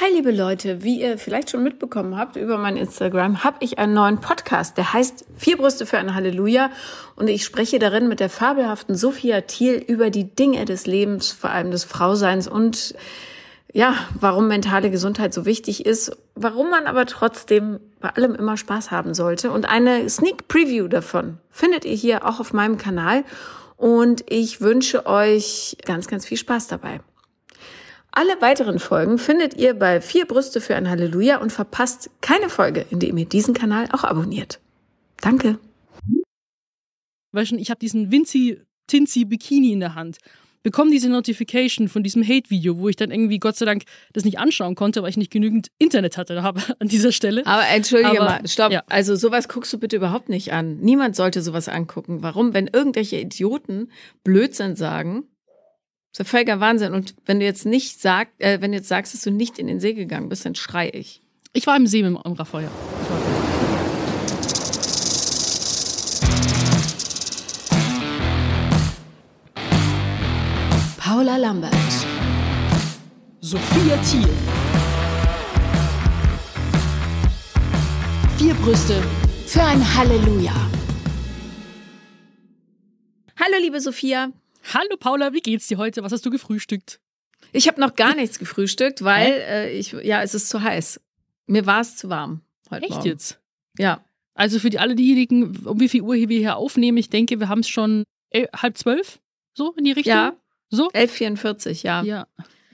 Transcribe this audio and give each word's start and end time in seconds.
Hi 0.00 0.12
liebe 0.12 0.32
Leute, 0.32 0.82
wie 0.82 1.00
ihr 1.00 1.18
vielleicht 1.18 1.50
schon 1.50 1.62
mitbekommen 1.62 2.18
habt 2.18 2.34
über 2.34 2.58
mein 2.58 2.76
Instagram, 2.76 3.44
habe 3.44 3.58
ich 3.60 3.78
einen 3.78 3.94
neuen 3.94 4.20
Podcast, 4.20 4.76
der 4.76 4.92
heißt 4.92 5.24
Vier 5.36 5.56
Brüste 5.56 5.86
für 5.86 5.98
ein 5.98 6.14
Halleluja. 6.14 6.70
Und 7.14 7.28
ich 7.28 7.44
spreche 7.44 7.78
darin 7.78 8.08
mit 8.08 8.18
der 8.18 8.28
fabelhaften 8.28 8.96
Sophia 8.96 9.42
Thiel 9.42 9.74
über 9.74 10.10
die 10.10 10.24
Dinge 10.24 10.64
des 10.64 10.86
Lebens, 10.86 11.30
vor 11.30 11.50
allem 11.50 11.70
des 11.70 11.84
Frauseins 11.84 12.48
und 12.48 12.94
ja, 13.72 13.94
warum 14.18 14.48
mentale 14.48 14.90
Gesundheit 14.90 15.32
so 15.32 15.46
wichtig 15.46 15.86
ist, 15.86 16.16
warum 16.34 16.70
man 16.70 16.86
aber 16.86 17.06
trotzdem 17.06 17.78
bei 18.00 18.10
allem 18.10 18.34
immer 18.34 18.56
Spaß 18.56 18.90
haben 18.90 19.14
sollte. 19.14 19.52
Und 19.52 19.68
eine 19.68 20.10
Sneak 20.10 20.48
Preview 20.48 20.88
davon 20.88 21.38
findet 21.50 21.84
ihr 21.84 21.94
hier 21.94 22.26
auch 22.26 22.40
auf 22.40 22.52
meinem 22.52 22.78
Kanal. 22.78 23.24
Und 23.76 24.24
ich 24.28 24.60
wünsche 24.60 25.06
euch 25.06 25.76
ganz, 25.84 26.08
ganz 26.08 26.26
viel 26.26 26.36
Spaß 26.36 26.66
dabei. 26.66 27.00
Alle 28.16 28.40
weiteren 28.40 28.78
Folgen 28.78 29.18
findet 29.18 29.54
ihr 29.54 29.74
bei 29.74 30.00
Vier 30.00 30.24
Brüste 30.24 30.60
für 30.60 30.76
ein 30.76 30.88
Halleluja 30.88 31.38
und 31.38 31.50
verpasst 31.50 32.10
keine 32.20 32.48
Folge, 32.48 32.86
indem 32.90 33.18
ihr 33.18 33.26
diesen 33.26 33.54
Kanal 33.54 33.88
auch 33.90 34.04
abonniert. 34.04 34.60
Danke. 35.20 35.58
Weißt 37.32 37.50
du, 37.50 37.56
ich 37.56 37.70
habe 37.70 37.80
diesen 37.80 38.12
Vinci 38.12 38.60
Tinzi 38.86 39.24
Bikini 39.24 39.72
in 39.72 39.80
der 39.80 39.96
Hand. 39.96 40.18
Bekomme 40.62 40.92
diese 40.92 41.08
Notification 41.08 41.88
von 41.88 42.04
diesem 42.04 42.22
Hate-Video, 42.22 42.78
wo 42.78 42.88
ich 42.88 42.94
dann 42.94 43.10
irgendwie 43.10 43.40
Gott 43.40 43.56
sei 43.56 43.66
Dank 43.66 43.82
das 44.12 44.24
nicht 44.24 44.38
anschauen 44.38 44.76
konnte, 44.76 45.02
weil 45.02 45.10
ich 45.10 45.16
nicht 45.16 45.32
genügend 45.32 45.68
Internet 45.78 46.16
hatte 46.16 46.42
habe 46.44 46.62
an 46.78 46.86
dieser 46.86 47.10
Stelle. 47.10 47.44
Aber 47.46 47.66
entschuldige 47.66 48.20
Aber, 48.20 48.30
mal, 48.30 48.48
stopp. 48.48 48.70
Ja. 48.70 48.84
Also 48.88 49.16
sowas 49.16 49.48
guckst 49.48 49.72
du 49.72 49.78
bitte 49.78 49.96
überhaupt 49.96 50.28
nicht 50.28 50.52
an. 50.52 50.76
Niemand 50.76 51.16
sollte 51.16 51.42
sowas 51.42 51.68
angucken. 51.68 52.22
Warum? 52.22 52.54
Wenn 52.54 52.68
irgendwelche 52.72 53.16
Idioten 53.16 53.90
Blödsinn 54.22 54.76
sagen, 54.76 55.24
das 56.16 56.28
ist 56.28 56.32
ja 56.32 56.38
völliger 56.38 56.60
Wahnsinn. 56.60 56.94
Und 56.94 57.16
wenn 57.26 57.40
du 57.40 57.44
jetzt 57.44 57.66
nicht 57.66 58.00
sagst, 58.00 58.32
äh, 58.38 58.60
wenn 58.60 58.70
du 58.70 58.78
jetzt 58.78 58.86
sagst, 58.86 59.14
dass 59.14 59.22
du 59.22 59.32
nicht 59.32 59.58
in 59.58 59.66
den 59.66 59.80
See 59.80 59.94
gegangen 59.94 60.28
bist, 60.28 60.46
dann 60.46 60.54
schrei 60.54 60.88
ich. 60.94 61.20
Ich 61.52 61.66
war 61.66 61.76
im 61.76 61.88
See 61.88 62.04
mit 62.04 62.12
dem 62.24 62.32
Raffaella. 62.32 62.70
Paula 70.98 71.36
Lambert. 71.36 71.74
Sophia 73.40 73.96
Thiel. 73.98 74.28
Vier 78.38 78.54
Brüste 78.54 79.02
für 79.46 79.64
ein 79.64 79.96
Halleluja. 79.96 80.54
Hallo, 83.36 83.56
liebe 83.60 83.80
Sophia. 83.80 84.30
Hallo 84.72 84.96
Paula, 84.98 85.32
wie 85.32 85.40
geht's 85.40 85.66
dir 85.68 85.78
heute? 85.78 86.02
Was 86.02 86.12
hast 86.12 86.24
du 86.24 86.30
gefrühstückt? 86.30 87.00
Ich 87.52 87.68
habe 87.68 87.80
noch 87.80 87.94
gar 87.94 88.14
nichts 88.14 88.38
gefrühstückt, 88.38 89.04
weil 89.04 89.32
äh, 89.32 89.70
ich 89.72 89.92
ja, 89.92 90.22
es 90.22 90.34
ist 90.34 90.48
zu 90.48 90.62
heiß. 90.62 91.00
Mir 91.46 91.66
war 91.66 91.80
es 91.80 91.96
zu 91.96 92.08
warm 92.08 92.40
heute 92.70 92.84
Echt 92.84 92.92
Morgen. 92.94 93.06
jetzt? 93.08 93.40
Ja. 93.78 94.02
Also 94.34 94.58
für 94.58 94.70
die 94.70 94.78
alle 94.78 94.94
diejenigen, 94.94 95.56
um 95.66 95.78
wie 95.78 95.88
viel 95.88 96.02
Uhr 96.02 96.14
wir 96.14 96.38
hier 96.38 96.56
aufnehmen, 96.56 96.98
ich 96.98 97.10
denke, 97.10 97.38
wir 97.38 97.48
haben 97.48 97.60
es 97.60 97.68
schon 97.68 98.04
el- 98.30 98.48
halb 98.56 98.78
zwölf, 98.78 99.20
so 99.52 99.72
in 99.74 99.84
die 99.84 99.92
Richtung. 99.92 100.14
Ja. 100.14 100.36
So? 100.70 100.88
11.44, 100.90 101.84
ja. 101.84 102.02
Ja. 102.02 102.26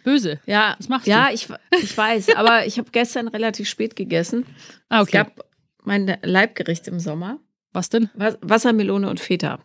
Böse. 0.05 0.41
Ja. 0.47 0.77
Was 0.79 0.89
machst 0.89 1.07
ja, 1.07 1.29
du? 1.29 1.35
ich, 1.35 1.49
ich 1.83 1.97
weiß, 1.99 2.35
aber 2.37 2.65
ich 2.65 2.79
habe 2.79 2.91
gestern 2.93 3.29
relativ 3.29 3.69
spät 3.69 3.97
gegessen. 3.97 4.47
Ah, 4.89 5.03
Es 5.03 5.09
okay. 5.09 5.19
gab 5.19 5.45
mein 5.85 6.17
Leibgericht 6.23 6.87
im 6.89 7.01
Sommer. 7.01 7.41
Was 7.73 7.91
denn? 7.91 8.09
Was- 8.15 8.39
Wassermelone 8.41 9.11
und 9.11 9.21
Feta. 9.21 9.59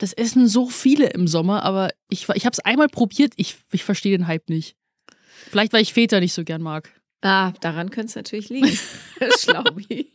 Das 0.00 0.14
essen 0.14 0.48
so 0.48 0.66
viele 0.66 1.08
im 1.08 1.28
Sommer, 1.28 1.62
aber 1.62 1.90
ich, 2.08 2.26
ich 2.30 2.46
habe 2.46 2.54
es 2.54 2.60
einmal 2.60 2.88
probiert. 2.88 3.34
Ich, 3.36 3.56
ich 3.70 3.84
verstehe 3.84 4.16
den 4.16 4.26
Hype 4.26 4.48
nicht. 4.48 4.74
Vielleicht, 5.50 5.74
weil 5.74 5.82
ich 5.82 5.92
Feta 5.92 6.20
nicht 6.20 6.32
so 6.32 6.42
gern 6.42 6.62
mag. 6.62 6.90
Ah, 7.20 7.52
daran 7.60 7.90
könnte 7.90 8.08
es 8.08 8.14
natürlich 8.14 8.48
liegen. 8.48 8.78
Schlaubi. 9.38 10.10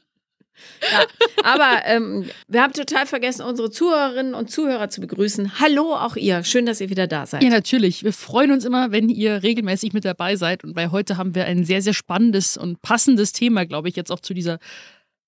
Ja, 0.92 1.06
aber 1.44 1.86
ähm, 1.86 2.30
wir 2.48 2.64
haben 2.64 2.74
total 2.74 3.06
vergessen, 3.06 3.44
unsere 3.44 3.70
Zuhörerinnen 3.70 4.34
und 4.34 4.50
Zuhörer 4.50 4.90
zu 4.90 5.02
begrüßen. 5.02 5.60
Hallo 5.60 5.94
auch 5.94 6.16
ihr. 6.16 6.44
Schön, 6.44 6.66
dass 6.66 6.82
ihr 6.82 6.90
wieder 6.90 7.06
da 7.06 7.28
seid. 7.28 7.44
Ja, 7.44 7.50
natürlich. 7.50 8.04
Wir 8.04 8.14
freuen 8.14 8.52
uns 8.52 8.66
immer, 8.66 8.92
wenn 8.92 9.10
ihr 9.10 9.44
regelmäßig 9.44 9.94
mit 9.94 10.06
dabei 10.06 10.36
seid. 10.36 10.64
Und 10.64 10.74
bei 10.74 10.90
heute 10.90 11.18
haben 11.18 11.36
wir 11.36 11.46
ein 11.46 11.64
sehr, 11.64 11.84
sehr 11.84 11.94
spannendes 11.94 12.58
und 12.58 12.82
passendes 12.82 13.34
Thema, 13.34 13.66
glaube 13.66 13.90
ich, 13.90 13.96
jetzt 13.96 14.12
auch 14.12 14.20
zu 14.20 14.34
dieser 14.34 14.58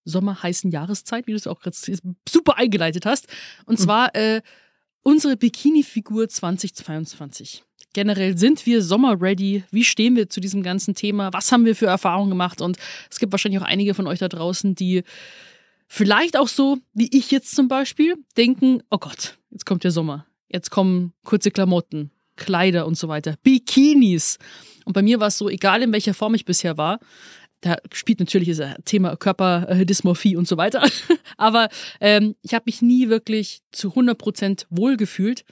sommerheißen 0.08 0.72
Jahreszeit, 0.72 1.28
wie 1.28 1.32
du 1.32 1.38
es 1.38 1.48
auch 1.48 1.60
gerade 1.60 1.76
super 2.28 2.58
eingeleitet 2.58 3.06
hast. 3.06 3.28
Und 3.66 3.80
zwar 3.80 4.16
äh, 4.16 4.42
unsere 5.02 5.38
Bikini-Figur 5.38 6.30
2022. 6.30 7.64
Generell 7.94 8.38
sind 8.38 8.66
wir 8.66 8.82
sommerready? 8.82 9.64
Wie 9.72 9.84
stehen 9.84 10.16
wir 10.16 10.30
zu 10.30 10.40
diesem 10.40 10.64
ganzen 10.64 10.96
Thema? 10.96 11.34
Was 11.34 11.52
haben 11.52 11.66
wir 11.66 11.76
für 11.76 11.88
Erfahrungen 11.88 12.30
gemacht? 12.30 12.62
Und 12.62 12.78
es 13.10 13.20
gibt 13.20 13.32
wahrscheinlich 13.32 13.62
auch 13.62 13.66
einige 13.66 13.94
von 13.94 14.08
euch 14.08 14.20
da 14.20 14.28
draußen, 14.28 14.76
die 14.76 15.04
vielleicht 15.88 16.38
auch 16.38 16.48
so, 16.48 16.78
wie 16.94 17.10
ich 17.12 17.32
jetzt 17.32 17.56
zum 17.56 17.68
Beispiel, 17.68 18.16
denken, 18.36 18.84
oh 18.92 18.98
Gott, 18.98 19.38
jetzt 19.52 19.66
kommt 19.66 19.84
der 19.84 19.92
Sommer. 19.92 20.26
Jetzt 20.50 20.70
kommen 20.70 21.14
kurze 21.24 21.52
Klamotten, 21.52 22.12
Kleider 22.36 22.86
und 22.86 22.98
so 22.98 23.08
weiter. 23.08 23.36
Bikinis. 23.44 24.38
Und 24.86 24.94
bei 24.94 25.02
mir 25.02 25.20
war 25.20 25.28
es 25.28 25.38
so, 25.38 25.50
egal 25.50 25.82
in 25.82 25.92
welcher 25.92 26.14
Form 26.14 26.36
ich 26.36 26.46
bisher 26.46 26.78
war, 26.78 27.00
da 27.68 27.78
spielt 27.92 28.20
natürlich 28.20 28.56
das 28.56 28.76
Thema 28.86 29.16
Körperdysmorphie 29.16 30.36
und 30.36 30.48
so 30.48 30.58
weiter. 30.58 30.84
Aber 31.38 31.70
ähm, 32.00 32.36
ich 32.42 32.54
habe 32.54 32.64
mich 32.66 32.82
nie 32.82 33.10
wirklich 33.10 33.62
zu 33.72 33.90
100% 33.90 34.66
wohlgefühlt. 34.70 35.44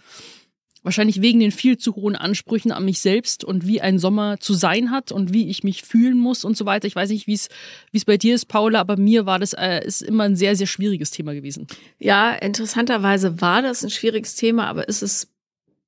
Wahrscheinlich 0.84 1.22
wegen 1.22 1.40
den 1.40 1.52
viel 1.52 1.80
zu 1.80 1.96
hohen 1.96 2.16
Ansprüchen 2.16 2.72
an 2.72 2.86
mich 2.86 3.00
selbst 3.00 3.44
und 3.44 3.66
wie 3.66 3.82
ein 3.82 3.98
Sommer 3.98 4.40
zu 4.40 4.54
sein 4.54 4.92
hat 4.92 5.12
und 5.12 5.34
wie 5.34 5.50
ich 5.50 5.64
mich 5.64 5.82
fühlen 5.82 6.20
muss 6.20 6.46
und 6.46 6.56
so 6.56 6.66
weiter. 6.68 6.86
Ich 6.86 6.96
weiß 6.96 7.10
nicht, 7.10 7.26
wie 7.26 7.34
es 7.34 7.50
wie 7.92 7.98
es 7.98 8.06
bei 8.06 8.18
dir 8.18 8.36
ist, 8.36 8.46
Paula, 8.46 8.82
aber 8.82 8.96
mir 8.96 9.26
war 9.26 9.40
das 9.40 9.54
äh, 9.54 9.84
ist 9.84 10.04
immer 10.04 10.26
ein 10.26 10.36
sehr, 10.36 10.56
sehr 10.56 10.68
schwieriges 10.68 11.10
Thema 11.10 11.34
gewesen. 11.34 11.66
Ja, 11.98 12.34
interessanterweise 12.34 13.42
war 13.42 13.64
das 13.64 13.84
ein 13.84 13.90
schwieriges 13.90 14.36
Thema, 14.36 14.68
aber 14.68 14.88
ist 14.88 15.02
es 15.02 15.28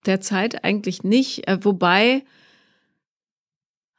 derzeit 0.07 0.63
eigentlich 0.63 1.03
nicht. 1.03 1.47
Äh, 1.47 1.63
wobei. 1.63 2.23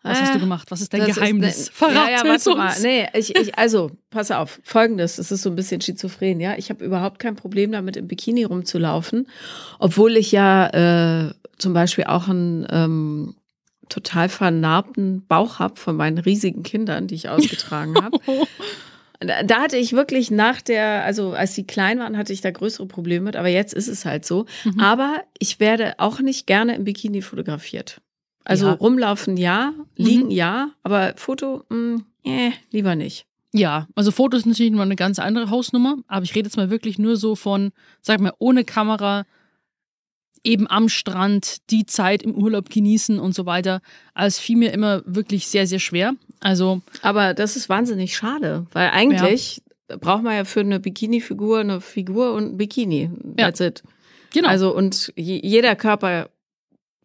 Was 0.08 0.20
hast 0.20 0.32
du 0.34 0.38
äh, 0.38 0.40
gemacht? 0.40 0.70
Was 0.70 0.80
ist 0.80 0.92
dein 0.92 1.00
das 1.00 1.10
ist 1.10 1.14
Geheimnis? 1.16 1.66
ne- 1.66 1.72
Verrat 1.72 1.94
ja, 1.94 2.10
ja, 2.10 2.24
warte 2.24 2.50
uns. 2.50 2.56
mal. 2.58 2.74
Nee, 2.82 3.06
ich, 3.14 3.34
ich, 3.36 3.58
also, 3.58 3.90
pass 4.10 4.30
auf. 4.30 4.60
Folgendes, 4.64 5.18
es 5.18 5.30
ist 5.30 5.42
so 5.42 5.50
ein 5.50 5.56
bisschen 5.56 5.80
schizophren, 5.80 6.40
ja. 6.40 6.54
Ich 6.56 6.70
habe 6.70 6.84
überhaupt 6.84 7.18
kein 7.18 7.36
Problem 7.36 7.72
damit, 7.72 7.96
im 7.96 8.08
Bikini 8.08 8.44
rumzulaufen, 8.44 9.28
obwohl 9.78 10.16
ich 10.16 10.32
ja 10.32 11.26
äh, 11.26 11.32
zum 11.58 11.74
Beispiel 11.74 12.04
auch 12.04 12.28
einen 12.28 12.66
ähm, 12.70 13.34
total 13.88 14.28
vernarbten 14.28 15.26
Bauch 15.26 15.58
habe 15.58 15.76
von 15.76 15.96
meinen 15.96 16.18
riesigen 16.18 16.62
Kindern, 16.62 17.06
die 17.06 17.14
ich 17.14 17.28
ausgetragen 17.28 17.94
habe. 18.02 18.18
Da 19.20 19.42
da 19.42 19.60
hatte 19.62 19.76
ich 19.76 19.94
wirklich 19.94 20.30
nach 20.30 20.60
der, 20.62 21.02
also 21.04 21.32
als 21.32 21.52
sie 21.54 21.64
klein 21.66 21.98
waren, 21.98 22.16
hatte 22.16 22.32
ich 22.32 22.40
da 22.40 22.52
größere 22.52 22.86
Probleme 22.86 23.24
mit, 23.24 23.34
aber 23.34 23.48
jetzt 23.48 23.74
ist 23.74 23.88
es 23.88 24.04
halt 24.04 24.24
so. 24.24 24.46
Mhm. 24.64 24.78
Aber 24.78 25.16
ich 25.40 25.58
werde 25.58 25.94
auch 25.98 26.20
nicht 26.20 26.46
gerne 26.46 26.76
im 26.76 26.84
Bikini 26.84 27.20
fotografiert. 27.20 28.00
Also 28.48 28.66
Ja. 28.66 28.72
rumlaufen 28.72 29.36
ja, 29.36 29.72
liegen 29.96 30.24
Mhm. 30.24 30.30
ja, 30.30 30.70
aber 30.82 31.12
Foto, 31.16 31.64
mh, 31.68 32.00
äh, 32.24 32.50
lieber 32.70 32.96
nicht. 32.96 33.26
Ja, 33.52 33.86
also 33.94 34.10
Fotos 34.10 34.42
sind 34.42 34.52
natürlich 34.52 34.72
noch 34.72 34.80
eine 34.82 34.96
ganz 34.96 35.18
andere 35.18 35.50
Hausnummer, 35.50 35.96
aber 36.08 36.24
ich 36.24 36.34
rede 36.34 36.46
jetzt 36.48 36.56
mal 36.56 36.70
wirklich 36.70 36.98
nur 36.98 37.16
so 37.16 37.34
von, 37.36 37.72
sag 38.02 38.20
mal, 38.20 38.32
ohne 38.38 38.64
Kamera, 38.64 39.24
eben 40.44 40.66
am 40.68 40.88
Strand, 40.88 41.58
die 41.70 41.84
Zeit 41.84 42.22
im 42.22 42.34
Urlaub 42.34 42.70
genießen 42.70 43.18
und 43.18 43.34
so 43.34 43.44
weiter. 43.44 43.80
Also 44.14 44.36
es 44.36 44.38
fiel 44.38 44.56
mir 44.56 44.72
immer 44.72 45.02
wirklich 45.04 45.46
sehr, 45.48 45.66
sehr 45.66 45.78
schwer. 45.80 46.14
Also, 46.40 46.80
Aber 47.02 47.34
das 47.34 47.56
ist 47.56 47.68
wahnsinnig 47.68 48.16
schade, 48.16 48.66
weil 48.72 48.90
eigentlich 48.90 49.62
braucht 50.00 50.22
man 50.22 50.34
ja 50.36 50.44
für 50.44 50.60
eine 50.60 50.78
Bikini-Figur 50.80 51.58
eine 51.60 51.80
Figur 51.80 52.32
und 52.34 52.44
ein 52.52 52.56
Bikini. 52.56 53.10
Ja. 53.38 53.46
That's 53.46 53.60
it. 53.60 53.82
genau. 54.32 54.48
Also 54.48 54.74
und 54.74 55.12
je, 55.16 55.40
jeder 55.42 55.74
Körper 55.74 56.30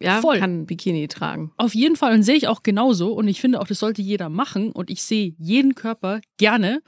ja, 0.00 0.20
Voll. 0.20 0.38
kann 0.38 0.66
Bikini 0.66 1.06
tragen. 1.08 1.52
Auf 1.56 1.74
jeden 1.74 1.96
Fall 1.96 2.14
und 2.14 2.22
sehe 2.22 2.34
ich 2.36 2.48
auch 2.48 2.62
genauso 2.62 3.12
und 3.12 3.28
ich 3.28 3.40
finde 3.40 3.60
auch, 3.60 3.66
das 3.66 3.78
sollte 3.78 4.02
jeder 4.02 4.28
machen 4.28 4.72
und 4.72 4.90
ich 4.90 5.02
sehe 5.02 5.34
jeden 5.38 5.74
Körper 5.74 6.20
gerne, 6.36 6.82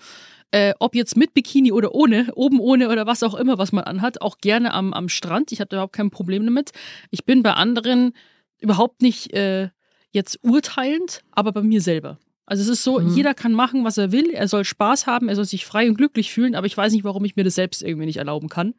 äh, 0.50 0.74
ob 0.80 0.94
jetzt 0.94 1.16
mit 1.16 1.34
Bikini 1.34 1.72
oder 1.72 1.94
ohne, 1.94 2.28
oben 2.34 2.60
ohne 2.60 2.88
oder 2.88 3.06
was 3.06 3.22
auch 3.22 3.34
immer, 3.34 3.58
was 3.58 3.72
man 3.72 3.84
anhat, 3.84 4.20
auch 4.22 4.38
gerne 4.38 4.72
am, 4.74 4.92
am 4.92 5.08
Strand. 5.08 5.52
Ich 5.52 5.60
habe 5.60 5.74
überhaupt 5.74 5.92
kein 5.94 6.10
Problem 6.10 6.44
damit. 6.44 6.72
Ich 7.10 7.24
bin 7.24 7.42
bei 7.42 7.52
anderen 7.52 8.12
überhaupt 8.60 9.02
nicht 9.02 9.32
äh, 9.34 9.68
jetzt 10.10 10.38
urteilend, 10.42 11.20
aber 11.32 11.52
bei 11.52 11.62
mir 11.62 11.80
selber. 11.80 12.18
Also 12.46 12.62
es 12.62 12.68
ist 12.68 12.84
so, 12.84 13.00
Mhm. 13.00 13.14
jeder 13.14 13.34
kann 13.34 13.52
machen, 13.52 13.84
was 13.84 13.98
er 13.98 14.12
will, 14.12 14.30
er 14.30 14.46
soll 14.46 14.64
Spaß 14.64 15.06
haben, 15.08 15.28
er 15.28 15.34
soll 15.34 15.44
sich 15.44 15.66
frei 15.66 15.88
und 15.88 15.96
glücklich 15.96 16.30
fühlen, 16.32 16.54
aber 16.54 16.66
ich 16.66 16.76
weiß 16.76 16.92
nicht, 16.92 17.02
warum 17.04 17.24
ich 17.24 17.34
mir 17.36 17.42
das 17.44 17.56
selbst 17.56 17.82
irgendwie 17.82 18.06
nicht 18.06 18.18
erlauben 18.18 18.48
kann. 18.48 18.74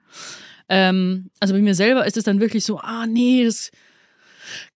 Ähm, 0.70 1.30
also 1.40 1.54
bei 1.54 1.62
mir 1.62 1.76
selber 1.76 2.06
ist 2.06 2.18
es 2.18 2.24
dann 2.24 2.40
wirklich 2.40 2.64
so, 2.64 2.80
ah 2.80 3.06
nee, 3.08 3.44
das 3.44 3.72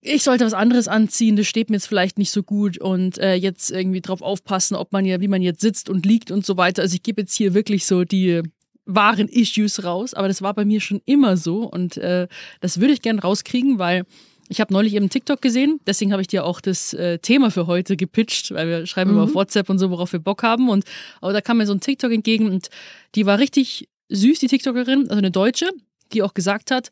ich 0.02 0.24
sollte 0.24 0.46
was 0.46 0.54
anderes 0.54 0.88
anziehen, 0.88 1.36
das 1.36 1.48
steht 1.48 1.70
mir 1.70 1.78
jetzt 1.78 1.88
vielleicht 1.88 2.18
nicht 2.18 2.32
so 2.32 2.44
gut 2.44 2.78
und 2.78 3.18
äh, 3.18 3.36
jetzt 3.36 3.72
irgendwie 3.72 4.02
drauf 4.02 4.22
aufpassen, 4.22 4.76
ob 4.76 4.92
man 4.92 5.06
ja, 5.06 5.22
wie 5.22 5.28
man 5.28 5.42
jetzt 5.42 5.62
sitzt 5.62 5.90
und 5.90 6.06
liegt 6.06 6.32
und 6.32 6.46
so 6.46 6.58
weiter. 6.58 6.82
Also 6.82 6.96
ich 6.96 7.04
gebe 7.04 7.22
jetzt 7.22 7.36
hier 7.36 7.54
wirklich 7.54 7.86
so 7.86 8.04
die 8.04 8.42
wahren 8.86 9.28
Issues 9.28 9.84
raus, 9.84 10.14
aber 10.14 10.28
das 10.28 10.42
war 10.42 10.54
bei 10.54 10.66
mir 10.66 10.82
schon 10.82 11.02
immer 11.06 11.38
so 11.38 11.64
und 11.64 11.98
äh, 11.98 12.28
das 12.60 12.80
würde 12.80 12.94
ich 12.94 13.02
gern 13.02 13.20
rauskriegen, 13.20 13.80
weil 13.80 14.06
Ich 14.52 14.60
habe 14.60 14.74
neulich 14.74 14.96
eben 14.96 15.10
TikTok 15.10 15.42
gesehen, 15.42 15.80
deswegen 15.88 16.12
habe 16.12 16.22
ich 16.22 16.28
dir 16.28 16.44
auch 16.44 16.60
das 16.60 16.94
äh, 16.94 17.20
Thema 17.20 17.52
für 17.52 17.68
heute 17.68 17.96
gepitcht, 17.96 18.52
weil 18.52 18.68
wir 18.68 18.86
schreiben 18.86 19.12
mhm. 19.12 19.16
immer 19.16 19.24
auf 19.24 19.34
WhatsApp 19.34 19.70
und 19.70 19.80
so, 19.80 19.90
worauf 19.92 20.12
wir 20.12 20.20
Bock 20.20 20.44
haben. 20.44 20.68
Und 20.68 20.84
aber 21.22 21.32
da 21.32 21.40
kam 21.40 21.60
mir 21.60 21.66
so 21.66 21.74
ein 21.74 21.80
TikTok 21.80 22.12
entgegen 22.12 22.50
und 22.50 22.68
die 23.16 23.26
war 23.26 23.40
richtig 23.40 23.88
süß, 24.10 24.40
die 24.40 24.48
TikTokerin, 24.48 25.04
also 25.04 25.20
eine 25.20 25.32
Deutsche, 25.32 25.70
die 26.12 26.22
auch 26.22 26.34
gesagt 26.34 26.70
hat, 26.70 26.92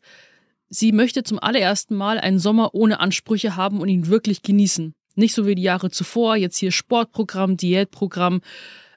sie 0.70 0.92
möchte 0.92 1.22
zum 1.22 1.38
allerersten 1.38 1.94
Mal 1.94 2.18
einen 2.18 2.38
Sommer 2.38 2.74
ohne 2.74 3.00
Ansprüche 3.00 3.56
haben 3.56 3.80
und 3.80 3.88
ihn 3.88 4.06
wirklich 4.06 4.42
genießen. 4.42 4.94
Nicht 5.16 5.34
so 5.34 5.46
wie 5.46 5.56
die 5.56 5.62
Jahre 5.62 5.90
zuvor, 5.90 6.36
jetzt 6.36 6.56
hier 6.56 6.70
Sportprogramm, 6.70 7.56
Diätprogramm, 7.56 8.40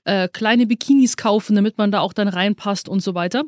äh, 0.06 0.30
kleine 0.30 0.68
Bikinis 0.68 1.18
kaufen, 1.18 1.56
damit 1.56 1.78
man 1.78 1.92
da 1.92 2.00
auch 2.00 2.14
dann 2.14 2.28
reinpasst 2.28 2.88
und 2.88 3.02
so 3.02 3.16
weiter. 3.16 3.44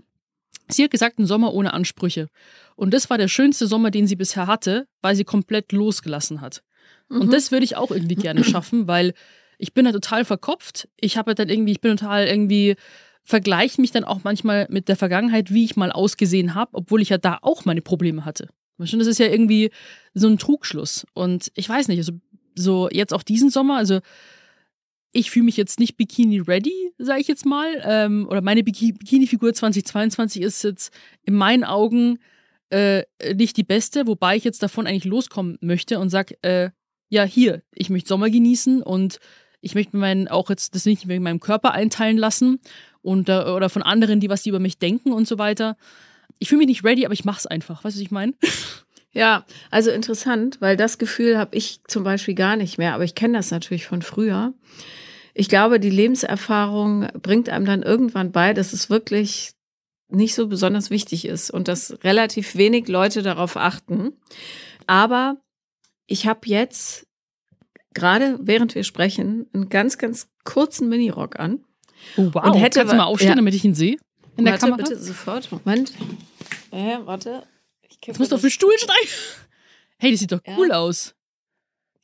Sie 0.68 0.84
hat 0.84 0.92
gesagt, 0.92 1.20
ein 1.20 1.28
Sommer 1.28 1.54
ohne 1.54 1.74
Ansprüche. 1.74 2.28
Und 2.76 2.94
das 2.94 3.10
war 3.10 3.18
der 3.18 3.28
schönste 3.28 3.68
Sommer, 3.68 3.92
den 3.92 4.08
sie 4.08 4.16
bisher 4.16 4.48
hatte, 4.48 4.88
weil 5.02 5.16
sie 5.16 5.24
komplett 5.24 5.72
losgelassen 5.72 6.42
hat. 6.42 6.64
Mhm. 7.10 7.22
Und 7.22 7.34
das 7.34 7.52
würde 7.52 7.66
ich 7.66 7.76
auch 7.76 7.92
irgendwie 7.92 8.16
gerne 8.16 8.44
schaffen, 8.44 8.88
weil 8.88 9.14
ich 9.58 9.74
bin 9.74 9.86
da 9.86 9.92
total 9.92 10.26
verkopft. 10.26 10.90
Ich 11.00 11.18
habe 11.18 11.36
dann 11.36 11.50
irgendwie, 11.50 11.74
ich 11.74 11.82
bin 11.82 11.96
total 11.96 12.28
irgendwie, 12.28 12.76
vergleiche 13.26 13.82
mich 13.82 13.92
dann 13.92 14.04
auch 14.04 14.24
manchmal 14.24 14.68
mit 14.70 14.88
der 14.88 14.96
Vergangenheit, 14.96 15.52
wie 15.52 15.66
ich 15.66 15.76
mal 15.76 15.92
ausgesehen 15.92 16.54
habe, 16.54 16.72
obwohl 16.74 17.02
ich 17.02 17.10
ja 17.10 17.18
da 17.18 17.40
auch 17.42 17.66
meine 17.66 17.82
Probleme 17.82 18.24
hatte. 18.24 18.48
Das 18.78 18.94
ist 18.94 19.20
ja 19.20 19.28
irgendwie 19.28 19.72
so 20.14 20.28
ein 20.28 20.38
Trugschluss. 20.38 21.06
Und 21.14 21.52
ich 21.56 21.68
weiß 21.68 21.88
nicht, 21.88 21.98
also 21.98 22.14
so 22.56 22.88
jetzt 22.92 23.14
auch 23.14 23.24
diesen 23.24 23.50
Sommer, 23.50 23.78
also 23.78 24.00
ich 25.12 25.32
fühle 25.32 25.46
mich 25.46 25.58
jetzt 25.58 25.80
nicht 25.80 25.98
Bikini-ready, 25.98 26.94
sage 26.98 27.22
ich 27.22 27.28
jetzt 27.28 27.46
mal. 27.46 27.82
Ähm, 27.84 28.28
oder 28.30 28.42
meine 28.42 28.64
Bikini-Figur 28.64 29.54
2022 29.54 30.42
ist 30.42 30.64
jetzt 30.64 30.94
in 31.24 31.34
meinen 31.34 31.64
Augen 31.64 32.20
äh, 32.70 33.04
nicht 33.34 33.58
die 33.58 33.64
beste, 33.64 34.08
wobei 34.08 34.36
ich 34.36 34.44
jetzt 34.44 34.62
davon 34.62 34.86
eigentlich 34.86 35.06
loskommen 35.06 35.58
möchte 35.62 36.00
und 36.00 36.10
sage, 36.10 36.38
äh, 36.44 36.70
ja, 37.10 37.24
hier, 37.24 37.64
ich 37.74 37.90
möchte 37.90 38.10
Sommer 38.10 38.30
genießen 38.30 38.84
und 38.84 39.20
ich 39.62 39.74
möchte 39.74 39.98
meinen, 39.98 40.28
auch 40.28 40.50
jetzt 40.50 40.76
das 40.76 40.86
nicht 40.86 41.10
in 41.10 41.24
meinem 41.24 41.40
Körper 41.40 41.72
einteilen 41.72 42.18
lassen 42.18 42.60
und, 43.06 43.30
oder 43.30 43.70
von 43.70 43.84
anderen, 43.84 44.20
die 44.20 44.30
was 44.30 44.44
die 44.44 44.50
über 44.50 44.60
mich 44.60 44.78
denken 44.80 45.14
und 45.14 45.28
so 45.28 45.38
weiter. 45.38 45.78
Ich 46.40 46.50
fühle 46.50 46.60
mich 46.60 46.68
nicht 46.68 46.84
ready, 46.84 47.06
aber 47.06 47.14
ich 47.14 47.26
mache 47.26 47.40
es 47.40 47.48
einfach. 47.48 47.84
Weißt 47.84 47.96
du, 47.96 48.00
was 48.00 48.06
ich 48.06 48.12
meine? 48.12 48.34
Ja, 49.18 49.46
also 49.72 49.92
interessant, 49.92 50.58
weil 50.60 50.76
das 50.76 50.98
Gefühl 50.98 51.38
habe 51.38 51.56
ich 51.56 51.80
zum 51.88 52.04
Beispiel 52.04 52.36
gar 52.36 52.58
nicht 52.58 52.78
mehr, 52.78 52.94
aber 52.94 53.06
ich 53.06 53.16
kenne 53.16 53.38
das 53.38 53.50
natürlich 53.50 53.88
von 53.88 54.02
früher 54.02 54.54
ich 55.38 55.50
glaube, 55.50 55.82
die 55.82 55.90
Lebenserfahrung 55.90 57.08
bringt 57.22 57.50
einem 57.50 57.66
dann 57.66 57.84
irgendwann 57.84 58.32
bei, 58.32 58.54
dass 58.54 58.72
es 58.72 58.90
wirklich 58.90 59.52
nicht 60.08 60.34
so 60.34 60.48
besonders 60.48 60.90
wichtig 60.90 61.26
ist 61.26 61.52
und 61.52 61.68
dass 61.68 62.04
relativ 62.06 62.56
wenig 62.56 62.88
Leute 62.88 63.22
darauf 63.22 63.58
achten. 63.58 64.14
Aber 64.88 65.36
ich 66.08 66.26
habe 66.26 66.42
jetzt 66.46 67.06
gerade 67.94 68.40
während 68.42 68.76
wir 68.76 68.86
sprechen 68.86 69.48
einen 69.54 69.68
ganz, 69.68 69.98
ganz 69.98 70.30
kurzen 70.46 70.88
Minirock 70.88 71.38
an. 71.38 71.66
Oh, 72.18 72.30
wow. 72.34 72.46
Und 72.46 72.54
hätte, 72.56 72.80
Kannst 72.80 72.94
du 72.94 72.98
mal 72.98 73.06
aufstehen, 73.06 73.30
ja. 73.30 73.36
damit 73.36 73.54
ich 73.54 73.64
ihn 73.64 73.76
sehe? 73.76 73.98
In 74.38 74.46
der 74.46 74.54
warte, 74.54 74.66
Kamera? 74.66 74.84
bitte 74.84 75.00
sofort. 75.00 75.52
Moment. 75.52 75.94
Äh, 76.72 76.98
warte. 77.06 77.44
Ich 77.88 77.98
Jetzt 78.06 78.20
musst 78.20 78.32
du 78.32 78.36
auf 78.36 78.42
den 78.42 78.52
Stuhl 78.52 78.74
steigen. 78.78 79.10
Hey, 79.98 80.12
das 80.12 80.20
sieht 80.20 80.32
doch 80.32 80.42
cool 80.58 80.70
ja. 80.70 80.76
aus. 80.76 81.16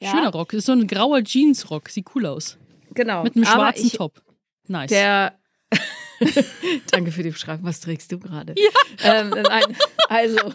Schöner 0.01 0.23
ja. 0.23 0.29
Rock. 0.29 0.49
Das 0.49 0.59
ist 0.59 0.65
so 0.65 0.71
ein 0.71 0.87
grauer 0.87 1.21
Jeansrock. 1.23 1.89
Sieht 1.89 2.07
cool 2.15 2.25
aus. 2.25 2.57
Genau. 2.93 3.23
Mit 3.23 3.35
einem 3.35 3.45
schwarzen 3.45 3.87
ich, 3.87 3.93
Top. 3.93 4.21
Nice. 4.67 4.89
Der. 4.89 5.37
Danke 6.91 7.11
für 7.11 7.23
die 7.23 7.31
Beschreibung. 7.31 7.65
Was 7.65 7.79
trägst 7.79 8.11
du 8.11 8.19
gerade? 8.19 8.55
Ja. 8.57 9.21
Ähm, 9.21 9.29
nein, 9.29 9.75
also, 10.07 10.53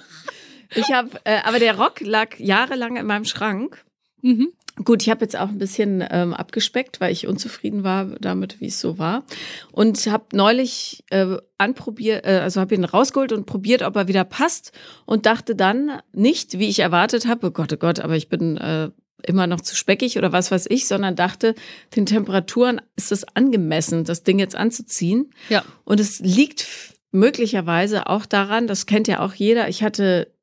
ich 0.75 0.93
habe, 0.93 1.11
äh, 1.25 1.41
aber 1.43 1.59
der 1.59 1.77
Rock 1.77 2.00
lag 2.00 2.38
jahrelang 2.38 2.97
in 2.97 3.06
meinem 3.06 3.25
Schrank. 3.25 3.85
Mhm. 4.23 4.53
Gut, 4.84 5.02
ich 5.02 5.11
habe 5.11 5.23
jetzt 5.23 5.37
auch 5.37 5.49
ein 5.49 5.58
bisschen 5.58 6.05
ähm, 6.11 6.34
abgespeckt, 6.34 7.00
weil 7.00 7.11
ich 7.11 7.26
unzufrieden 7.26 7.82
war 7.82 8.06
damit, 8.20 8.61
wie 8.61 8.67
es 8.67 8.78
so 8.78 8.99
war. 8.99 9.25
Und 9.73 10.06
habe 10.06 10.25
neulich 10.34 11.02
äh, 11.11 11.38
anprobiert, 11.56 12.26
äh, 12.26 12.40
also 12.43 12.61
habe 12.61 12.75
ihn 12.75 12.84
rausgeholt 12.84 13.32
und 13.32 13.46
probiert, 13.46 13.82
ob 13.82 13.96
er 13.96 14.06
wieder 14.06 14.25
passt. 14.25 14.73
Und 15.06 15.25
dachte 15.25 15.56
dann 15.56 16.02
nicht, 16.12 16.58
wie 16.58 16.69
ich 16.69 16.81
erwartet 16.81 17.26
habe, 17.26 17.46
oh 17.46 17.50
Gott, 17.50 17.73
oh 17.73 17.76
Gott, 17.78 18.00
aber 18.00 18.17
ich 18.17 18.28
bin 18.28 18.58
äh, 18.58 18.90
immer 19.25 19.46
noch 19.46 19.62
zu 19.62 19.75
speckig 19.75 20.19
oder 20.19 20.32
was 20.32 20.50
weiß 20.50 20.67
ich, 20.69 20.87
sondern 20.87 21.17
dachte, 21.17 21.55
den 21.96 22.05
Temperaturen 22.05 22.82
ist 22.96 23.12
es 23.12 23.25
angemessen, 23.34 24.05
das 24.05 24.25
Ding 24.25 24.38
jetzt 24.38 24.56
anzuziehen. 24.56 25.31
Ja. 25.49 25.64
Und 25.84 26.00
es 26.00 26.20
liegt 26.20 26.67
möglicherweise 27.12 28.08
auch 28.08 28.26
daran, 28.26 28.67
das 28.67 28.84
kennt 28.84 29.08
ja 29.08 29.20
auch 29.20 29.32
jeder, 29.32 29.69
ich 29.69 29.82
hatte 29.82 30.36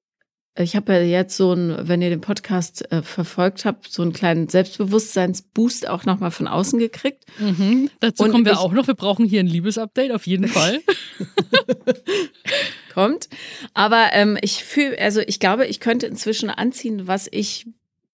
ich 0.55 0.75
habe 0.75 0.93
ja 0.93 1.01
jetzt 1.01 1.35
so 1.35 1.53
ein, 1.53 1.87
wenn 1.87 2.01
ihr 2.01 2.09
den 2.09 2.21
Podcast 2.21 2.91
äh, 2.91 3.01
verfolgt 3.01 3.65
habt, 3.65 3.91
so 3.91 4.01
einen 4.01 4.13
kleinen 4.13 4.49
Selbstbewusstseinsboost 4.49 5.87
auch 5.87 6.05
nochmal 6.05 6.31
von 6.31 6.47
außen 6.47 6.77
gekriegt. 6.77 7.25
Mhm, 7.39 7.89
dazu 7.99 8.23
und 8.23 8.31
kommen 8.31 8.45
wir 8.45 8.53
ich, 8.53 8.57
auch 8.59 8.71
noch. 8.71 8.87
Wir 8.87 8.93
brauchen 8.93 9.25
hier 9.25 9.39
ein 9.39 9.47
Liebesupdate 9.47 10.11
auf 10.11 10.27
jeden 10.27 10.47
Fall. 10.47 10.81
Kommt. 12.93 13.29
Aber 13.73 14.09
ähm, 14.11 14.37
ich 14.41 14.63
fühle, 14.63 14.99
also 14.99 15.21
ich 15.21 15.39
glaube, 15.39 15.65
ich 15.65 15.79
könnte 15.79 16.05
inzwischen 16.05 16.49
anziehen, 16.49 17.07
was 17.07 17.27
ich 17.31 17.65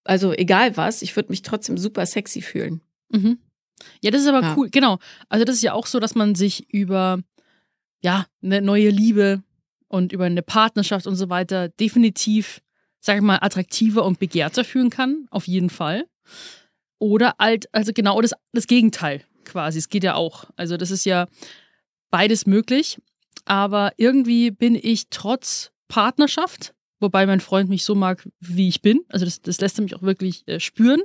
also 0.09 0.33
egal 0.33 0.75
was, 0.75 1.03
ich 1.03 1.15
würde 1.15 1.30
mich 1.30 1.44
trotzdem 1.44 1.77
super 1.77 2.06
sexy 2.06 2.42
fühlen. 2.42 2.81
Mhm. 3.09 3.38
Ja, 4.01 4.09
das 4.09 4.24
ist 4.24 4.27
aber 4.27 4.42
ja. 4.42 4.56
cool. 4.57 4.69
Genau. 4.71 4.97
Also 5.30 5.45
das 5.45 5.57
ist 5.57 5.62
ja 5.62 5.74
auch 5.74 5.85
so, 5.85 6.00
dass 6.00 6.15
man 6.15 6.33
sich 6.33 6.74
über 6.74 7.19
ja 8.01 8.25
eine 8.42 8.62
neue 8.62 8.89
Liebe 8.89 9.44
und 9.89 10.13
über 10.13 10.25
eine 10.25 10.41
Partnerschaft 10.41 11.06
und 11.06 11.15
so 11.15 11.30
weiter 11.30 11.68
definitiv, 11.68 12.62
sag 13.01 13.18
ich 13.18 13.21
mal, 13.21 13.39
attraktiver 13.41 14.06
und 14.06 14.19
begehrter 14.19 14.63
fühlen 14.63 14.89
kann. 14.89 15.27
Auf 15.30 15.47
jeden 15.47 15.69
Fall. 15.69 16.06
Oder 16.97 17.36
halt, 17.38 17.68
also 17.74 17.91
genau 17.94 18.21
das, 18.21 18.33
das 18.53 18.68
Gegenteil 18.68 19.24
quasi. 19.44 19.80
Es 19.80 19.89
geht 19.89 20.03
ja 20.03 20.15
auch. 20.15 20.45
Also 20.56 20.77
das 20.77 20.91
ist 20.91 21.06
ja 21.06 21.27
beides 22.09 22.45
möglich. 22.45 22.97
Aber 23.45 23.91
irgendwie 23.97 24.51
bin 24.51 24.75
ich 24.75 25.09
trotz 25.09 25.71
Partnerschaft 25.88 26.74
wobei 27.00 27.25
mein 27.25 27.39
Freund 27.39 27.69
mich 27.69 27.83
so 27.83 27.95
mag, 27.95 28.27
wie 28.39 28.68
ich 28.68 28.81
bin. 28.81 29.01
Also 29.09 29.25
das, 29.25 29.42
das 29.42 29.59
lässt 29.62 29.80
er 29.80 29.83
mich 29.83 29.95
auch 29.95 30.01
wirklich 30.01 30.47
äh, 30.47 30.59
spüren. 30.59 31.01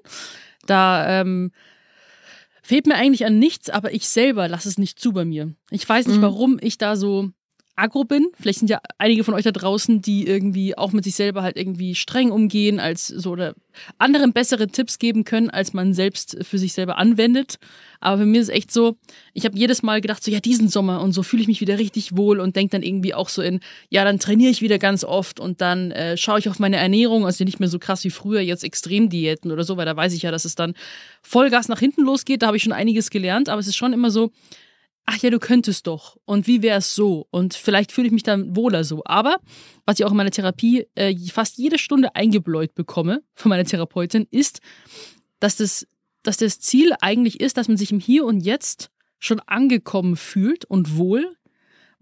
Da 0.66 1.20
ähm, 1.20 1.52
fehlt 2.62 2.86
mir 2.86 2.96
eigentlich 2.96 3.26
an 3.26 3.38
nichts, 3.38 3.70
aber 3.70 3.92
ich 3.92 4.08
selber 4.08 4.48
lasse 4.48 4.68
es 4.68 4.78
nicht 4.78 4.98
zu 4.98 5.12
bei 5.12 5.24
mir. 5.24 5.54
Ich 5.70 5.88
weiß 5.88 6.06
nicht, 6.06 6.18
mhm. 6.18 6.22
warum 6.22 6.58
ich 6.60 6.78
da 6.78 6.96
so 6.96 7.30
aggro 7.76 8.04
bin. 8.04 8.28
Vielleicht 8.38 8.60
sind 8.60 8.70
ja 8.70 8.80
einige 8.98 9.24
von 9.24 9.34
euch 9.34 9.44
da 9.44 9.50
draußen, 9.50 10.00
die 10.00 10.26
irgendwie 10.26 10.76
auch 10.78 10.92
mit 10.92 11.04
sich 11.04 11.14
selber 11.14 11.42
halt 11.42 11.56
irgendwie 11.56 11.94
streng 11.94 12.30
umgehen, 12.30 12.78
als 12.80 13.08
so 13.08 13.30
oder 13.30 13.54
anderen 13.98 14.32
bessere 14.32 14.68
Tipps 14.68 14.98
geben 14.98 15.24
können, 15.24 15.50
als 15.50 15.72
man 15.72 15.94
selbst 15.94 16.36
für 16.42 16.58
sich 16.58 16.72
selber 16.72 16.98
anwendet. 16.98 17.58
Aber 18.00 18.18
für 18.18 18.26
mir 18.26 18.40
ist 18.40 18.48
es 18.48 18.54
echt 18.54 18.70
so, 18.70 18.96
ich 19.32 19.44
habe 19.44 19.58
jedes 19.58 19.82
Mal 19.82 20.00
gedacht, 20.00 20.22
so 20.22 20.30
ja, 20.30 20.38
diesen 20.38 20.68
Sommer 20.68 21.00
und 21.00 21.12
so 21.12 21.22
fühle 21.22 21.42
ich 21.42 21.48
mich 21.48 21.60
wieder 21.60 21.78
richtig 21.78 22.16
wohl 22.16 22.38
und 22.38 22.54
denke 22.54 22.72
dann 22.72 22.82
irgendwie 22.82 23.14
auch 23.14 23.28
so 23.28 23.42
in, 23.42 23.60
ja, 23.88 24.04
dann 24.04 24.18
trainiere 24.18 24.50
ich 24.50 24.62
wieder 24.62 24.78
ganz 24.78 25.02
oft 25.04 25.40
und 25.40 25.60
dann 25.60 25.90
äh, 25.90 26.16
schaue 26.16 26.38
ich 26.38 26.48
auf 26.48 26.58
meine 26.58 26.76
Ernährung, 26.76 27.24
also 27.24 27.44
nicht 27.44 27.60
mehr 27.60 27.68
so 27.68 27.78
krass 27.78 28.04
wie 28.04 28.10
früher, 28.10 28.40
jetzt 28.40 28.62
Extremdiäten 28.62 29.50
oder 29.50 29.64
so, 29.64 29.76
weil 29.76 29.86
da 29.86 29.96
weiß 29.96 30.12
ich 30.12 30.22
ja, 30.22 30.30
dass 30.30 30.44
es 30.44 30.54
dann 30.54 30.74
Vollgas 31.22 31.68
nach 31.68 31.80
hinten 31.80 32.02
losgeht. 32.02 32.42
Da 32.42 32.48
habe 32.48 32.56
ich 32.56 32.62
schon 32.62 32.72
einiges 32.72 33.10
gelernt, 33.10 33.48
aber 33.48 33.60
es 33.60 33.66
ist 33.66 33.76
schon 33.76 33.92
immer 33.92 34.10
so, 34.10 34.30
ach 35.06 35.18
ja, 35.18 35.30
du 35.30 35.38
könntest 35.38 35.86
doch. 35.86 36.16
Und 36.24 36.46
wie 36.46 36.62
wäre 36.62 36.78
es 36.78 36.94
so? 36.94 37.26
Und 37.30 37.54
vielleicht 37.54 37.92
fühle 37.92 38.06
ich 38.06 38.12
mich 38.12 38.22
dann 38.22 38.56
wohler 38.56 38.84
so. 38.84 39.02
Aber 39.04 39.38
was 39.84 39.98
ich 39.98 40.04
auch 40.04 40.10
in 40.10 40.16
meiner 40.16 40.30
Therapie 40.30 40.86
äh, 40.94 41.14
fast 41.30 41.58
jede 41.58 41.78
Stunde 41.78 42.14
eingebläut 42.14 42.74
bekomme 42.74 43.22
von 43.34 43.50
meiner 43.50 43.64
Therapeutin, 43.64 44.26
ist, 44.30 44.60
dass 45.40 45.56
das, 45.56 45.86
dass 46.22 46.36
das 46.38 46.60
Ziel 46.60 46.94
eigentlich 47.00 47.40
ist, 47.40 47.56
dass 47.56 47.68
man 47.68 47.76
sich 47.76 47.92
im 47.92 48.00
Hier 48.00 48.24
und 48.24 48.40
Jetzt 48.40 48.90
schon 49.18 49.40
angekommen 49.40 50.16
fühlt 50.16 50.64
und 50.64 50.96
wohl 50.96 51.36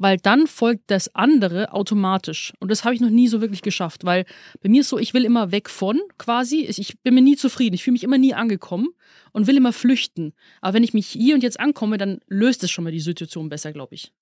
weil 0.03 0.19
dann 0.19 0.47
folgt 0.47 0.91
das 0.91 1.15
andere 1.15 1.73
automatisch. 1.73 2.53
Und 2.59 2.71
das 2.71 2.85
habe 2.85 2.95
ich 2.95 3.01
noch 3.01 3.11
nie 3.11 3.29
so 3.29 3.41
wirklich 3.41 3.63
geschafft, 3.63 4.05
weil 4.05 4.25
bei 4.61 4.69
mir 4.69 4.83
ist 4.83 4.89
so, 4.89 4.99
ich 4.99 5.15
will 5.15 5.25
immer 5.25 5.53
weg 5.53 5.71
von 5.71 6.01
quasi. 6.19 6.65
Ich 6.65 6.99
bin 7.03 7.15
mir 7.15 7.23
nie 7.23 7.37
zufrieden. 7.37 7.75
Ich 7.75 7.85
fühle 7.85 7.93
mich 7.93 8.05
immer 8.05 8.19
nie 8.19 8.35
angekommen 8.35 8.89
und 9.33 9.47
will 9.47 9.57
immer 9.57 9.73
flüchten. 9.73 10.33
Aber 10.61 10.75
wenn 10.75 10.85
ich 10.85 10.95
mich 10.95 11.07
hier 11.07 11.35
und 11.35 11.43
jetzt 11.43 11.61
ankomme, 11.61 11.99
dann 11.99 12.21
löst 12.27 12.65
es 12.65 12.71
schon 12.71 12.85
mal 12.85 12.93
die 12.93 13.01
Situation 13.01 13.49
besser, 13.49 13.73
glaube 13.73 13.95
ich. 13.95 14.13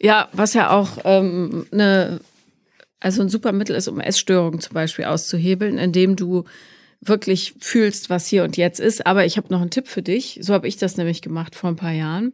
Ja, 0.00 0.28
was 0.32 0.54
ja 0.54 0.70
auch 0.70 0.98
ähm, 1.04 1.66
eine, 1.72 2.20
also 3.00 3.22
ein 3.22 3.28
super 3.28 3.52
Mittel 3.52 3.76
ist, 3.76 3.88
um 3.88 4.00
Essstörungen 4.00 4.60
zum 4.60 4.74
Beispiel 4.74 5.06
auszuhebeln, 5.06 5.78
indem 5.78 6.16
du 6.16 6.44
wirklich 7.00 7.54
fühlst, 7.60 8.10
was 8.10 8.26
hier 8.26 8.44
und 8.44 8.56
jetzt 8.56 8.80
ist. 8.80 9.06
Aber 9.06 9.24
ich 9.24 9.36
habe 9.36 9.52
noch 9.52 9.60
einen 9.60 9.70
Tipp 9.70 9.88
für 9.88 10.02
dich. 10.02 10.38
So 10.42 10.54
habe 10.54 10.68
ich 10.68 10.76
das 10.76 10.96
nämlich 10.96 11.22
gemacht 11.22 11.54
vor 11.54 11.70
ein 11.70 11.76
paar 11.76 11.92
Jahren. 11.92 12.32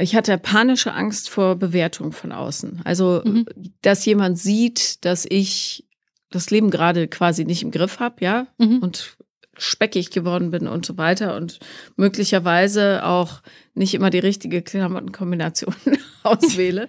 Ich 0.00 0.16
hatte 0.16 0.36
panische 0.38 0.92
Angst 0.92 1.28
vor 1.28 1.56
Bewertung 1.56 2.12
von 2.12 2.32
außen. 2.32 2.80
Also, 2.84 3.22
mhm. 3.24 3.46
dass 3.82 4.04
jemand 4.04 4.38
sieht, 4.38 5.04
dass 5.04 5.26
ich 5.28 5.86
das 6.30 6.50
Leben 6.50 6.70
gerade 6.70 7.08
quasi 7.08 7.44
nicht 7.44 7.62
im 7.62 7.70
Griff 7.70 8.00
habe, 8.00 8.16
ja, 8.24 8.46
mhm. 8.58 8.78
und 8.78 9.16
speckig 9.60 10.10
geworden 10.10 10.50
bin 10.50 10.66
und 10.66 10.86
so 10.86 10.96
weiter 10.96 11.36
und 11.36 11.58
möglicherweise 11.96 13.04
auch 13.04 13.42
nicht 13.74 13.94
immer 13.94 14.10
die 14.10 14.18
richtige 14.18 14.62
Klamottenkombination 14.62 15.74
auswähle. 16.22 16.88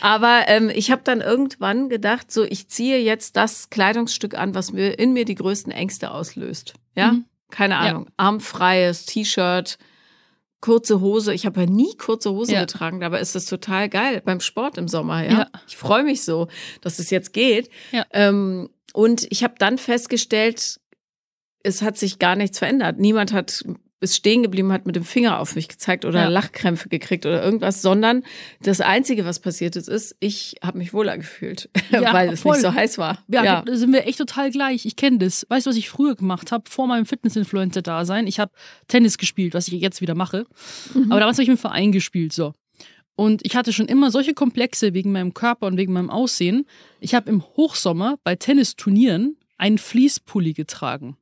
Aber 0.00 0.42
ähm, 0.46 0.70
ich 0.72 0.90
habe 0.90 1.02
dann 1.04 1.20
irgendwann 1.20 1.88
gedacht, 1.88 2.30
so 2.30 2.44
ich 2.44 2.68
ziehe 2.68 2.98
jetzt 2.98 3.36
das 3.36 3.68
Kleidungsstück 3.70 4.38
an, 4.38 4.54
was 4.54 4.72
mir 4.72 4.98
in 4.98 5.12
mir 5.12 5.24
die 5.24 5.34
größten 5.34 5.72
Ängste 5.72 6.12
auslöst. 6.12 6.74
Ja, 6.94 7.12
mhm. 7.12 7.24
keine 7.50 7.78
Ahnung, 7.78 8.04
ja. 8.04 8.12
armfreies 8.16 9.06
T-Shirt, 9.06 9.78
kurze 10.64 11.02
Hose. 11.02 11.34
Ich 11.34 11.44
habe 11.44 11.60
ja 11.60 11.66
nie 11.66 11.94
kurze 11.98 12.30
Hose 12.30 12.54
ja. 12.54 12.60
getragen, 12.60 13.04
aber 13.04 13.20
ist 13.20 13.34
das 13.34 13.44
total 13.44 13.90
geil 13.90 14.22
beim 14.24 14.40
Sport 14.40 14.78
im 14.78 14.88
Sommer. 14.88 15.22
Ja, 15.22 15.30
ja. 15.30 15.46
ich 15.68 15.76
freue 15.76 16.04
mich 16.04 16.24
so, 16.24 16.48
dass 16.80 16.98
es 16.98 17.10
jetzt 17.10 17.34
geht. 17.34 17.68
Ja. 17.92 18.06
Ähm, 18.14 18.70
und 18.94 19.26
ich 19.30 19.44
habe 19.44 19.56
dann 19.58 19.76
festgestellt, 19.76 20.80
es 21.62 21.82
hat 21.82 21.98
sich 21.98 22.18
gar 22.18 22.34
nichts 22.34 22.58
verändert. 22.58 22.98
Niemand 22.98 23.34
hat 23.34 23.62
ist 24.04 24.14
stehen 24.14 24.42
geblieben, 24.42 24.72
hat 24.72 24.86
mit 24.86 24.94
dem 24.94 25.04
Finger 25.04 25.40
auf 25.40 25.56
mich 25.56 25.68
gezeigt 25.68 26.04
oder 26.04 26.22
ja. 26.22 26.28
Lachkrämpfe 26.28 26.88
gekriegt 26.88 27.26
oder 27.26 27.42
irgendwas, 27.42 27.82
sondern 27.82 28.22
das 28.60 28.80
Einzige, 28.80 29.24
was 29.24 29.40
passiert 29.40 29.74
ist, 29.74 29.88
ist, 29.88 30.14
ich 30.20 30.56
habe 30.62 30.78
mich 30.78 30.92
wohler 30.92 31.16
gefühlt, 31.18 31.68
ja, 31.90 32.12
weil 32.12 32.32
es 32.32 32.44
nicht 32.44 32.60
so 32.60 32.72
heiß 32.72 32.98
war. 32.98 33.24
Ja, 33.28 33.42
ja, 33.42 33.62
da 33.62 33.74
sind 33.74 33.92
wir 33.92 34.06
echt 34.06 34.18
total 34.18 34.50
gleich. 34.50 34.86
Ich 34.86 34.94
kenne 34.96 35.18
das. 35.18 35.46
Weißt 35.48 35.66
du, 35.66 35.70
was 35.70 35.76
ich 35.76 35.88
früher 35.88 36.14
gemacht 36.14 36.52
habe, 36.52 36.70
vor 36.70 36.86
meinem 36.86 37.06
Fitness-Influencer-Dasein? 37.06 38.26
Ich 38.26 38.38
habe 38.38 38.52
Tennis 38.86 39.18
gespielt, 39.18 39.54
was 39.54 39.66
ich 39.66 39.74
jetzt 39.74 40.00
wieder 40.00 40.14
mache. 40.14 40.46
Mhm. 40.94 41.10
Aber 41.10 41.20
damals 41.20 41.38
habe 41.38 41.44
ich 41.44 41.48
im 41.48 41.58
Verein 41.58 41.90
gespielt, 41.90 42.32
so. 42.32 42.52
Und 43.16 43.44
ich 43.44 43.56
hatte 43.56 43.72
schon 43.72 43.86
immer 43.86 44.10
solche 44.10 44.34
Komplexe 44.34 44.92
wegen 44.92 45.12
meinem 45.12 45.34
Körper 45.34 45.66
und 45.66 45.76
wegen 45.76 45.92
meinem 45.92 46.10
Aussehen. 46.10 46.66
Ich 47.00 47.14
habe 47.14 47.30
im 47.30 47.42
Hochsommer 47.42 48.18
bei 48.24 48.34
Tennisturnieren 48.34 49.36
einen 49.56 49.78
Fließpulli 49.78 50.52
getragen. 50.52 51.16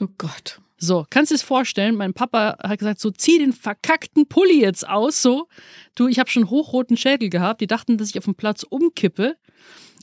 Oh 0.00 0.08
Gott. 0.18 0.60
So, 0.80 1.04
kannst 1.10 1.30
du 1.30 1.34
dir 1.34 1.38
das 1.38 1.46
vorstellen? 1.46 1.96
Mein 1.96 2.14
Papa 2.14 2.56
hat 2.62 2.78
gesagt, 2.78 3.00
so 3.00 3.10
zieh 3.10 3.38
den 3.38 3.52
verkackten 3.52 4.28
Pulli 4.28 4.60
jetzt 4.60 4.88
aus, 4.88 5.20
so. 5.20 5.48
Du, 5.96 6.06
ich 6.06 6.20
habe 6.20 6.30
schon 6.30 6.50
hochroten 6.50 6.96
Schädel 6.96 7.30
gehabt. 7.30 7.60
Die 7.60 7.66
dachten, 7.66 7.98
dass 7.98 8.10
ich 8.10 8.18
auf 8.18 8.24
dem 8.24 8.36
Platz 8.36 8.62
umkippe. 8.62 9.36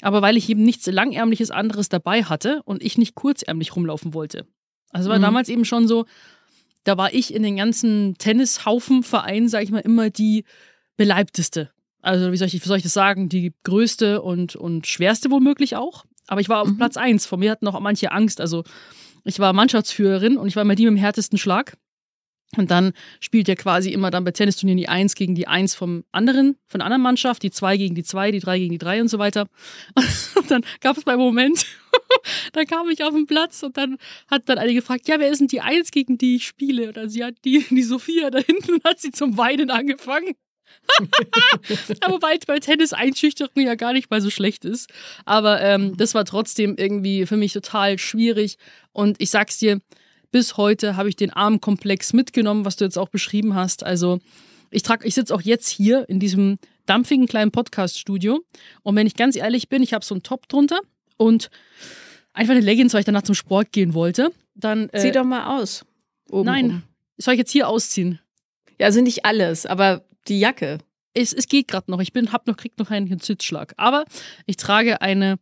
Aber 0.02 0.22
weil 0.22 0.36
ich 0.36 0.50
eben 0.50 0.64
nichts 0.64 0.86
langärmliches 0.86 1.50
anderes 1.50 1.88
dabei 1.88 2.26
hatte 2.26 2.62
und 2.66 2.84
ich 2.84 2.98
nicht 2.98 3.16
kurzärmlich 3.16 3.76
rumlaufen 3.76 4.14
wollte. 4.14 4.46
Also 4.90 5.10
war 5.10 5.18
mhm. 5.18 5.24
damals 5.24 5.48
eben 5.48 5.64
schon 5.64 5.88
so, 5.88 6.06
da 6.84 6.98
war 6.98 7.14
ich 7.14 7.34
in 7.34 7.44
den 7.44 7.56
ganzen 7.56 8.16
Tennishaufenvereinen, 8.18 9.48
sag 9.48 9.64
ich 9.64 9.72
mal, 9.72 9.80
immer 9.80 10.10
die 10.10 10.44
beleibteste. 10.98 11.72
Also, 12.02 12.32
wie 12.32 12.38
soll 12.38 12.48
ich, 12.48 12.54
wie 12.54 12.68
soll 12.68 12.78
ich 12.78 12.84
das 12.84 12.94
sagen? 12.94 13.30
Die 13.30 13.54
größte 13.64 14.22
und, 14.22 14.56
und 14.56 14.86
schwerste 14.86 15.32
womöglich 15.32 15.76
auch. 15.76 16.06
Aber 16.28 16.42
ich 16.42 16.50
war 16.50 16.62
auf 16.62 16.68
mhm. 16.68 16.78
Platz 16.78 16.98
eins. 16.98 17.26
Von 17.26 17.40
mir 17.40 17.50
hatten 17.50 17.68
auch 17.68 17.80
manche 17.80 18.12
Angst. 18.12 18.40
Also, 18.40 18.64
ich 19.26 19.40
war 19.40 19.54
Mannschaftsführerin 19.54 20.38
und 20.38 20.48
ich 20.48 20.56
war 20.56 20.62
immer 20.62 20.76
die 20.76 20.86
mit 20.86 20.92
dem 20.92 20.98
härtesten 20.98 21.38
Schlag. 21.38 21.78
Und 22.58 22.72
dann 22.72 22.94
spielt 23.20 23.50
er 23.50 23.56
quasi 23.56 23.90
immer 23.90 24.12
dann 24.12 24.24
bei 24.24 24.32
Tennisturnieren 24.32 24.78
die 24.78 24.88
Eins 24.88 25.16
gegen 25.16 25.36
die 25.36 25.48
Eins 25.48 25.76
vom 25.76 26.06
anderen, 26.12 26.58
von 26.68 26.80
der 26.80 26.86
anderen 26.86 27.02
Mannschaft, 27.02 27.44
die 27.44 27.52
Zwei 27.52 27.76
gegen 27.76 27.96
die 27.96 28.04
Zwei, 28.04 28.32
die 28.32 28.40
Drei 28.40 28.60
gegen 28.60 28.72
die 28.72 28.78
Drei 28.78 29.02
und 29.02 29.10
so 29.10 29.20
weiter. 29.20 29.48
Und 30.36 30.52
dann 30.52 30.64
gab 30.80 30.96
es 30.96 31.04
beim 31.04 31.20
Moment, 31.20 31.66
da 32.54 32.64
kam 32.64 32.88
ich 32.90 33.04
auf 33.04 33.14
den 33.14 33.26
Platz 33.26 33.64
und 33.64 33.78
dann 33.78 33.98
hat 34.30 34.48
dann 34.48 34.58
eine 34.58 34.74
gefragt, 34.74 35.08
ja, 35.08 35.20
wer 35.20 35.30
ist 35.30 35.40
denn 35.40 35.48
die 35.48 35.62
Eins, 35.62 35.92
gegen 35.92 36.18
die 36.18 36.36
ich 36.36 36.46
spiele? 36.46 36.90
Und 36.90 36.98
dann 36.98 37.10
sie 37.10 37.24
hat 37.24 37.36
die, 37.46 37.66
die 37.70 37.84
Sophia 37.84 38.30
da 38.30 38.40
hinten 38.40 38.80
hat 38.84 39.00
sie 39.00 39.12
zum 39.12 39.38
Weinen 39.38 39.72
angefangen. 39.72 40.36
Aber 42.02 42.22
weil 42.22 42.40
bei 42.46 42.60
Tennis 42.60 42.94
Einschüchterung 42.94 43.64
ja 43.64 43.76
gar 43.76 43.94
nicht 43.94 44.10
mal 44.10 44.22
so 44.22 44.30
schlecht 44.30 44.66
ist. 44.66 44.90
Aber 45.26 45.62
ähm, 45.62 45.98
das 45.98 46.14
war 46.14 46.26
trotzdem 46.26 46.76
irgendwie 46.78 47.26
für 47.26 47.38
mich 47.38 47.54
total 47.54 47.98
schwierig. 47.98 48.58
Und 48.94 49.22
ich 49.22 49.30
sag's 49.30 49.58
dir, 49.58 49.80
bis 50.32 50.58
heute 50.58 50.98
habe 50.98 51.10
ich 51.10 51.16
den 51.16 51.32
Armkomplex 51.32 52.14
mitgenommen, 52.14 52.66
was 52.66 52.76
du 52.76 52.86
jetzt 52.86 52.98
auch 52.98 53.10
beschrieben 53.10 53.56
hast. 53.56 53.84
Also 53.84 54.20
ich 54.72 54.84
trage, 54.84 55.08
ich 55.08 55.16
sitze 55.16 55.34
auch 55.34 55.42
jetzt 55.42 55.70
hier 55.70 56.10
in 56.10 56.20
diesem 56.20 56.58
dampfigen 56.86 57.28
kleinen 57.28 57.52
Podcast-Studio. 57.52 58.42
Und 58.84 58.96
wenn 58.96 59.08
ich 59.08 59.16
ganz 59.16 59.36
ehrlich 59.36 59.70
bin, 59.70 59.82
ich 59.84 59.94
habe 59.94 60.06
so 60.06 60.16
einen 60.16 60.24
Top 60.24 60.48
drunter 60.48 60.80
und 61.18 61.50
einfach 62.34 62.54
eine 62.54 62.62
Leggings, 62.62 62.94
weil 62.94 63.00
ich 63.00 63.06
danach 63.06 63.24
zum 63.24 63.36
Sport 63.36 63.72
gehen 63.72 63.94
wollte. 63.94 64.32
Dann 64.56 64.90
äh, 64.90 65.00
zieh 65.00 65.12
doch 65.12 65.24
mal 65.24 65.58
aus. 65.60 65.86
nein, 66.30 66.66
rum. 66.66 66.84
soll 67.18 67.34
ich 67.34 67.40
jetzt 67.40 67.52
hier 67.52 67.68
ausziehen? 67.68 68.20
Ja, 68.80 68.88
also 68.88 69.02
nicht 69.02 69.26
alles, 69.26 69.66
aber 69.66 70.04
die 70.28 70.40
Jacke. 70.40 70.80
Es, 71.14 71.34
es 71.34 71.48
geht 71.48 71.68
gerade 71.68 71.90
noch. 71.90 72.02
Ich 72.02 72.14
bin, 72.14 72.32
hab 72.32 72.48
noch, 72.48 72.58
krieg 72.58 72.78
noch 72.78 72.92
einen 72.92 73.20
Zitzschlag. 73.20 73.74
Aber 73.78 74.06
ich 74.46 74.58
trage 74.58 75.02
eine, 75.02 75.38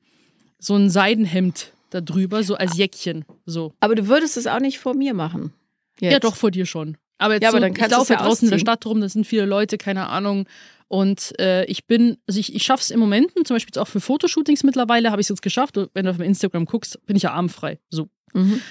so 0.60 0.76
ein 0.76 0.90
Seidenhemd 0.90 1.74
da 1.90 2.02
drüber, 2.02 2.44
so 2.44 2.56
als 2.56 2.78
Jäckchen. 2.78 3.26
So. 3.46 3.74
Aber 3.80 3.96
du 3.96 4.08
würdest 4.08 4.38
es 4.38 4.48
auch 4.48 4.60
nicht 4.60 4.80
vor 4.80 4.96
mir 4.96 5.14
machen. 5.14 5.54
Jetzt. 6.00 6.12
Ja, 6.12 6.20
doch, 6.20 6.36
vor 6.36 6.52
dir 6.52 6.66
schon. 6.66 6.98
Aber 7.18 7.36
jetzt 7.36 7.44
ja, 7.44 7.50
aber 7.50 7.60
so, 7.60 7.62
dann 7.62 7.74
ich 7.74 7.80
laufe 7.80 8.14
ja 8.14 8.20
draußen 8.20 8.32
ausziehen. 8.32 8.48
in 8.48 8.52
der 8.52 8.60
Stadt 8.60 8.86
rum, 8.86 9.02
da 9.02 9.10
sind 9.10 9.26
viele 9.26 9.46
Leute, 9.46 9.78
keine 9.78 10.10
Ahnung. 10.10 10.46
Und 10.88 11.34
äh, 11.40 11.66
ich 11.66 11.86
bin, 11.86 12.18
also 12.28 12.40
ich, 12.40 12.54
ich 12.54 12.64
schaffe 12.64 12.82
es 12.82 12.92
im 12.92 13.00
Moment, 13.00 13.32
zum 13.46 13.56
Beispiel 13.56 13.82
auch 13.82 13.88
für 13.88 14.02
Fotoshootings 14.02 14.64
mittlerweile, 14.64 15.12
habe 15.12 15.22
ich 15.22 15.26
es 15.26 15.30
jetzt 15.30 15.42
geschafft. 15.42 15.76
Wenn 15.94 16.06
du 16.06 16.12
auf 16.12 16.20
Instagram 16.20 16.66
guckst, 16.66 17.04
bin 17.06 17.16
ich 17.16 17.24
ja 17.24 17.32
armfrei. 17.32 17.80
So. 17.90 18.10
Mhm. 18.34 18.62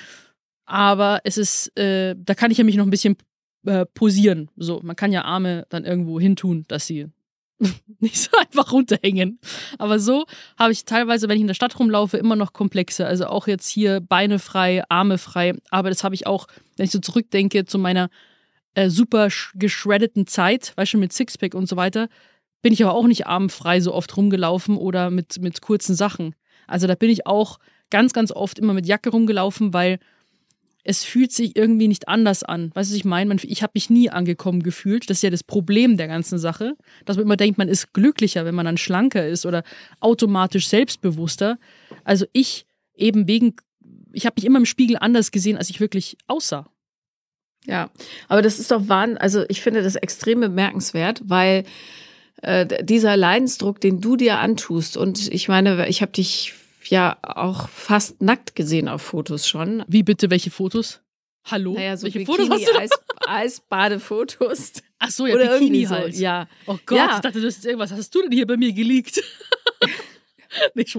Aber 0.64 1.20
es 1.24 1.38
ist, 1.38 1.76
äh, 1.76 2.14
da 2.16 2.34
kann 2.34 2.50
ich 2.50 2.58
ja 2.58 2.64
mich 2.64 2.76
noch 2.76 2.86
ein 2.86 2.90
bisschen 2.90 3.16
äh, 3.66 3.86
posieren. 3.86 4.50
So, 4.56 4.80
man 4.82 4.96
kann 4.96 5.12
ja 5.12 5.24
Arme 5.24 5.66
dann 5.68 5.84
irgendwo 5.84 6.20
hintun, 6.20 6.64
dass 6.68 6.86
sie 6.86 7.06
nicht 8.00 8.18
so 8.18 8.30
einfach 8.38 8.72
runterhängen. 8.72 9.38
Aber 9.78 9.98
so 9.98 10.24
habe 10.58 10.72
ich 10.72 10.84
teilweise, 10.84 11.28
wenn 11.28 11.36
ich 11.36 11.42
in 11.42 11.46
der 11.46 11.54
Stadt 11.54 11.78
rumlaufe, 11.78 12.16
immer 12.16 12.36
noch 12.36 12.52
Komplexe. 12.52 13.06
Also 13.06 13.26
auch 13.26 13.46
jetzt 13.46 13.68
hier 13.68 14.00
Beine 14.00 14.38
frei, 14.38 14.82
Arme 14.88 15.18
frei. 15.18 15.54
Aber 15.70 15.88
das 15.88 16.04
habe 16.04 16.14
ich 16.14 16.26
auch, 16.26 16.46
wenn 16.76 16.84
ich 16.84 16.92
so 16.92 16.98
zurückdenke 16.98 17.64
zu 17.64 17.78
meiner 17.78 18.10
äh, 18.74 18.88
super 18.88 19.28
geschreddeten 19.54 20.26
Zeit, 20.26 20.72
weißt 20.76 20.94
du, 20.94 20.98
mit 20.98 21.12
Sixpack 21.12 21.54
und 21.54 21.68
so 21.68 21.76
weiter, 21.76 22.08
bin 22.62 22.72
ich 22.72 22.82
aber 22.82 22.94
auch 22.94 23.06
nicht 23.06 23.26
armfrei 23.26 23.80
so 23.80 23.92
oft 23.92 24.16
rumgelaufen 24.16 24.76
oder 24.76 25.10
mit, 25.10 25.40
mit 25.40 25.60
kurzen 25.60 25.94
Sachen. 25.94 26.34
Also 26.66 26.86
da 26.86 26.94
bin 26.94 27.10
ich 27.10 27.26
auch 27.26 27.58
ganz, 27.90 28.12
ganz 28.12 28.32
oft 28.32 28.58
immer 28.58 28.72
mit 28.72 28.86
Jacke 28.86 29.10
rumgelaufen, 29.10 29.74
weil 29.74 29.98
es 30.84 31.04
fühlt 31.04 31.32
sich 31.32 31.56
irgendwie 31.56 31.88
nicht 31.88 32.08
anders 32.08 32.42
an. 32.42 32.70
Weißt 32.74 32.90
du, 32.90 32.94
was 32.94 32.98
ich 32.98 33.04
meine? 33.04 33.36
Ich 33.42 33.62
habe 33.62 33.72
mich 33.74 33.88
nie 33.88 34.10
angekommen 34.10 34.62
gefühlt. 34.62 35.08
Das 35.08 35.18
ist 35.18 35.22
ja 35.22 35.30
das 35.30 35.44
Problem 35.44 35.96
der 35.96 36.08
ganzen 36.08 36.38
Sache, 36.38 36.74
dass 37.04 37.16
man 37.16 37.26
immer 37.26 37.36
denkt, 37.36 37.58
man 37.58 37.68
ist 37.68 37.92
glücklicher, 37.92 38.44
wenn 38.44 38.54
man 38.54 38.66
dann 38.66 38.76
schlanker 38.76 39.26
ist 39.26 39.46
oder 39.46 39.62
automatisch 40.00 40.68
selbstbewusster. 40.68 41.58
Also 42.04 42.26
ich 42.32 42.66
eben 42.94 43.28
wegen, 43.28 43.54
ich 44.12 44.26
habe 44.26 44.34
mich 44.36 44.44
immer 44.44 44.58
im 44.58 44.66
Spiegel 44.66 44.96
anders 44.98 45.30
gesehen, 45.30 45.56
als 45.56 45.70
ich 45.70 45.80
wirklich 45.80 46.16
aussah. 46.26 46.68
Ja, 47.66 47.90
aber 48.26 48.42
das 48.42 48.58
ist 48.58 48.72
doch 48.72 48.88
Wahnsinn. 48.88 49.18
Also 49.18 49.44
ich 49.48 49.60
finde 49.60 49.82
das 49.82 49.94
extrem 49.94 50.40
bemerkenswert, 50.40 51.22
weil 51.24 51.62
äh, 52.42 52.84
dieser 52.84 53.16
Leidensdruck, 53.16 53.80
den 53.80 54.00
du 54.00 54.16
dir 54.16 54.40
antust, 54.40 54.96
und 54.96 55.32
ich 55.32 55.46
meine, 55.46 55.88
ich 55.88 56.02
habe 56.02 56.10
dich 56.10 56.54
ja 56.90 57.18
auch 57.22 57.68
fast 57.68 58.20
nackt 58.22 58.54
gesehen 58.54 58.88
auf 58.88 59.02
Fotos 59.02 59.48
schon. 59.48 59.84
Wie 59.88 60.02
bitte, 60.02 60.30
welche 60.30 60.50
Fotos? 60.50 61.00
Hallo? 61.44 61.74
Naja, 61.74 61.96
so 61.96 62.04
welche 62.04 62.20
Bikini, 62.20 62.46
Fotos 62.46 62.50
hast 62.50 62.68
du 62.68 62.78
Eis, 62.78 62.90
Eisbadefotos. 63.26 64.72
Ach 64.98 65.10
so, 65.10 65.26
ja, 65.26 65.34
Oder 65.34 65.58
Bikini 65.58 65.84
halt. 65.84 66.14
So, 66.14 66.22
ja. 66.22 66.48
Oh 66.66 66.78
Gott, 66.86 66.98
ja. 66.98 67.16
ich 67.16 67.20
dachte, 67.20 67.40
das 67.40 67.56
ist 67.56 67.66
irgendwas. 67.66 67.90
Hast 67.90 68.14
du 68.14 68.22
denn 68.22 68.32
hier 68.32 68.46
bei 68.46 68.56
mir 68.56 68.72
geleakt? 68.72 69.20
Nicht. 70.74 70.96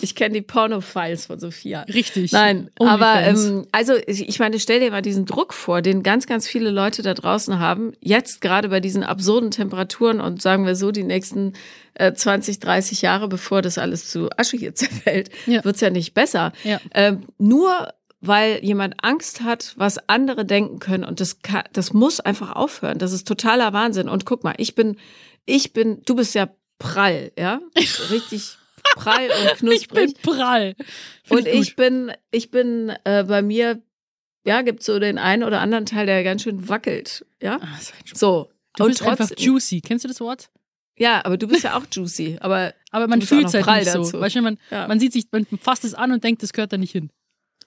Ich 0.00 0.14
kenne 0.14 0.34
die 0.34 0.42
Porno-Files 0.42 1.26
von 1.26 1.38
Sophia. 1.38 1.82
Richtig. 1.82 2.32
Nein, 2.32 2.70
aber 2.78 3.20
ähm, 3.22 3.66
also 3.72 3.94
ich 4.06 4.38
meine, 4.38 4.58
stell 4.58 4.80
dir 4.80 4.90
mal 4.90 5.02
diesen 5.02 5.26
Druck 5.26 5.52
vor, 5.52 5.82
den 5.82 6.02
ganz, 6.02 6.26
ganz 6.26 6.48
viele 6.48 6.70
Leute 6.70 7.02
da 7.02 7.14
draußen 7.14 7.58
haben. 7.58 7.92
Jetzt 8.00 8.40
gerade 8.40 8.68
bei 8.68 8.80
diesen 8.80 9.02
absurden 9.02 9.50
Temperaturen 9.50 10.20
und 10.20 10.42
sagen 10.42 10.66
wir 10.66 10.76
so, 10.76 10.90
die 10.90 11.04
nächsten 11.04 11.54
äh, 11.94 12.12
20, 12.12 12.60
30 12.60 13.02
Jahre, 13.02 13.28
bevor 13.28 13.62
das 13.62 13.78
alles 13.78 14.08
zu 14.08 14.30
Asche 14.36 14.56
hier 14.56 14.74
zerfällt, 14.74 15.30
ja. 15.46 15.64
wird's 15.64 15.80
ja 15.80 15.90
nicht 15.90 16.14
besser. 16.14 16.52
Ja. 16.64 16.80
Ähm, 16.94 17.26
nur 17.38 17.92
weil 18.20 18.64
jemand 18.64 18.96
Angst 19.02 19.42
hat, 19.42 19.74
was 19.76 20.08
andere 20.08 20.44
denken 20.44 20.80
können 20.80 21.04
und 21.04 21.20
das 21.20 21.40
kann, 21.42 21.62
das 21.72 21.92
muss 21.92 22.18
einfach 22.18 22.56
aufhören. 22.56 22.98
Das 22.98 23.12
ist 23.12 23.28
totaler 23.28 23.72
Wahnsinn. 23.72 24.08
Und 24.08 24.24
guck 24.24 24.42
mal, 24.42 24.54
ich 24.58 24.74
bin, 24.74 24.96
ich 25.46 25.72
bin, 25.72 26.02
du 26.04 26.16
bist 26.16 26.34
ja 26.34 26.48
prall, 26.80 27.30
ja, 27.38 27.60
richtig 28.10 28.58
prall 28.96 29.28
und 29.28 29.48
knusprig. 29.58 30.10
Ich 30.10 30.14
bin 30.14 30.22
prall. 30.22 30.74
Find 31.24 31.40
und 31.40 31.46
ich, 31.46 31.60
ich 31.60 31.76
bin, 31.76 32.12
ich 32.30 32.50
bin 32.50 32.92
äh, 33.04 33.24
bei 33.24 33.42
mir, 33.42 33.82
ja, 34.44 34.62
gibt 34.62 34.82
so 34.82 34.98
den 34.98 35.18
einen 35.18 35.42
oder 35.42 35.60
anderen 35.60 35.86
Teil, 35.86 36.06
der 36.06 36.24
ganz 36.24 36.42
schön 36.42 36.68
wackelt, 36.68 37.26
ja. 37.42 37.58
Ah, 37.60 37.78
so. 38.14 38.50
Du 38.76 38.84
und 38.84 38.90
bist 38.90 39.00
trotzdem, 39.00 39.24
einfach 39.24 39.38
juicy. 39.38 39.80
Kennst 39.80 40.04
du 40.04 40.08
das 40.08 40.20
Wort? 40.20 40.50
Ja, 40.96 41.24
aber 41.24 41.36
du 41.36 41.48
bist 41.48 41.64
ja 41.64 41.76
auch 41.76 41.84
juicy. 41.90 42.38
Aber, 42.40 42.74
aber 42.90 43.08
man 43.08 43.22
fühlt 43.22 43.46
es 43.46 43.54
halt 43.54 43.66
nicht 43.66 43.90
so. 44.06 44.20
Weißt 44.20 44.36
du, 44.36 44.42
man, 44.42 44.58
ja. 44.70 44.86
man 44.86 45.00
sieht 45.00 45.12
sich, 45.12 45.26
man 45.30 45.46
fasst 45.60 45.84
es 45.84 45.94
an 45.94 46.12
und 46.12 46.24
denkt, 46.24 46.42
das 46.42 46.52
gehört 46.52 46.72
da 46.72 46.76
nicht 46.76 46.92
hin. 46.92 47.10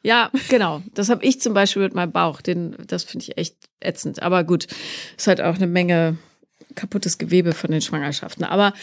Ja, 0.03 0.31
genau. 0.49 0.81
Das 0.93 1.09
habe 1.09 1.23
ich 1.23 1.39
zum 1.41 1.53
Beispiel 1.53 1.83
mit 1.83 1.93
meinem 1.93 2.11
Bauch. 2.11 2.41
Den, 2.41 2.75
das 2.87 3.03
finde 3.03 3.25
ich 3.25 3.37
echt 3.37 3.55
ätzend. 3.79 4.21
Aber 4.21 4.43
gut, 4.43 4.67
ist 5.15 5.27
halt 5.27 5.41
auch 5.41 5.55
eine 5.55 5.67
Menge 5.67 6.17
kaputtes 6.75 7.17
Gewebe 7.17 7.53
von 7.53 7.71
den 7.71 7.81
Schwangerschaften. 7.81 8.43
Aber 8.43 8.73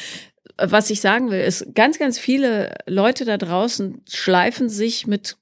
was 0.57 0.90
ich 0.90 1.00
sagen 1.00 1.30
will, 1.30 1.40
ist, 1.40 1.75
ganz, 1.75 1.99
ganz 1.99 2.18
viele 2.18 2.75
Leute 2.87 3.25
da 3.25 3.37
draußen 3.37 4.02
schleifen 4.09 4.68
sich 4.68 5.07
mit 5.07 5.37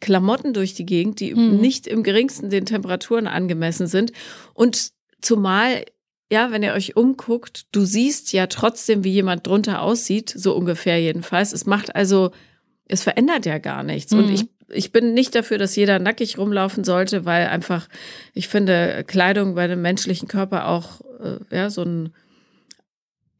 Klamotten 0.00 0.52
durch 0.52 0.74
die 0.74 0.86
Gegend, 0.86 1.20
die 1.20 1.34
mhm. 1.34 1.60
nicht 1.60 1.86
im 1.86 2.02
geringsten 2.02 2.50
den 2.50 2.66
Temperaturen 2.66 3.26
angemessen 3.26 3.86
sind. 3.86 4.12
Und 4.52 4.90
zumal, 5.22 5.84
ja, 6.30 6.50
wenn 6.50 6.62
ihr 6.62 6.74
euch 6.74 6.96
umguckt, 6.96 7.66
du 7.72 7.84
siehst 7.84 8.32
ja 8.32 8.46
trotzdem, 8.46 9.02
wie 9.02 9.12
jemand 9.12 9.46
drunter 9.46 9.80
aussieht, 9.80 10.32
so 10.36 10.54
ungefähr 10.54 11.00
jedenfalls. 11.00 11.52
Es 11.52 11.64
macht 11.66 11.96
also, 11.96 12.32
es 12.86 13.02
verändert 13.02 13.46
ja 13.46 13.58
gar 13.58 13.82
nichts. 13.82 14.12
Mhm. 14.12 14.18
Und 14.18 14.30
ich, 14.30 14.46
ich 14.68 14.92
bin 14.92 15.14
nicht 15.14 15.34
dafür, 15.34 15.58
dass 15.58 15.76
jeder 15.76 15.98
nackig 15.98 16.38
rumlaufen 16.38 16.84
sollte, 16.84 17.24
weil 17.24 17.46
einfach, 17.46 17.88
ich 18.34 18.48
finde, 18.48 19.04
Kleidung 19.06 19.54
bei 19.54 19.64
einem 19.64 19.80
menschlichen 19.80 20.28
Körper 20.28 20.68
auch, 20.68 21.00
ja, 21.50 21.70
so 21.70 21.82
ein 21.82 22.12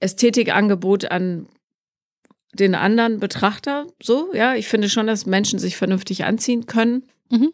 Ästhetikangebot 0.00 1.10
an 1.10 1.48
den 2.52 2.74
anderen 2.74 3.20
Betrachter 3.20 3.86
so. 4.02 4.32
Ja, 4.34 4.54
ich 4.54 4.68
finde 4.68 4.88
schon, 4.88 5.06
dass 5.06 5.26
Menschen 5.26 5.58
sich 5.58 5.76
vernünftig 5.76 6.24
anziehen 6.24 6.66
können. 6.66 7.04
Mhm. 7.30 7.52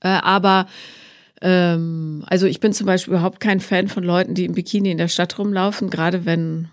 Äh, 0.00 0.08
aber 0.08 0.66
ähm, 1.40 2.24
also 2.26 2.46
ich 2.46 2.60
bin 2.60 2.72
zum 2.72 2.86
Beispiel 2.86 3.14
überhaupt 3.14 3.40
kein 3.40 3.60
Fan 3.60 3.88
von 3.88 4.02
Leuten, 4.04 4.34
die 4.34 4.44
im 4.44 4.54
Bikini 4.54 4.90
in 4.90 4.98
der 4.98 5.08
Stadt 5.08 5.38
rumlaufen, 5.38 5.90
gerade 5.90 6.24
wenn 6.24 6.68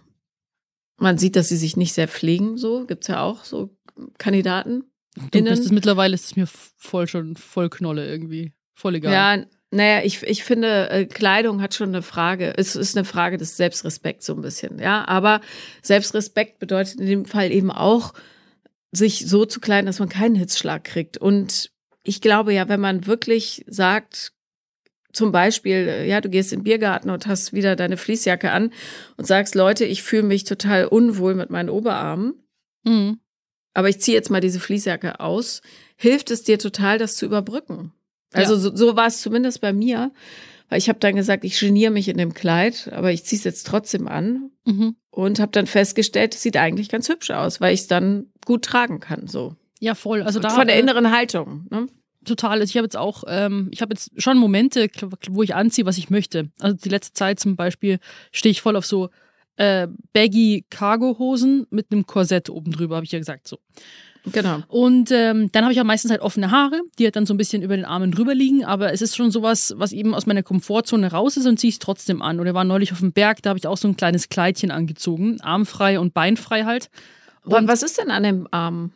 man 0.97 1.17
sieht, 1.17 1.35
dass 1.35 1.49
sie 1.49 1.57
sich 1.57 1.77
nicht 1.77 1.93
sehr 1.93 2.07
pflegen. 2.07 2.57
So 2.57 2.85
gibt's 2.85 3.07
ja 3.07 3.21
auch 3.21 3.43
so 3.43 3.75
Kandidaten. 4.17 4.83
Du 5.31 5.43
bist 5.43 5.65
es 5.65 5.71
mittlerweile 5.71 6.15
ist 6.15 6.25
es 6.25 6.35
mir 6.35 6.47
voll 6.47 7.07
schon 7.07 7.35
voll 7.35 7.69
Knolle 7.69 8.07
irgendwie. 8.07 8.53
Voll 8.75 8.95
egal. 8.95 9.13
Ja, 9.13 9.45
naja, 9.71 10.03
ich, 10.03 10.21
ich 10.23 10.43
finde, 10.43 10.89
äh, 10.89 11.05
Kleidung 11.05 11.61
hat 11.61 11.73
schon 11.73 11.89
eine 11.89 12.01
Frage, 12.01 12.53
es 12.57 12.75
ist 12.75 12.97
eine 12.97 13.05
Frage 13.05 13.37
des 13.37 13.55
Selbstrespekts 13.55 14.25
so 14.25 14.35
ein 14.35 14.41
bisschen, 14.41 14.79
ja. 14.79 15.07
Aber 15.07 15.39
Selbstrespekt 15.81 16.59
bedeutet 16.59 16.99
in 16.99 17.07
dem 17.07 17.25
Fall 17.25 17.51
eben 17.51 17.71
auch, 17.71 18.13
sich 18.91 19.25
so 19.27 19.45
zu 19.45 19.61
kleiden, 19.61 19.85
dass 19.85 19.99
man 19.99 20.09
keinen 20.09 20.35
Hitzschlag 20.35 20.83
kriegt. 20.83 21.17
Und 21.17 21.71
ich 22.03 22.19
glaube 22.19 22.53
ja, 22.53 22.67
wenn 22.67 22.81
man 22.81 23.07
wirklich 23.07 23.63
sagt, 23.67 24.33
zum 25.13 25.31
Beispiel, 25.31 25.87
äh, 25.87 26.07
ja, 26.07 26.19
du 26.19 26.29
gehst 26.29 26.51
in 26.51 26.59
den 26.59 26.63
Biergarten 26.65 27.09
und 27.09 27.27
hast 27.27 27.53
wieder 27.53 27.77
deine 27.77 27.97
Fließjacke 27.97 28.51
an 28.51 28.71
und 29.17 29.25
sagst, 29.25 29.55
Leute, 29.55 29.85
ich 29.85 30.03
fühle 30.03 30.23
mich 30.23 30.43
total 30.43 30.85
unwohl 30.85 31.35
mit 31.35 31.49
meinen 31.49 31.69
Oberarmen, 31.69 32.33
mhm. 32.83 33.19
aber 33.73 33.89
ich 33.89 33.99
ziehe 33.99 34.17
jetzt 34.17 34.29
mal 34.29 34.41
diese 34.41 34.59
Fließjacke 34.59 35.19
aus, 35.19 35.61
hilft 35.95 36.31
es 36.31 36.43
dir 36.43 36.59
total, 36.59 36.97
das 36.97 37.15
zu 37.15 37.25
überbrücken. 37.25 37.93
Also 38.33 38.53
ja. 38.53 38.59
so, 38.59 38.75
so 38.75 38.95
war 38.95 39.07
es 39.07 39.21
zumindest 39.21 39.61
bei 39.61 39.73
mir. 39.73 40.11
Weil 40.69 40.77
ich 40.77 40.87
habe 40.87 40.99
dann 40.99 41.17
gesagt, 41.17 41.43
ich 41.43 41.59
geniere 41.59 41.91
mich 41.91 42.07
in 42.07 42.17
dem 42.17 42.33
Kleid, 42.33 42.89
aber 42.93 43.11
ich 43.11 43.25
ziehe 43.25 43.37
es 43.37 43.43
jetzt 43.43 43.67
trotzdem 43.67 44.07
an 44.07 44.51
mhm. 44.63 44.95
und 45.09 45.41
habe 45.41 45.51
dann 45.51 45.67
festgestellt, 45.67 46.33
es 46.33 46.43
sieht 46.43 46.55
eigentlich 46.55 46.87
ganz 46.87 47.09
hübsch 47.09 47.29
aus, 47.31 47.59
weil 47.59 47.73
ich 47.73 47.81
es 47.81 47.87
dann 47.87 48.27
gut 48.45 48.63
tragen 48.63 49.01
kann. 49.01 49.27
So. 49.27 49.57
Ja, 49.81 49.95
voll. 49.95 50.21
Also 50.21 50.39
da, 50.39 50.49
Von 50.49 50.67
der 50.67 50.77
äh, 50.77 50.79
inneren 50.79 51.11
Haltung. 51.11 51.67
Ne? 51.69 51.87
Total. 52.23 52.51
Also 52.51 52.63
ich 52.63 52.77
habe 52.77 52.85
jetzt 52.85 52.95
auch, 52.95 53.25
ähm, 53.27 53.67
ich 53.71 53.81
habe 53.81 53.93
jetzt 53.93 54.11
schon 54.15 54.37
Momente, 54.37 54.87
wo 55.29 55.43
ich 55.43 55.55
anziehe, 55.55 55.85
was 55.85 55.97
ich 55.97 56.09
möchte. 56.09 56.51
Also 56.59 56.77
die 56.77 56.89
letzte 56.89 57.13
Zeit 57.13 57.41
zum 57.41 57.57
Beispiel 57.57 57.99
stehe 58.31 58.51
ich 58.51 58.61
voll 58.61 58.77
auf 58.77 58.85
so 58.85 59.09
äh, 59.57 59.87
baggy 60.13 60.65
Cargo-Hosen 60.69 61.67
mit 61.69 61.91
einem 61.91 62.05
Korsett 62.05 62.49
oben 62.49 62.71
drüber, 62.71 62.95
habe 62.95 63.05
ich 63.05 63.11
ja 63.11 63.19
gesagt 63.19 63.47
so. 63.47 63.59
Genau. 64.31 64.59
Und 64.67 65.09
ähm, 65.11 65.51
dann 65.51 65.63
habe 65.63 65.73
ich 65.73 65.81
auch 65.81 65.85
meistens 65.85 66.11
halt 66.11 66.21
offene 66.21 66.51
Haare, 66.51 66.81
die 66.99 67.05
halt 67.05 67.15
dann 67.15 67.25
so 67.25 67.33
ein 67.33 67.37
bisschen 67.37 67.63
über 67.63 67.75
den 67.75 67.85
Armen 67.85 68.11
drüber 68.11 68.35
liegen, 68.35 68.63
aber 68.63 68.93
es 68.93 69.01
ist 69.01 69.15
schon 69.15 69.31
sowas, 69.31 69.73
was 69.77 69.93
eben 69.93 70.13
aus 70.13 70.27
meiner 70.27 70.43
Komfortzone 70.43 71.11
raus 71.11 71.37
ist 71.37 71.47
und 71.47 71.59
ziehe 71.59 71.69
ich 71.69 71.79
trotzdem 71.79 72.21
an. 72.21 72.39
Oder 72.39 72.53
war 72.53 72.63
neulich 72.63 72.91
auf 72.91 72.99
dem 72.99 73.13
Berg, 73.13 73.41
da 73.41 73.49
habe 73.49 73.59
ich 73.59 73.67
auch 73.67 73.77
so 73.77 73.87
ein 73.87 73.97
kleines 73.97 74.29
Kleidchen 74.29 74.69
angezogen, 74.69 75.41
armfrei 75.41 75.99
und 75.99 76.13
beinfrei 76.13 76.65
halt. 76.65 76.89
Und 77.43 77.67
was 77.67 77.81
ist 77.81 77.97
denn 77.97 78.11
an 78.11 78.23
dem 78.23 78.47
Arm? 78.51 78.91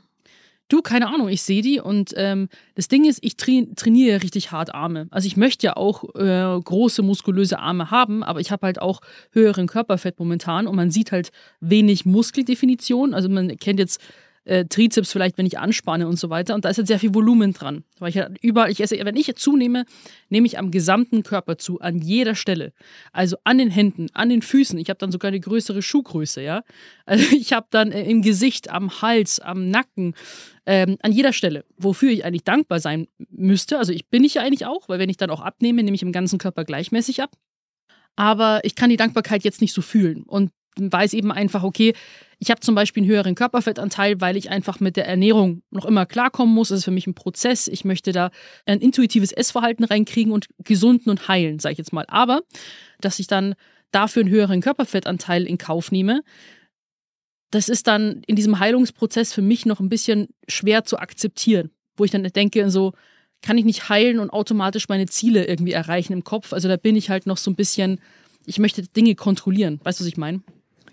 Du, 0.68 0.82
keine 0.82 1.08
Ahnung, 1.08 1.30
ich 1.30 1.44
sehe 1.44 1.62
die 1.62 1.80
und 1.80 2.14
ähm, 2.18 2.50
das 2.74 2.88
Ding 2.88 3.06
ist, 3.06 3.20
ich 3.22 3.38
tra 3.38 3.52
trainiere 3.76 4.24
richtig 4.24 4.52
hart 4.52 4.74
Arme. 4.74 5.08
Also 5.12 5.28
ich 5.28 5.38
möchte 5.38 5.68
ja 5.68 5.78
auch 5.78 6.04
äh, 6.16 6.60
große, 6.60 7.04
muskulöse 7.04 7.60
Arme 7.60 7.92
haben, 7.92 8.24
aber 8.24 8.40
ich 8.40 8.50
habe 8.52 8.66
halt 8.66 8.82
auch 8.82 9.02
höheren 9.32 9.68
Körperfett 9.68 10.18
momentan 10.18 10.66
und 10.66 10.76
man 10.76 10.90
sieht 10.90 11.12
halt 11.12 11.32
wenig 11.60 12.06
Muskeldefinition. 12.06 13.14
Also 13.14 13.30
man 13.30 13.56
kennt 13.58 13.80
jetzt 13.80 14.02
äh, 14.46 14.66
Trizeps 14.66 15.12
vielleicht, 15.12 15.38
wenn 15.38 15.46
ich 15.46 15.60
anspanne 15.60 16.08
und 16.08 16.18
so 16.18 16.30
weiter. 16.30 16.56
Und 16.56 16.66
da 16.66 16.70
ist 16.70 16.78
jetzt 16.78 16.88
sehr 16.88 17.00
viel 17.00 17.14
Volumen 17.14 17.54
dran. 17.54 17.84
Weil 18.00 18.10
ich 18.10 18.18
halt 18.18 18.38
überall, 18.42 18.72
ich 18.72 18.80
esse, 18.80 18.98
wenn 19.04 19.16
ich 19.16 19.36
zunehme, 19.36 19.86
nehme 20.30 20.48
ich 20.48 20.58
am 20.58 20.72
gesamten 20.72 21.24
Körper 21.24 21.58
zu, 21.58 21.80
an 21.80 22.00
jeder 22.00 22.36
Stelle. 22.36 22.72
Also 23.12 23.38
an 23.44 23.58
den 23.58 23.70
Händen, 23.70 24.08
an 24.14 24.30
den 24.30 24.42
Füßen. 24.42 24.80
Ich 24.80 24.90
habe 24.90 25.00
dann 25.00 25.12
sogar 25.12 25.30
eine 25.30 25.40
größere 25.40 25.82
Schuhgröße, 25.82 26.42
ja. 26.42 26.64
Also 27.06 27.36
ich 27.36 27.54
habe 27.54 27.68
dann 27.70 27.92
äh, 27.92 28.04
im 28.10 28.22
Gesicht, 28.22 28.70
am 28.70 29.02
Hals, 29.02 29.40
am 29.40 29.70
Nacken, 29.70 30.16
ähm, 30.66 30.98
an 31.02 31.12
jeder 31.12 31.34
Stelle, 31.34 31.66
wofür 31.78 32.12
ich 32.12 32.26
eigentlich 32.26 32.44
dankbar 32.44 32.80
sein 32.80 33.08
müsste. 33.30 33.78
Also 33.78 33.94
ich 33.94 34.08
bin 34.08 34.24
ich 34.24 34.36
ja 34.36 34.42
eigentlich 34.42 34.66
auch, 34.66 34.90
weil 34.90 35.00
wenn 35.00 35.10
ich 35.10 35.18
dann 35.18 35.30
auch 35.30 35.42
abnehme, 35.42 35.84
nehme 35.84 35.96
ich 35.96 36.04
im 36.04 36.12
ganzen 36.12 36.40
Körper 36.40 36.66
gleichmäßig 36.66 37.22
ab. 37.22 37.32
Aber 38.16 38.62
ich 38.64 38.76
kann 38.76 38.90
die 38.90 38.98
Dankbarkeit 38.98 39.44
jetzt 39.44 39.62
nicht 39.62 39.74
so 39.74 39.82
fühlen. 39.82 40.24
Und 40.24 40.52
weiß 40.78 41.14
eben 41.14 41.32
einfach, 41.32 41.64
okay, 41.64 41.94
ich 42.40 42.52
habe 42.52 42.60
zum 42.60 42.76
Beispiel 42.76 43.04
einen 43.04 43.12
höheren 43.12 43.36
Körperfettanteil, 43.36 44.20
weil 44.20 44.36
ich 44.36 44.50
einfach 44.50 44.80
mit 44.80 44.98
der 44.98 45.08
Ernährung 45.08 45.62
noch 45.72 45.86
immer 45.86 46.06
klarkommen 46.06 46.54
muss. 46.54 46.72
Es 46.72 46.80
ist 46.80 46.86
für 46.86 46.92
mich 46.92 47.08
ein 47.08 47.16
Prozess. 47.16 47.68
Ich 47.68 47.86
möchte 47.86 48.12
da 48.12 48.30
ein 48.66 48.82
intuitives 48.82 49.32
Essverhalten 49.32 49.86
reinkriegen 49.86 50.34
und 50.34 50.48
gesunden 50.64 51.10
und 51.10 51.28
heilen, 51.28 51.60
sage 51.60 51.74
ich 51.74 51.78
jetzt 51.78 51.94
mal. 51.94 52.06
Aber, 52.08 52.42
dass 53.00 53.20
ich 53.20 53.28
dann 53.28 53.56
dafür 53.92 54.22
einen 54.22 54.32
höheren 54.32 54.62
Körperfettanteil 54.62 55.46
in 55.46 55.58
Kauf 55.58 55.92
nehme, 55.92 56.22
das 57.52 57.70
ist 57.70 57.88
dann 57.88 58.22
in 58.28 58.36
diesem 58.36 58.60
Heilungsprozess 58.60 59.32
für 59.32 59.42
mich 59.42 59.66
noch 59.66 59.80
ein 59.80 59.88
bisschen 59.88 60.28
schwer 60.48 60.84
zu 60.84 60.98
akzeptieren, 60.98 61.72
wo 61.96 62.04
ich 62.04 62.12
dann 62.12 62.24
denke, 62.24 62.70
so 62.70 62.94
kann 63.42 63.58
ich 63.58 63.66
nicht 63.66 63.88
heilen 63.90 64.20
und 64.20 64.32
automatisch 64.32 64.90
meine 64.90 65.06
Ziele 65.06 65.46
irgendwie 65.46 65.72
erreichen 65.72 66.14
im 66.14 66.24
Kopf. 66.24 66.52
Also 66.52 66.68
da 66.68 66.78
bin 66.78 66.96
ich 66.96 67.10
halt 67.10 67.28
noch 67.28 67.38
so 67.38 67.52
ein 67.52 67.56
bisschen, 67.56 68.02
ich 68.46 68.60
möchte 68.60 68.82
Dinge 68.84 69.16
kontrollieren. 69.16 69.80
Weißt 69.84 70.00
du, 70.00 70.04
was 70.04 70.10
ich 70.10 70.18
meine? 70.18 70.42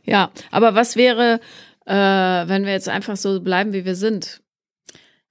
Ja, 0.05 0.31
aber 0.51 0.75
was 0.75 0.97
wäre, 0.97 1.41
äh, 1.87 1.95
wenn 1.95 2.65
wir 2.65 2.73
jetzt 2.73 2.89
einfach 2.89 3.17
so 3.17 3.41
bleiben, 3.41 3.73
wie 3.73 3.85
wir 3.85 3.95
sind? 3.95 4.41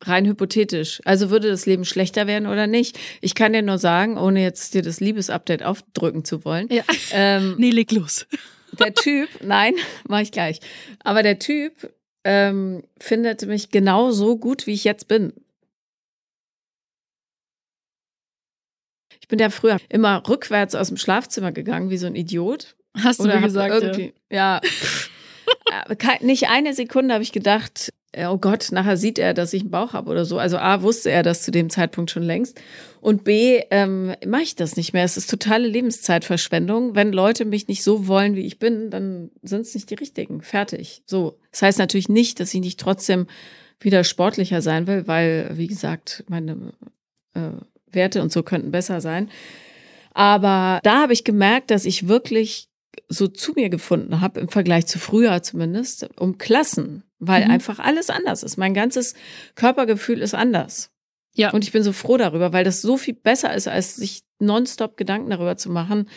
Rein 0.03 0.25
hypothetisch. 0.25 0.99
Also 1.05 1.29
würde 1.29 1.49
das 1.49 1.65
Leben 1.65 1.85
schlechter 1.85 2.25
werden 2.25 2.47
oder 2.47 2.65
nicht? 2.65 2.97
Ich 3.21 3.35
kann 3.35 3.53
dir 3.53 3.61
nur 3.61 3.77
sagen, 3.77 4.17
ohne 4.17 4.41
jetzt 4.41 4.73
dir 4.73 4.81
das 4.81 4.99
Liebesupdate 4.99 5.63
aufdrücken 5.63 6.25
zu 6.25 6.43
wollen. 6.43 6.67
Ja. 6.71 6.83
Ähm, 7.11 7.55
nee, 7.59 7.69
leg 7.69 7.91
los. 7.91 8.25
Der 8.79 8.93
Typ, 8.93 9.29
nein, 9.41 9.75
mache 10.07 10.23
ich 10.23 10.31
gleich. 10.31 10.59
Aber 11.03 11.21
der 11.23 11.39
Typ 11.39 11.93
ähm, 12.23 12.83
findet 12.99 13.45
mich 13.45 13.69
genau 13.69 14.11
so 14.11 14.37
gut, 14.37 14.65
wie 14.65 14.73
ich 14.73 14.83
jetzt 14.83 15.07
bin. 15.07 15.33
Ich 19.19 19.27
bin 19.27 19.39
ja 19.39 19.49
früher 19.49 19.77
immer 19.87 20.27
rückwärts 20.27 20.75
aus 20.75 20.89
dem 20.89 20.97
Schlafzimmer 20.97 21.51
gegangen, 21.51 21.89
wie 21.89 21.97
so 21.97 22.07
ein 22.07 22.15
Idiot. 22.15 22.75
Hast 22.97 23.19
du 23.19 23.27
mir 23.27 23.41
gesagt, 23.41 23.73
irgendwie, 23.73 24.13
ja. 24.29 24.59
ja. 25.69 26.17
nicht 26.21 26.49
eine 26.49 26.73
Sekunde 26.73 27.13
habe 27.13 27.23
ich 27.23 27.31
gedacht, 27.31 27.91
oh 28.17 28.37
Gott, 28.37 28.69
nachher 28.71 28.97
sieht 28.97 29.17
er, 29.19 29.33
dass 29.33 29.53
ich 29.53 29.61
einen 29.61 29.71
Bauch 29.71 29.93
habe 29.93 30.11
oder 30.11 30.25
so. 30.25 30.37
Also 30.37 30.57
A, 30.57 30.81
wusste 30.81 31.11
er 31.11 31.23
das 31.23 31.43
zu 31.43 31.51
dem 31.51 31.69
Zeitpunkt 31.69 32.11
schon 32.11 32.23
längst. 32.23 32.59
Und 32.99 33.23
B, 33.23 33.61
ähm, 33.71 34.13
mache 34.25 34.43
ich 34.43 34.55
das 34.55 34.75
nicht 34.75 34.93
mehr. 34.93 35.05
Es 35.05 35.17
ist 35.17 35.29
totale 35.29 35.67
Lebenszeitverschwendung. 35.67 36.95
Wenn 36.95 37.13
Leute 37.13 37.45
mich 37.45 37.67
nicht 37.67 37.83
so 37.83 38.07
wollen, 38.07 38.35
wie 38.35 38.45
ich 38.45 38.59
bin, 38.59 38.89
dann 38.89 39.31
sind 39.41 39.61
es 39.61 39.73
nicht 39.73 39.89
die 39.89 39.95
richtigen. 39.95 40.41
Fertig. 40.41 41.03
So. 41.05 41.39
Das 41.51 41.61
heißt 41.61 41.79
natürlich 41.79 42.09
nicht, 42.09 42.39
dass 42.39 42.53
ich 42.53 42.59
nicht 42.59 42.79
trotzdem 42.79 43.27
wieder 43.79 44.03
sportlicher 44.03 44.61
sein 44.61 44.87
will, 44.87 45.07
weil, 45.07 45.51
wie 45.53 45.67
gesagt, 45.67 46.23
meine 46.27 46.73
äh, 47.33 47.51
Werte 47.91 48.21
und 48.21 48.31
so 48.31 48.43
könnten 48.43 48.71
besser 48.71 49.01
sein. 49.01 49.29
Aber 50.13 50.79
da 50.83 51.01
habe 51.01 51.13
ich 51.13 51.23
gemerkt, 51.23 51.71
dass 51.71 51.85
ich 51.85 52.07
wirklich 52.07 52.67
so 53.07 53.27
zu 53.27 53.53
mir 53.53 53.69
gefunden 53.69 54.21
habe, 54.21 54.39
im 54.39 54.49
Vergleich 54.49 54.87
zu 54.87 54.99
früher 54.99 55.41
zumindest, 55.43 56.09
um 56.19 56.37
Klassen, 56.37 57.03
weil 57.19 57.45
mhm. 57.45 57.51
einfach 57.51 57.79
alles 57.79 58.09
anders 58.09 58.43
ist. 58.43 58.57
Mein 58.57 58.73
ganzes 58.73 59.13
Körpergefühl 59.55 60.21
ist 60.21 60.33
anders. 60.33 60.91
Ja. 61.33 61.51
Und 61.51 61.63
ich 61.63 61.71
bin 61.71 61.83
so 61.83 61.93
froh 61.93 62.17
darüber, 62.17 62.51
weil 62.51 62.63
das 62.63 62.81
so 62.81 62.97
viel 62.97 63.13
besser 63.13 63.53
ist, 63.53 63.67
als 63.67 63.95
sich 63.95 64.23
nonstop 64.39 64.97
Gedanken 64.97 65.29
darüber 65.29 65.55
zu 65.55 65.69
machen, 65.69 66.09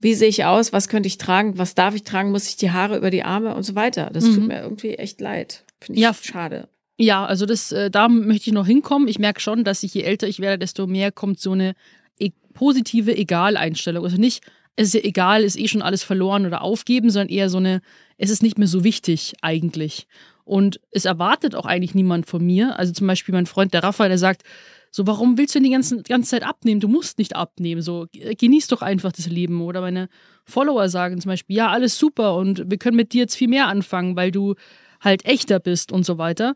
wie 0.00 0.14
sehe 0.14 0.28
ich 0.28 0.44
aus, 0.44 0.72
was 0.72 0.88
könnte 0.88 1.06
ich 1.06 1.16
tragen, 1.16 1.56
was 1.56 1.74
darf 1.74 1.94
ich 1.94 2.02
tragen, 2.02 2.30
muss 2.30 2.48
ich 2.48 2.56
die 2.56 2.70
Haare 2.70 2.98
über 2.98 3.10
die 3.10 3.22
Arme 3.22 3.54
und 3.54 3.62
so 3.62 3.74
weiter. 3.74 4.10
Das 4.12 4.24
mhm. 4.24 4.34
tut 4.34 4.48
mir 4.48 4.60
irgendwie 4.60 4.94
echt 4.94 5.20
leid. 5.20 5.64
Finde 5.80 5.98
ich 5.98 6.02
ja. 6.02 6.12
schade. 6.12 6.68
Ja, 6.98 7.24
also 7.24 7.46
das, 7.46 7.72
äh, 7.72 7.90
da 7.90 8.08
möchte 8.08 8.50
ich 8.50 8.54
noch 8.54 8.66
hinkommen. 8.66 9.08
Ich 9.08 9.18
merke 9.18 9.40
schon, 9.40 9.64
dass 9.64 9.82
ich 9.82 9.94
je 9.94 10.02
älter 10.02 10.28
ich 10.28 10.40
werde, 10.40 10.58
desto 10.58 10.86
mehr 10.86 11.10
kommt 11.10 11.40
so 11.40 11.52
eine 11.52 11.74
e 12.18 12.30
positive 12.52 13.16
Egaleinstellung. 13.16 14.04
Also 14.04 14.18
nicht, 14.18 14.44
es 14.76 14.88
ist 14.88 14.94
ja 14.94 15.00
egal, 15.02 15.44
ist 15.44 15.58
eh 15.58 15.68
schon 15.68 15.82
alles 15.82 16.02
verloren 16.02 16.46
oder 16.46 16.62
aufgeben, 16.62 17.10
sondern 17.10 17.28
eher 17.28 17.48
so 17.48 17.58
eine, 17.58 17.80
es 18.18 18.30
ist 18.30 18.42
nicht 18.42 18.58
mehr 18.58 18.68
so 18.68 18.84
wichtig 18.84 19.34
eigentlich. 19.42 20.06
Und 20.44 20.80
es 20.90 21.04
erwartet 21.04 21.54
auch 21.54 21.64
eigentlich 21.64 21.94
niemand 21.94 22.26
von 22.26 22.44
mir. 22.44 22.78
Also 22.78 22.92
zum 22.92 23.06
Beispiel 23.06 23.34
mein 23.34 23.46
Freund, 23.46 23.72
der 23.72 23.82
Raphael, 23.82 24.10
der 24.10 24.18
sagt, 24.18 24.42
so, 24.90 25.06
warum 25.06 25.38
willst 25.38 25.54
du 25.54 25.58
denn 25.58 25.64
die 25.64 25.70
ganze, 25.70 26.02
ganze 26.02 26.30
Zeit 26.30 26.44
abnehmen? 26.44 26.80
Du 26.80 26.88
musst 26.88 27.18
nicht 27.18 27.34
abnehmen. 27.34 27.82
So, 27.82 28.06
genieß 28.12 28.68
doch 28.68 28.82
einfach 28.82 29.10
das 29.10 29.26
Leben. 29.26 29.60
Oder 29.62 29.80
meine 29.80 30.08
Follower 30.44 30.88
sagen 30.88 31.20
zum 31.20 31.30
Beispiel, 31.30 31.56
ja, 31.56 31.68
alles 31.70 31.98
super 31.98 32.36
und 32.36 32.70
wir 32.70 32.78
können 32.78 32.96
mit 32.96 33.12
dir 33.12 33.22
jetzt 33.22 33.36
viel 33.36 33.48
mehr 33.48 33.68
anfangen, 33.68 34.16
weil 34.16 34.30
du 34.30 34.54
halt 35.00 35.24
echter 35.24 35.60
bist 35.60 35.92
und 35.92 36.04
so 36.04 36.18
weiter. 36.18 36.54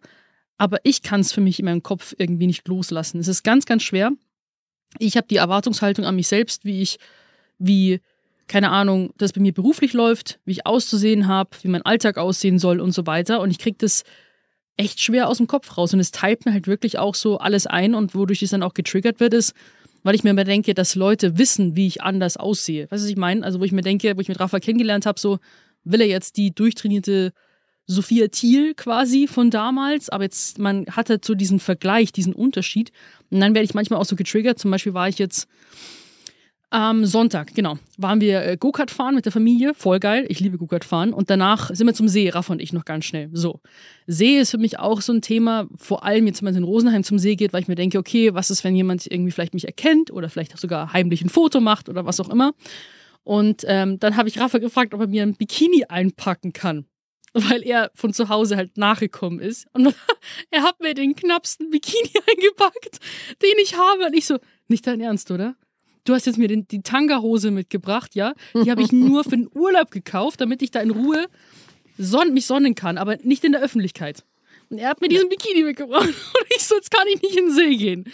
aber 0.59 0.79
ich 0.83 1.03
kann 1.03 1.21
es 1.21 1.33
für 1.33 1.41
mich 1.41 1.59
in 1.61 1.65
meinem 1.65 1.83
Kopf 1.83 2.15
irgendwie 2.19 2.49
nicht 2.49 2.67
loslassen. 2.69 3.21
Es 3.21 3.29
ist 3.29 3.45
ganz, 3.45 3.65
ganz 3.65 3.85
schwer. 3.85 4.11
Ich 4.99 5.17
habe 5.17 5.29
die 5.29 5.37
Erwartungshaltung 5.37 6.05
an 6.05 6.17
mich 6.17 6.29
selbst, 6.29 6.65
wie 6.65 6.83
ich, 6.83 6.99
wie, 7.59 8.01
keine 8.47 8.71
Ahnung, 8.71 9.13
das 9.19 9.33
bei 9.33 9.41
mir 9.41 9.53
beruflich 9.53 9.93
läuft, 9.93 10.41
wie 10.45 10.53
ich 10.53 10.67
auszusehen 10.67 11.27
habe, 11.27 11.51
wie 11.63 11.69
mein 11.69 11.83
Alltag 11.83 12.19
aussehen 12.19 12.59
soll 12.59 12.81
und 12.81 12.93
so 12.93 13.07
weiter. 13.07 13.41
Und 13.41 13.51
ich 13.51 13.59
kriege 13.59 13.77
das 13.79 14.05
echt 14.77 15.01
schwer 15.01 15.29
aus 15.29 15.39
dem 15.39 15.47
Kopf 15.47 15.77
raus. 15.77 15.93
Und 15.93 16.01
es 16.01 16.11
teilt 16.11 16.47
mir 16.47 16.53
halt 16.53 16.67
wirklich 16.67 16.99
auch 16.99 17.15
so 17.15 17.39
alles 17.39 17.67
ein 17.67 17.95
und 17.95 18.15
wodurch 18.15 18.43
es 18.43 18.51
dann 18.51 18.63
auch 18.63 18.75
getriggert 18.75 19.21
wird, 19.21 19.35
ist, 19.35 19.55
weil 20.03 20.15
ich 20.15 20.25
mir 20.25 20.31
immer 20.31 20.45
denke, 20.45 20.73
dass 20.75 20.95
Leute 20.95 21.37
wissen, 21.37 21.77
wie 21.77 21.87
ich 21.87 22.03
anders 22.03 22.37
aussehe. 22.37 22.85
Weißt 22.85 23.03
du, 23.03 23.05
was 23.05 23.11
ich 23.11 23.17
meine? 23.17 23.45
Also, 23.45 23.61
wo 23.61 23.65
ich 23.65 23.73
mir 23.73 23.83
denke, 23.83 24.17
wo 24.17 24.21
ich 24.21 24.29
mit 24.29 24.41
Rafa 24.41 24.61
kennengelernt 24.61 25.05
habe, 25.05 25.19
so 25.19 25.39
will 25.85 26.01
er 26.01 26.07
jetzt 26.07 26.37
die 26.37 26.55
durchtrainierte 26.55 27.33
Sophia 27.87 28.29
Thiel 28.29 28.75
quasi 28.75 29.27
von 29.27 29.51
damals, 29.51 30.11
aber 30.11 30.25
jetzt, 30.25 30.59
man 30.59 30.87
hatte 30.91 31.21
so 31.25 31.35
diesen 31.35 31.59
Vergleich, 31.59 32.13
diesen 32.13 32.35
Unterschied. 32.35 32.93
Und 33.31 33.41
dann 33.41 33.55
werde 33.55 33.65
ich 33.65 33.75
manchmal 33.75 33.99
auch 33.99 34.05
so 34.05 34.15
getriggert. 34.15 34.59
Zum 34.59 34.71
Beispiel 34.71 34.95
war 34.95 35.09
ich 35.09 35.19
jetzt 35.19 35.49
am 36.71 37.07
Sonntag, 37.07 37.55
genau, 37.55 37.79
waren 37.97 38.21
wir 38.21 38.45
äh, 38.45 38.57
Go-Kart 38.59 38.91
fahren 38.91 39.15
mit 39.15 39.25
der 39.25 39.33
Familie. 39.33 39.73
Voll 39.75 40.01
geil. 40.01 40.27
Ich 40.29 40.41
liebe 40.41 40.59
Go-Kart 40.59 40.85
fahren. 40.85 41.15
Und 41.15 41.31
danach 41.31 41.75
sind 41.75 41.87
wir 41.87 41.95
zum 41.95 42.09
See, 42.09 42.29
Rafa 42.29 42.53
und 42.53 42.61
ich 42.61 42.73
noch 42.73 42.85
ganz 42.85 43.07
schnell. 43.07 43.31
So. 43.33 43.61
See 44.07 44.39
ist 44.39 44.51
für 44.51 44.59
mich 44.59 44.79
auch 44.79 45.01
so 45.01 45.13
ein 45.13 45.23
Thema, 45.23 45.67
vor 45.77 46.05
allem 46.05 46.27
jetzt, 46.27 46.43
wenn 46.43 46.53
man 46.53 46.57
in 46.57 46.65
Rosenheim 46.65 47.05
zum 47.05 47.19
See 47.19 47.37
geht, 47.37 47.53
weil 47.53 47.63
ich 47.63 47.69
mir 47.69 47.75
denke, 47.75 47.99
okay, 47.99 48.35
was 48.35 48.51
ist, 48.51 48.65
wenn 48.65 48.77
jemand 48.77 49.07
irgendwie 49.07 49.33
vielleicht 49.33 49.55
mich 49.55 49.67
erkennt 49.67 50.11
oder 50.11 50.29
vielleicht 50.29 50.59
sogar 50.59 50.93
heimlich 50.93 51.23
ein 51.23 51.31
Foto 51.31 51.61
macht 51.61 51.89
oder 51.89 52.05
was 52.05 52.21
auch 52.21 52.29
immer. 52.29 52.53
Und 53.25 53.65
ähm, 53.67 53.99
dann 53.99 54.17
habe 54.17 54.29
ich 54.29 54.39
Rafa 54.39 54.59
gefragt, 54.59 54.93
ob 54.93 55.01
er 55.01 55.07
mir 55.07 55.23
ein 55.23 55.35
Bikini 55.35 55.85
einpacken 55.89 56.53
kann 56.53 56.85
weil 57.35 57.63
er 57.63 57.91
von 57.95 58.13
zu 58.13 58.29
Hause 58.29 58.57
halt 58.57 58.77
nachgekommen 58.77 59.39
ist. 59.39 59.67
Und 59.73 59.95
er 60.51 60.63
hat 60.63 60.81
mir 60.81 60.95
den 60.95 61.15
knappsten 61.15 61.71
Bikini 61.71 62.11
eingepackt, 62.27 62.99
den 63.43 63.55
ich 63.63 63.77
habe. 63.77 64.07
Und 64.07 64.15
ich 64.15 64.27
so, 64.27 64.39
nicht 64.69 64.87
dein 64.87 65.01
Ernst, 65.01 65.31
oder? 65.31 65.55
Du 66.09 66.15
hast 66.15 66.25
jetzt 66.25 66.39
mir 66.39 66.49
den, 66.49 66.67
die 66.69 66.81
Tanga-Hose 66.81 67.51
mitgebracht, 67.51 68.15
ja? 68.15 68.33
Die 68.55 68.71
habe 68.71 68.81
ich 68.81 68.93
nur 68.93 69.25
für 69.25 69.37
den 69.37 69.51
Urlaub 69.55 69.91
gekauft, 69.91 70.41
damit 70.41 70.63
ich 70.63 70.71
da 70.71 70.81
in 70.81 70.91
Ruhe 70.91 71.27
son 71.99 72.33
mich 72.33 72.47
sonnen 72.47 72.75
kann, 72.75 72.97
aber 72.97 73.19
nicht 73.23 73.45
in 73.45 73.53
der 73.53 73.61
Öffentlichkeit. 73.61 74.25
Und 74.71 74.79
er 74.79 74.89
hat 74.89 75.03
mir 75.03 75.09
diesen 75.09 75.29
Bikini 75.29 75.65
mitgebracht 75.65 76.09
und 76.09 76.47
ich 76.57 76.63
so, 76.63 76.77
jetzt 76.77 76.91
kann 76.91 77.07
ich 77.13 77.21
nicht 77.21 77.37
in 77.37 77.47
den 77.47 77.55
See 77.55 77.77
gehen. 77.77 78.05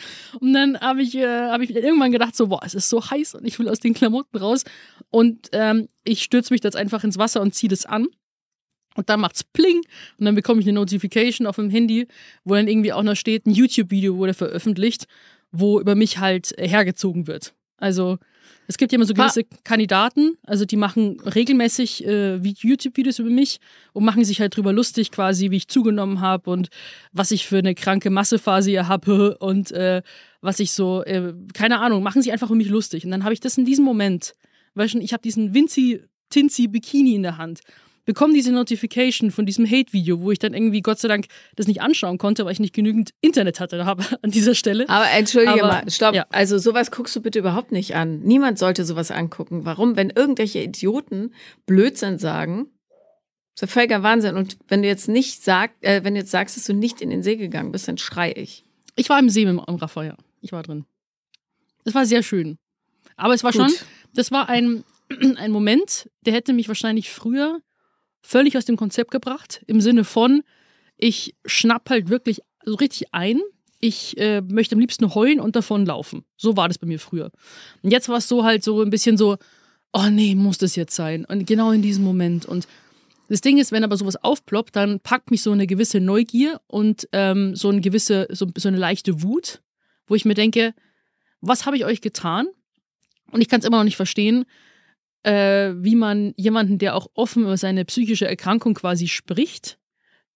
Und 0.41 0.55
dann 0.55 0.81
habe 0.81 1.03
ich, 1.03 1.15
äh, 1.15 1.49
hab 1.49 1.61
ich 1.61 1.75
irgendwann 1.75 2.11
gedacht, 2.11 2.35
so, 2.35 2.49
boah, 2.49 2.61
es 2.65 2.75
ist 2.75 2.89
so 2.89 3.11
heiß 3.11 3.37
und 3.37 3.47
ich 3.47 3.61
will 3.61 3.69
aus 3.69 3.79
den 3.79 3.95
Klamotten 3.95 4.39
raus. 4.39 4.65
Und 5.11 5.51
ähm, 5.53 5.89
ich 6.03 6.25
stürze 6.25 6.53
mich 6.53 6.65
jetzt 6.65 6.77
einfach 6.77 7.05
ins 7.05 7.19
Wasser 7.19 7.43
und 7.43 7.55
ziehe 7.55 7.71
das 7.71 7.87
an. 7.87 8.09
Und 8.97 9.09
dann 9.09 9.21
macht's 9.21 9.45
Pling 9.45 9.83
und 10.19 10.25
dann 10.25 10.35
bekomme 10.35 10.61
ich 10.61 10.67
eine 10.67 10.75
Notification 10.81 11.47
auf 11.47 11.57
dem 11.57 11.71
Handy, 11.71 12.09
wo 12.45 12.55
dann 12.55 12.67
irgendwie 12.67 12.93
auch 12.93 13.03
noch 13.05 13.17
steht, 13.17 13.47
ein 13.47 13.53
YouTube-Video 13.53 14.17
wurde 14.17 14.35
veröffentlicht, 14.35 15.07
wo 15.53 15.79
über 15.79 15.95
mich 15.95 16.19
halt 16.19 16.55
hergezogen 16.59 17.29
wird. 17.29 17.55
Also 17.77 18.19
es 18.67 18.79
gibt 18.79 18.93
ja 18.93 18.97
immer 18.97 19.05
so 19.05 19.15
gewisse 19.15 19.45
Kandidaten, 19.63 20.39
also 20.43 20.65
die 20.65 20.77
machen 20.77 21.21
regelmäßig 21.21 22.07
äh, 22.07 22.37
YouTube-Videos 22.37 23.19
über 23.19 23.31
mich 23.31 23.61
und 23.93 24.05
machen 24.05 24.25
sich 24.25 24.41
halt 24.41 24.57
drüber 24.57 24.73
lustig, 24.73 25.11
quasi, 25.11 25.51
wie 25.51 25.57
ich 25.57 25.69
zugenommen 25.69 26.21
habe 26.21 26.51
und 26.51 26.69
was 27.13 27.31
ich 27.31 27.47
für 27.47 27.59
eine 27.59 27.75
kranke 27.75 28.11
Massephase 28.11 28.71
hier 28.71 28.89
habe 28.89 29.37
und 29.41 29.73
äh, 29.73 30.03
was 30.41 30.61
ich 30.61 30.73
so, 30.73 31.03
äh, 31.05 31.35
keine 31.53 31.81
Ahnung, 31.81 32.03
machen 32.03 32.23
sich 32.23 32.33
einfach 32.33 32.49
über 32.49 32.57
mich 32.57 32.69
lustig. 32.69 33.05
Und 33.05 33.11
dann 33.11 33.25
habe 33.25 33.35
ich 33.35 33.41
das 33.41 33.59
in 33.59 33.65
diesem 33.65 33.85
Moment, 33.85 34.35
weil 34.75 34.89
schon, 34.89 35.01
ich 35.01 35.13
habe 35.13 35.23
diesen 35.23 35.55
Vinci 35.55 36.03
Tinzi 36.31 36.67
Bikini 36.67 37.15
in 37.15 37.23
der 37.23 37.39
Hand 37.39 37.61
bekomme 38.05 38.35
diese 38.35 38.53
Notification 38.53 39.31
von 39.31 39.47
diesem 39.47 39.67
Hate-Video, 39.67 40.21
wo 40.21 40.31
ich 40.31 40.39
dann 40.39 40.55
irgendwie 40.55 40.83
Gott 40.83 40.99
sei 40.99 41.09
Dank 41.09 41.27
das 41.57 41.67
nicht 41.67 41.81
anschauen 41.81 42.19
konnte, 42.19 42.45
weil 42.45 42.53
ich 42.53 42.61
nicht 42.61 42.75
genügend 42.75 43.11
Internet 43.21 43.61
hatte 43.61 43.85
habe 43.85 44.05
an 44.23 44.31
dieser 44.31 44.55
Stelle. 44.55 44.89
Aber 44.89 45.11
entschuldige 45.11 45.65
Aber, 45.65 45.73
mal, 45.73 45.91
stopp. 45.91 46.15
Ja. 46.15 46.27
Also 46.31 46.59
sowas 46.59 46.91
guckst 46.91 47.15
du 47.17 47.21
bitte 47.21 47.39
überhaupt 47.39 47.73
nicht 47.73 47.95
an. 47.95 48.21
Niemand 48.21 48.59
sollte 48.59 48.85
sowas 48.85 49.11
angucken. 49.11 49.65
Warum? 49.65 49.97
Wenn 49.97 50.11
irgendwelche 50.11 50.61
Idioten 50.61 51.35
Blödsinn 51.67 52.19
sagen, 52.19 52.69
ist 53.55 53.63
ja 53.63 53.69
völliger 53.69 54.03
Wahnsinn. 54.03 54.37
Und 54.37 54.57
wenn 54.69 54.83
du 54.83 54.89
jetzt 54.89 55.09
nicht 55.09 55.43
sagst, 55.43 55.77
äh, 55.83 56.03
wenn 56.05 56.15
du 56.15 56.21
jetzt 56.21 56.31
sagst, 56.31 56.57
dass 56.57 56.65
du 56.65 56.75
nicht 56.75 57.01
in 57.01 57.11
den 57.11 57.23
See 57.23 57.37
gegangen 57.37 57.73
bist, 57.73 57.89
dann 57.89 57.99
schrei 57.99 58.33
ich. 58.37 58.65
Ich 58.97 59.09
war 59.09 59.19
im 59.19 59.29
See 59.29 59.45
mit 59.45 59.67
dem 59.67 59.75
Rafa, 59.77 60.05
ja. 60.05 60.17
Ich 60.41 60.53
war 60.53 60.63
drin. 60.63 60.85
Es 61.85 61.95
war 61.95 62.07
sehr 62.07 62.23
schön. 62.23 62.59
Aber 63.17 63.35
es 63.35 63.45
war 63.45 63.53
Gut. 63.53 63.61
schon, 63.61 63.73
das 64.15 64.31
war 64.31 64.49
ein, 64.49 64.85
ein 65.37 65.53
Moment, 65.53 66.11
der 66.27 66.35
hätte 66.35 66.53
mich 66.53 66.69
wahrscheinlich 66.69 67.11
früher 67.11 67.61
völlig 68.25 68.57
aus 68.57 68.65
dem 68.65 68.77
Konzept 68.77 69.11
gebracht, 69.11 69.63
im 69.67 69.81
Sinne 69.81 70.03
von, 70.03 70.43
ich 70.97 71.37
schnapp 71.45 71.91
halt 71.91 72.09
wirklich 72.09 72.41
so 72.65 72.75
richtig 72.75 73.13
ein. 73.13 73.41
Ich 73.81 74.17
äh, 74.17 74.41
möchte 74.41 74.75
am 74.75 74.81
liebsten 74.81 75.15
heulen 75.15 75.41
und 75.41 75.57
davonlaufen. 75.57 76.25
So 76.37 76.57
war 76.57 76.69
das 76.69 76.79
bei 76.79 76.87
mir 76.87 76.99
früher. 76.99 77.31
Und 77.83 77.91
jetzt 77.91 78.09
war 78.09 78.17
es 78.17 78.29
so 78.29 78.43
halt 78.43 78.65
so 78.65 78.81
ein 78.81 78.89
bisschen 78.89 79.19
so, 79.19 79.37
oh 79.93 80.09
nee, 80.11 80.35
muss 80.35 80.57
das 80.57 80.75
jetzt 80.75 80.95
sein? 80.95 81.27
Und 81.27 81.47
genau 81.47 81.71
in 81.71 81.83
diesem 81.83 82.03
Moment. 82.03 82.47
Und 82.47 82.67
das 83.29 83.43
Ding 83.43 83.59
ist, 83.59 83.73
wenn 83.73 83.85
aber 83.85 83.99
sowas 83.99 84.17
aufploppt, 84.17 84.75
dann 84.75 85.01
packt 85.01 85.31
mich 85.31 85.43
so 85.43 85.53
eine 85.53 85.67
gewisse 85.67 86.01
Neugier 86.01 86.63
und 86.67 87.07
ähm, 87.13 87.55
so 87.55 87.69
eine 87.69 87.83
gewisse, 87.83 88.27
so, 88.31 88.47
so 88.57 88.69
eine 88.69 88.79
leichte 88.79 89.23
Wut, 89.23 89.61
wo 90.07 90.15
ich 90.15 90.25
mir 90.25 90.35
denke, 90.35 90.73
was 91.43 91.67
habe 91.67 91.77
ich 91.77 91.85
euch 91.85 92.01
getan? 92.01 92.47
Und 93.33 93.43
ich 93.43 93.49
kann 93.49 93.61
es 93.61 93.67
immer 93.67 93.79
noch 93.79 93.85
nicht 93.85 93.97
verstehen, 93.97 94.47
äh, 95.25 95.73
wie 95.77 95.97
man 95.97 96.35
jemanden, 96.37 96.79
der 96.79 96.95
auch 96.95 97.09
offen 97.15 97.43
über 97.43 97.57
seine 97.57 97.85
psychische 97.85 98.29
Erkrankung 98.29 98.75
quasi 98.75 99.09
spricht, 99.09 99.79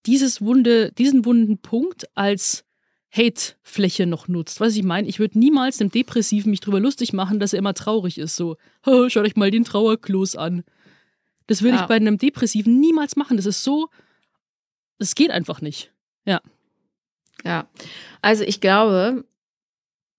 dieses 0.06 0.40
Wunde, 0.40 0.92
diesen 0.92 1.24
wunden 1.24 1.58
Punkt 1.58 2.08
als 2.14 2.64
Hate-Fläche 3.10 4.06
noch 4.06 4.28
nutzt. 4.28 4.60
Was 4.60 4.76
ich 4.76 4.82
meine, 4.82 5.08
ich 5.08 5.18
würde 5.18 5.38
niemals 5.38 5.80
einem 5.80 5.90
Depressiven 5.90 6.50
mich 6.50 6.60
drüber 6.60 6.80
lustig 6.80 7.12
machen, 7.12 7.40
dass 7.40 7.52
er 7.52 7.58
immer 7.58 7.74
traurig 7.74 8.18
ist. 8.18 8.36
So, 8.36 8.56
schaut 8.84 9.26
euch 9.26 9.36
mal 9.36 9.50
den 9.50 9.64
Trauerklos 9.64 10.36
an. 10.36 10.64
Das 11.46 11.62
würde 11.62 11.76
ja. 11.76 11.82
ich 11.82 11.88
bei 11.88 11.96
einem 11.96 12.18
Depressiven 12.18 12.80
niemals 12.80 13.16
machen. 13.16 13.36
Das 13.36 13.46
ist 13.46 13.64
so, 13.64 13.88
das 14.98 15.14
geht 15.14 15.30
einfach 15.30 15.60
nicht. 15.60 15.92
Ja. 16.24 16.40
Ja, 17.44 17.68
also 18.20 18.42
ich 18.42 18.60
glaube, 18.60 19.24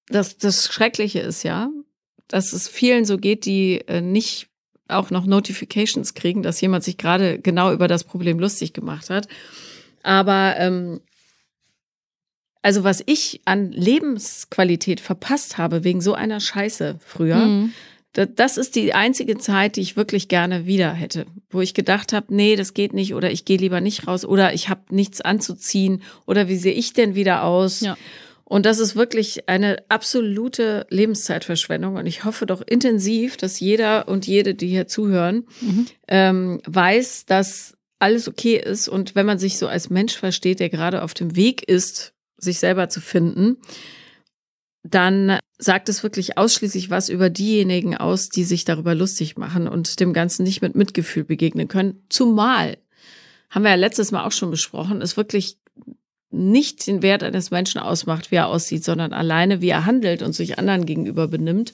dass 0.07 0.37
das 0.37 0.71
Schreckliche 0.71 1.19
ist 1.19 1.43
ja, 1.43 1.69
dass 2.27 2.53
es 2.53 2.69
vielen 2.69 3.03
so 3.05 3.17
geht, 3.17 3.45
die 3.45 3.81
äh, 3.87 4.01
nicht 4.01 4.48
auch 4.89 5.11
noch 5.11 5.25
Notifications 5.25 6.13
kriegen, 6.13 6.43
dass 6.43 6.61
jemand 6.61 6.83
sich 6.83 6.97
gerade 6.97 7.39
genau 7.39 7.71
über 7.71 7.87
das 7.87 8.03
Problem 8.03 8.39
lustig 8.39 8.73
gemacht 8.73 9.09
hat. 9.09 9.27
Aber 10.03 10.55
ähm, 10.57 11.01
also 12.61 12.83
was 12.83 13.01
ich 13.05 13.41
an 13.45 13.71
Lebensqualität 13.71 14.99
verpasst 14.99 15.57
habe 15.57 15.83
wegen 15.83 16.01
so 16.01 16.13
einer 16.13 16.39
Scheiße 16.39 16.99
früher, 17.05 17.37
mhm. 17.37 17.73
das 18.13 18.57
ist 18.57 18.75
die 18.75 18.93
einzige 18.93 19.37
Zeit, 19.37 19.77
die 19.77 19.81
ich 19.81 19.95
wirklich 19.95 20.27
gerne 20.27 20.65
wieder 20.65 20.91
hätte, 20.91 21.25
wo 21.49 21.61
ich 21.61 21.73
gedacht 21.73 22.11
habe, 22.11 22.33
nee, 22.35 22.55
das 22.55 22.73
geht 22.73 22.93
nicht 22.93 23.13
oder 23.13 23.31
ich 23.31 23.45
gehe 23.45 23.57
lieber 23.57 23.79
nicht 23.81 24.07
raus 24.07 24.25
oder 24.25 24.53
ich 24.53 24.67
habe 24.67 24.81
nichts 24.89 25.21
anzuziehen 25.21 26.01
oder 26.25 26.47
wie 26.47 26.57
sehe 26.57 26.73
ich 26.73 26.93
denn 26.93 27.15
wieder 27.15 27.43
aus? 27.43 27.79
Ja. 27.81 27.97
Und 28.49 28.65
das 28.65 28.79
ist 28.79 28.95
wirklich 28.95 29.47
eine 29.47 29.77
absolute 29.89 30.87
Lebenszeitverschwendung. 30.89 31.97
Und 31.97 32.07
ich 32.07 32.25
hoffe 32.25 32.47
doch 32.47 32.61
intensiv, 32.65 33.37
dass 33.37 33.59
jeder 33.59 34.07
und 34.07 34.25
jede, 34.25 34.55
die 34.55 34.67
hier 34.67 34.87
zuhören, 34.87 35.45
mhm. 35.61 35.85
ähm, 36.07 36.61
weiß, 36.65 37.27
dass 37.27 37.77
alles 37.99 38.27
okay 38.27 38.57
ist. 38.57 38.87
Und 38.87 39.13
wenn 39.13 39.27
man 39.27 39.37
sich 39.37 39.59
so 39.59 39.67
als 39.67 39.91
Mensch 39.91 40.17
versteht, 40.17 40.59
der 40.59 40.69
gerade 40.69 41.03
auf 41.03 41.13
dem 41.13 41.35
Weg 41.35 41.61
ist, 41.69 42.13
sich 42.37 42.57
selber 42.57 42.89
zu 42.89 43.01
finden, 43.01 43.57
dann 44.81 45.37
sagt 45.59 45.87
es 45.87 46.01
wirklich 46.01 46.39
ausschließlich 46.39 46.89
was 46.89 47.09
über 47.09 47.29
diejenigen 47.29 47.95
aus, 47.95 48.29
die 48.29 48.45
sich 48.45 48.65
darüber 48.65 48.95
lustig 48.95 49.37
machen 49.37 49.67
und 49.67 49.99
dem 49.99 50.11
Ganzen 50.11 50.41
nicht 50.41 50.63
mit 50.63 50.73
Mitgefühl 50.73 51.23
begegnen 51.23 51.67
können. 51.67 52.01
Zumal, 52.09 52.77
haben 53.51 53.63
wir 53.63 53.69
ja 53.69 53.75
letztes 53.75 54.11
Mal 54.11 54.25
auch 54.25 54.31
schon 54.31 54.49
besprochen, 54.49 55.01
ist 55.01 55.17
wirklich 55.17 55.59
nicht 56.31 56.85
den 56.85 57.01
Wert 57.01 57.23
eines 57.23 57.51
Menschen 57.51 57.79
ausmacht, 57.79 58.31
wie 58.31 58.35
er 58.35 58.47
aussieht, 58.47 58.83
sondern 58.83 59.13
alleine, 59.13 59.61
wie 59.61 59.69
er 59.69 59.85
handelt 59.85 60.21
und 60.21 60.33
sich 60.33 60.59
anderen 60.59 60.85
gegenüber 60.85 61.27
benimmt. 61.27 61.73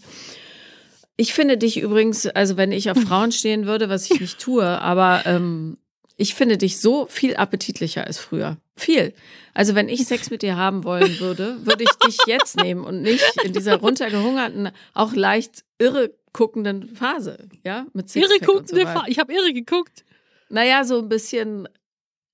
Ich 1.17 1.33
finde 1.33 1.57
dich 1.57 1.79
übrigens, 1.79 2.25
also 2.27 2.57
wenn 2.57 2.71
ich 2.71 2.89
auf 2.89 2.97
Frauen 2.97 3.31
stehen 3.33 3.65
würde, 3.65 3.89
was 3.89 4.09
ich 4.09 4.19
nicht 4.19 4.39
tue, 4.39 4.65
aber 4.65 5.23
ähm, 5.25 5.77
ich 6.17 6.33
finde 6.33 6.57
dich 6.57 6.79
so 6.79 7.05
viel 7.07 7.35
appetitlicher 7.35 8.05
als 8.05 8.17
früher. 8.17 8.57
Viel. 8.75 9.13
Also 9.53 9.75
wenn 9.75 9.89
ich 9.89 10.05
Sex 10.05 10.29
mit 10.29 10.41
dir 10.41 10.55
haben 10.55 10.83
wollen 10.83 11.19
würde, 11.19 11.57
würde 11.65 11.83
ich 11.83 11.91
dich 12.05 12.17
jetzt 12.25 12.57
nehmen 12.61 12.83
und 12.83 13.01
nicht 13.01 13.23
in 13.43 13.53
dieser 13.53 13.77
runtergehungerten, 13.77 14.69
auch 14.93 15.13
leicht 15.13 15.63
irre 15.77 16.13
guckenden 16.33 16.93
Phase, 16.93 17.47
ja, 17.63 17.85
mit 17.93 18.13
Irre 18.15 18.39
guckende 18.39 18.81
so 18.81 18.87
Phase. 18.87 19.05
Ich 19.07 19.19
habe 19.19 19.33
irre 19.33 19.53
geguckt. 19.53 20.03
Naja, 20.49 20.83
so 20.83 20.99
ein 20.99 21.07
bisschen 21.07 21.69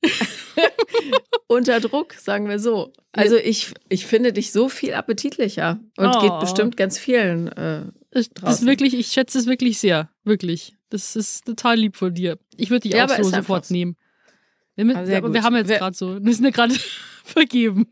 unter 1.48 1.80
Druck, 1.80 2.14
sagen 2.14 2.48
wir 2.50 2.60
so. 2.60 2.94
Also 3.12 3.38
ich, 3.38 3.74
ich 3.90 4.06
finde 4.06 4.34
dich 4.34 4.52
so 4.52 4.70
viel 4.70 4.94
appetitlicher 4.94 5.80
und 5.98 6.16
oh. 6.16 6.22
geht 6.22 6.40
bestimmt 6.40 6.78
ganz 6.78 6.98
vielen. 6.98 7.48
Äh, 7.50 7.86
das 8.12 8.28
ist 8.28 8.66
wirklich, 8.66 8.94
ich 8.94 9.08
schätze 9.08 9.38
es 9.38 9.46
wirklich 9.46 9.80
sehr, 9.80 10.10
wirklich. 10.24 10.76
Das 10.90 11.16
ist 11.16 11.46
total 11.46 11.78
lieb 11.78 11.96
von 11.96 12.14
dir. 12.14 12.38
Ich 12.58 12.70
würde 12.70 12.82
dich 12.82 12.94
ja, 12.94 13.06
auch 13.06 13.16
so 13.16 13.24
sofort 13.24 13.72
nehmen. 13.72 13.96
Wir, 14.76 14.86
mit, 14.86 14.96
also 14.96 15.14
aber 15.14 15.34
wir 15.34 15.44
haben 15.44 15.56
jetzt 15.56 15.70
gerade 15.70 15.96
so, 15.96 16.18
wir 16.22 16.34
sind 16.34 16.46
ja 16.46 16.52
gerade 16.52 16.76
vergeben. 17.24 17.88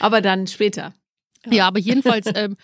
Aber 0.00 0.20
dann 0.20 0.46
später. 0.46 0.94
Ja, 1.46 1.52
ja 1.52 1.66
aber 1.68 1.80
jedenfalls, 1.80 2.26
ähm, 2.34 2.56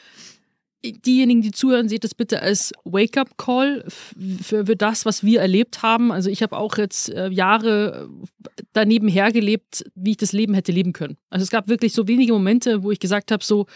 diejenigen, 0.92 1.42
die 1.42 1.51
zuhören, 1.51 1.88
seht 1.88 2.05
es 2.05 2.14
bitte 2.14 2.42
als 2.42 2.73
Wake-up-Call 2.85 3.85
für, 3.88 4.66
für, 4.66 4.77
das, 4.77 5.07
was 5.07 5.25
wir 5.25 5.40
erlebt 5.40 5.83
haben. 5.83 6.12
Also 6.12 6.31
ich 6.31 6.42
habe 6.42 6.57
auch 6.57 6.77
jetzt 6.77 7.11
äh, 7.11 7.29
Jahre 7.29 8.09
daneben 8.73 9.09
hergelebt, 9.09 9.85
wie 9.94 10.12
ich 10.12 10.16
das 10.16 10.33
Leben 10.33 10.55
hätte 10.55 10.73
leben 10.73 10.92
können. 10.92 11.16
Also 11.31 11.42
es 11.42 11.51
gab 11.51 11.68
wirklich 11.68 11.92
so 11.92 12.07
wenige 12.09 12.33
Momente, 12.33 12.83
wo 12.83 12.90
ich 12.90 13.01
gesagt 13.01 13.31
habe, 13.31 13.44
so, 13.44 13.66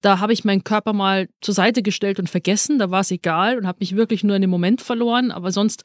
da 0.00 0.18
habe 0.18 0.32
ich 0.32 0.44
meinen 0.44 0.64
Körper 0.64 0.92
mal 0.92 1.28
zur 1.40 1.54
Seite 1.54 1.82
gestellt 1.82 2.18
und 2.18 2.28
vergessen, 2.28 2.78
da 2.78 2.90
war 2.90 3.00
es 3.00 3.10
egal 3.10 3.56
und 3.56 3.66
habe 3.66 3.78
mich 3.80 3.96
wirklich 3.96 4.22
nur 4.22 4.36
in 4.36 4.42
dem 4.42 4.50
Moment 4.50 4.82
verloren, 4.82 5.30
aber 5.30 5.50
sonst 5.50 5.84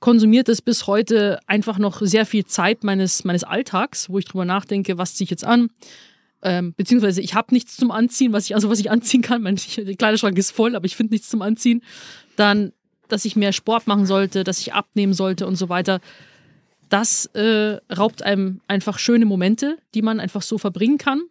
konsumiert 0.00 0.48
es 0.48 0.62
bis 0.62 0.86
heute 0.86 1.38
einfach 1.46 1.78
noch 1.78 2.00
sehr 2.02 2.26
viel 2.26 2.44
Zeit 2.46 2.84
meines, 2.84 3.24
meines 3.24 3.44
Alltags, 3.44 4.10
wo 4.10 4.18
ich 4.18 4.24
drüber 4.24 4.44
nachdenke, 4.44 4.98
was 4.98 5.14
ziehe 5.14 5.26
ich 5.26 5.30
jetzt 5.30 5.44
an, 5.44 5.68
ähm, 6.42 6.74
beziehungsweise 6.76 7.20
ich 7.20 7.34
habe 7.34 7.52
nichts 7.52 7.76
zum 7.76 7.90
Anziehen, 7.90 8.32
was 8.32 8.44
ich, 8.44 8.54
also 8.54 8.70
was 8.70 8.78
ich 8.78 8.90
anziehen 8.90 9.22
kann. 9.22 9.42
Mein 9.42 9.56
Kleiderschrank 9.98 10.38
ist 10.38 10.52
voll, 10.52 10.76
aber 10.76 10.86
ich 10.86 10.96
finde 10.96 11.14
nichts 11.14 11.28
zum 11.28 11.42
Anziehen. 11.42 11.82
Dann, 12.36 12.72
dass 13.08 13.24
ich 13.24 13.36
mehr 13.36 13.52
Sport 13.52 13.86
machen 13.86 14.06
sollte, 14.06 14.44
dass 14.44 14.60
ich 14.60 14.72
abnehmen 14.72 15.14
sollte 15.14 15.46
und 15.46 15.56
so 15.56 15.68
weiter. 15.68 16.00
Das 16.88 17.26
äh, 17.34 17.78
raubt 17.94 18.22
einem 18.22 18.60
einfach 18.68 18.98
schöne 18.98 19.26
Momente, 19.26 19.78
die 19.94 20.02
man 20.02 20.20
einfach 20.20 20.42
so 20.42 20.58
verbringen 20.58 20.98
kann. 20.98 21.22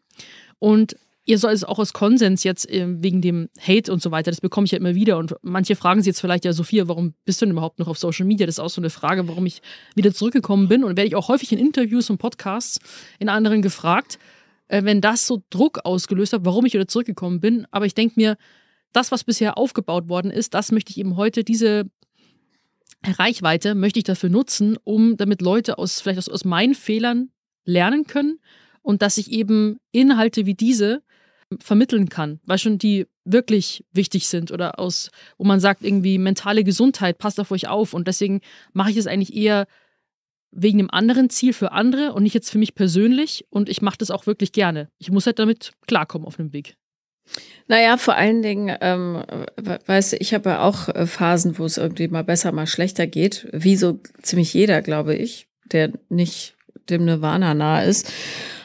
Und 0.60 0.96
ihr 1.26 1.38
sollt 1.40 1.56
es 1.56 1.64
auch 1.64 1.80
aus 1.80 1.94
Konsens 1.94 2.44
jetzt 2.44 2.70
äh, 2.70 2.86
wegen 2.88 3.22
dem 3.22 3.50
Hate 3.60 3.92
und 3.92 4.02
so 4.02 4.12
weiter, 4.12 4.32
das 4.32 4.42
bekomme 4.42 4.66
ich 4.66 4.72
ja 4.72 4.78
immer 4.78 4.96
wieder. 4.96 5.18
Und 5.18 5.36
manche 5.42 5.76
fragen 5.76 6.02
sich 6.02 6.08
jetzt 6.08 6.22
vielleicht, 6.22 6.46
ja, 6.46 6.54
Sophia, 6.54 6.88
warum 6.88 7.14
bist 7.26 7.42
du 7.42 7.46
denn 7.46 7.52
überhaupt 7.54 7.80
noch 7.80 7.88
auf 7.88 7.98
Social 7.98 8.26
Media? 8.26 8.46
Das 8.46 8.56
ist 8.56 8.60
auch 8.60 8.70
so 8.70 8.82
eine 8.82 8.90
Frage, 8.90 9.28
warum 9.28 9.46
ich 9.46 9.62
wieder 9.96 10.14
zurückgekommen 10.14 10.68
bin. 10.68 10.84
Und 10.84 10.98
werde 10.98 11.08
ich 11.08 11.16
auch 11.16 11.28
häufig 11.28 11.52
in 11.52 11.60
Interviews 11.60 12.10
und 12.10 12.18
Podcasts 12.18 12.80
in 13.20 13.30
anderen 13.30 13.62
gefragt 13.62 14.20
äh, 14.68 14.84
wenn 14.84 15.02
das 15.02 15.28
so 15.28 15.44
Druck 15.50 15.80
ausgelöst 15.84 16.34
hat, 16.34 16.46
warum 16.46 16.66
ich 16.66 16.74
wieder 16.74 16.88
zurückgekommen 16.88 17.40
bin. 17.40 17.68
Aber 17.72 17.86
ich 17.86 17.96
denke 17.96 18.16
mir, 18.18 18.38
das, 18.94 19.12
was 19.12 19.24
bisher 19.24 19.58
aufgebaut 19.58 20.10
worden 20.10 20.32
ist, 20.32 20.54
das 20.54 20.72
möchte 20.72 20.92
ich 20.92 20.98
eben 20.98 21.18
heute, 21.18 21.44
diese 21.44 21.90
Reichweite 23.06 23.76
möchte 23.76 24.00
ich 24.00 24.06
dafür 24.06 24.30
nutzen, 24.30 24.78
um 24.84 25.18
damit 25.18 25.42
Leute 25.42 25.78
aus 25.78 26.02
vielleicht 26.02 26.20
aus, 26.20 26.30
aus 26.30 26.46
meinen 26.46 26.76
Fehlern 26.76 27.30
lernen 27.64 28.08
können 28.08 28.40
und 28.82 29.02
dass 29.02 29.18
ich 29.18 29.32
eben 29.32 29.80
Inhalte 29.92 30.46
wie 30.46 30.56
diese 30.56 31.04
vermitteln 31.60 32.10
kann, 32.10 32.40
weil 32.46 32.58
schon 32.58 32.78
die 32.78 33.06
wirklich 33.24 33.86
wichtig 33.94 34.28
sind 34.28 34.52
oder 34.52 34.80
aus, 34.80 35.12
wo 35.38 35.46
man 35.46 35.60
sagt, 35.60 35.84
irgendwie 35.84 36.18
mentale 36.18 36.64
Gesundheit, 36.64 37.18
passt 37.18 37.40
auf 37.40 37.52
euch 37.52 37.68
auf 37.68 37.94
und 37.94 38.08
deswegen 38.08 38.42
mache 38.74 38.92
ich 38.92 38.98
es 38.98 39.08
eigentlich 39.08 39.34
eher 39.34 39.68
wegen 40.52 40.80
einem 40.80 40.90
anderen 40.90 41.30
Ziel 41.30 41.54
für 41.54 41.72
andere 41.72 42.14
und 42.14 42.24
nicht 42.24 42.34
jetzt 42.34 42.50
für 42.50 42.58
mich 42.58 42.76
persönlich. 42.76 43.46
Und 43.50 43.70
ich 43.70 43.82
mache 43.82 43.98
das 43.98 44.12
auch 44.12 44.26
wirklich 44.26 44.52
gerne. 44.52 44.90
Ich 44.98 45.12
muss 45.12 45.26
halt 45.26 45.40
damit 45.40 45.72
klarkommen 45.88 46.28
auf 46.28 46.38
dem 46.38 46.54
Weg. 46.54 46.76
Naja, 47.68 47.98
vor 47.98 48.16
allen 48.16 48.42
Dingen, 48.42 48.76
ähm, 48.80 49.24
weißt 49.86 50.14
du, 50.14 50.18
ich 50.18 50.34
habe 50.34 50.52
ja 50.52 50.62
auch 50.62 50.88
äh, 50.90 51.06
Phasen, 51.06 51.58
wo 51.60 51.66
es 51.66 51.78
irgendwie 51.78 52.08
mal 52.08 52.24
besser, 52.24 52.52
mal 52.54 52.68
schlechter 52.68 53.08
geht, 53.08 53.48
wie 53.52 53.76
so 53.76 54.00
ziemlich 54.22 54.54
jeder, 54.54 54.82
glaube 54.82 55.16
ich, 55.16 55.48
der 55.66 55.92
nicht 56.10 56.56
dem 56.90 57.04
Nirvana 57.04 57.54
nahe 57.54 57.86
ist. 57.86 58.12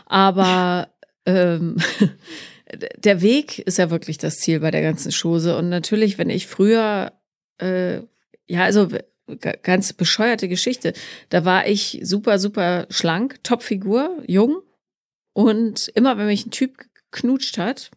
Aber 0.06 0.88
ähm, 1.26 1.76
der 2.98 3.20
Weg 3.20 3.58
ist 3.58 3.78
ja 3.78 3.90
wirklich 3.90 4.18
das 4.18 4.38
Ziel 4.38 4.60
bei 4.60 4.70
der 4.70 4.82
ganzen 4.82 5.10
Chose. 5.10 5.56
Und 5.56 5.68
natürlich, 5.68 6.18
wenn 6.18 6.30
ich 6.30 6.46
früher, 6.46 7.12
äh, 7.60 7.98
ja, 8.46 8.62
also 8.64 8.88
ganz 9.36 9.92
bescheuerte 9.92 10.48
Geschichte. 10.48 10.92
Da 11.28 11.44
war 11.44 11.66
ich 11.66 12.00
super, 12.02 12.38
super 12.38 12.86
schlank, 12.90 13.42
Topfigur, 13.44 14.22
jung. 14.26 14.62
Und 15.34 15.88
immer, 15.94 16.18
wenn 16.18 16.26
mich 16.26 16.46
ein 16.46 16.50
Typ 16.50 16.76
geknutscht 17.10 17.58
hat, 17.58 17.90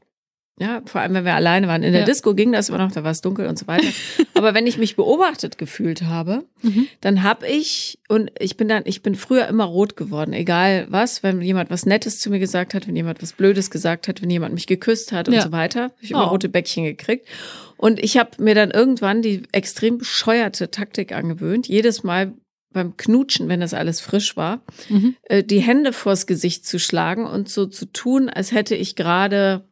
ja, 0.58 0.82
vor 0.86 1.02
allem, 1.02 1.14
wenn 1.14 1.26
wir 1.26 1.36
alleine 1.36 1.68
waren. 1.68 1.84
In 1.84 1.92
der 1.92 2.02
ja. 2.02 2.06
Disco 2.06 2.34
ging 2.34 2.54
das 2.54 2.70
immer 2.70 2.78
noch, 2.78 2.92
da 2.92 3.04
war 3.04 3.12
es 3.12 3.20
dunkel 3.20 3.48
und 3.48 3.60
so 3.60 3.68
weiter. 3.68 3.88
Aber 4.36 4.54
wenn 4.54 4.68
ich 4.68 4.78
mich 4.78 4.96
beobachtet 4.96 5.58
gefühlt 5.58 6.04
habe, 6.04 6.46
mhm. 6.62 6.88
dann 7.02 7.24
habe 7.24 7.46
ich, 7.46 8.00
und 8.08 8.32
ich 8.40 8.56
bin 8.56 8.70
dann, 8.70 8.84
ich 8.86 9.02
bin 9.02 9.16
früher 9.16 9.48
immer 9.48 9.66
rot 9.66 9.98
geworden, 9.98 10.32
egal 10.32 10.88
was, 10.90 11.24
wenn 11.24 11.42
jemand 11.42 11.72
was 11.72 11.86
Nettes 11.86 12.20
zu 12.20 12.30
mir 12.30 12.40
gesagt 12.40 12.74
hat, 12.74 12.88
wenn 12.88 12.96
jemand 12.96 13.22
was 13.22 13.34
Blödes 13.34 13.70
gesagt 13.70 14.08
hat, 14.08 14.22
wenn 14.22 14.30
jemand 14.30 14.54
mich 14.54 14.66
geküsst 14.66 15.12
hat 15.12 15.28
und 15.28 15.34
ja. 15.34 15.42
so 15.42 15.52
weiter, 15.52 15.84
habe 15.84 15.94
ich 16.00 16.12
immer 16.12 16.28
oh. 16.28 16.30
rote 16.30 16.48
Bäckchen 16.48 16.86
gekriegt. 16.86 17.28
Und 17.76 18.02
ich 18.02 18.18
habe 18.18 18.42
mir 18.42 18.56
dann 18.56 18.72
irgendwann 18.72 19.22
die 19.22 19.44
extrem 19.52 19.98
bescheuerte 19.98 20.72
Taktik 20.72 21.12
angewöhnt, 21.12 21.68
jedes 21.68 22.04
Mal 22.04 22.34
beim 22.72 22.96
Knutschen, 22.96 23.50
wenn 23.50 23.60
das 23.60 23.74
alles 23.74 24.00
frisch 24.00 24.38
war, 24.38 24.62
mhm. 24.88 25.16
äh, 25.24 25.44
die 25.44 25.60
Hände 25.60 25.92
vors 25.92 26.28
Gesicht 26.28 26.66
zu 26.66 26.80
schlagen 26.80 27.26
und 27.26 27.50
so 27.50 27.66
zu 27.66 27.86
tun, 27.86 28.30
als 28.30 28.52
hätte 28.54 28.76
ich 28.76 28.96
gerade 28.96 29.66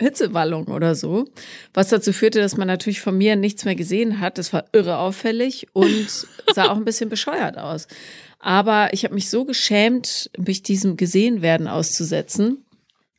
Hitzewallung 0.00 0.66
oder 0.66 0.94
so, 0.94 1.26
was 1.72 1.88
dazu 1.88 2.12
führte, 2.12 2.40
dass 2.40 2.56
man 2.56 2.68
natürlich 2.68 3.00
von 3.00 3.16
mir 3.16 3.34
nichts 3.36 3.64
mehr 3.64 3.74
gesehen 3.74 4.20
hat. 4.20 4.36
Das 4.38 4.52
war 4.52 4.66
irre 4.72 4.98
auffällig 4.98 5.68
und 5.72 6.08
sah 6.54 6.70
auch 6.70 6.76
ein 6.76 6.84
bisschen 6.84 7.08
bescheuert 7.08 7.56
aus. 7.56 7.88
Aber 8.38 8.92
ich 8.92 9.04
habe 9.04 9.14
mich 9.14 9.30
so 9.30 9.44
geschämt, 9.44 10.30
mich 10.36 10.62
diesem 10.62 10.96
Gesehenwerden 10.96 11.66
auszusetzen, 11.66 12.64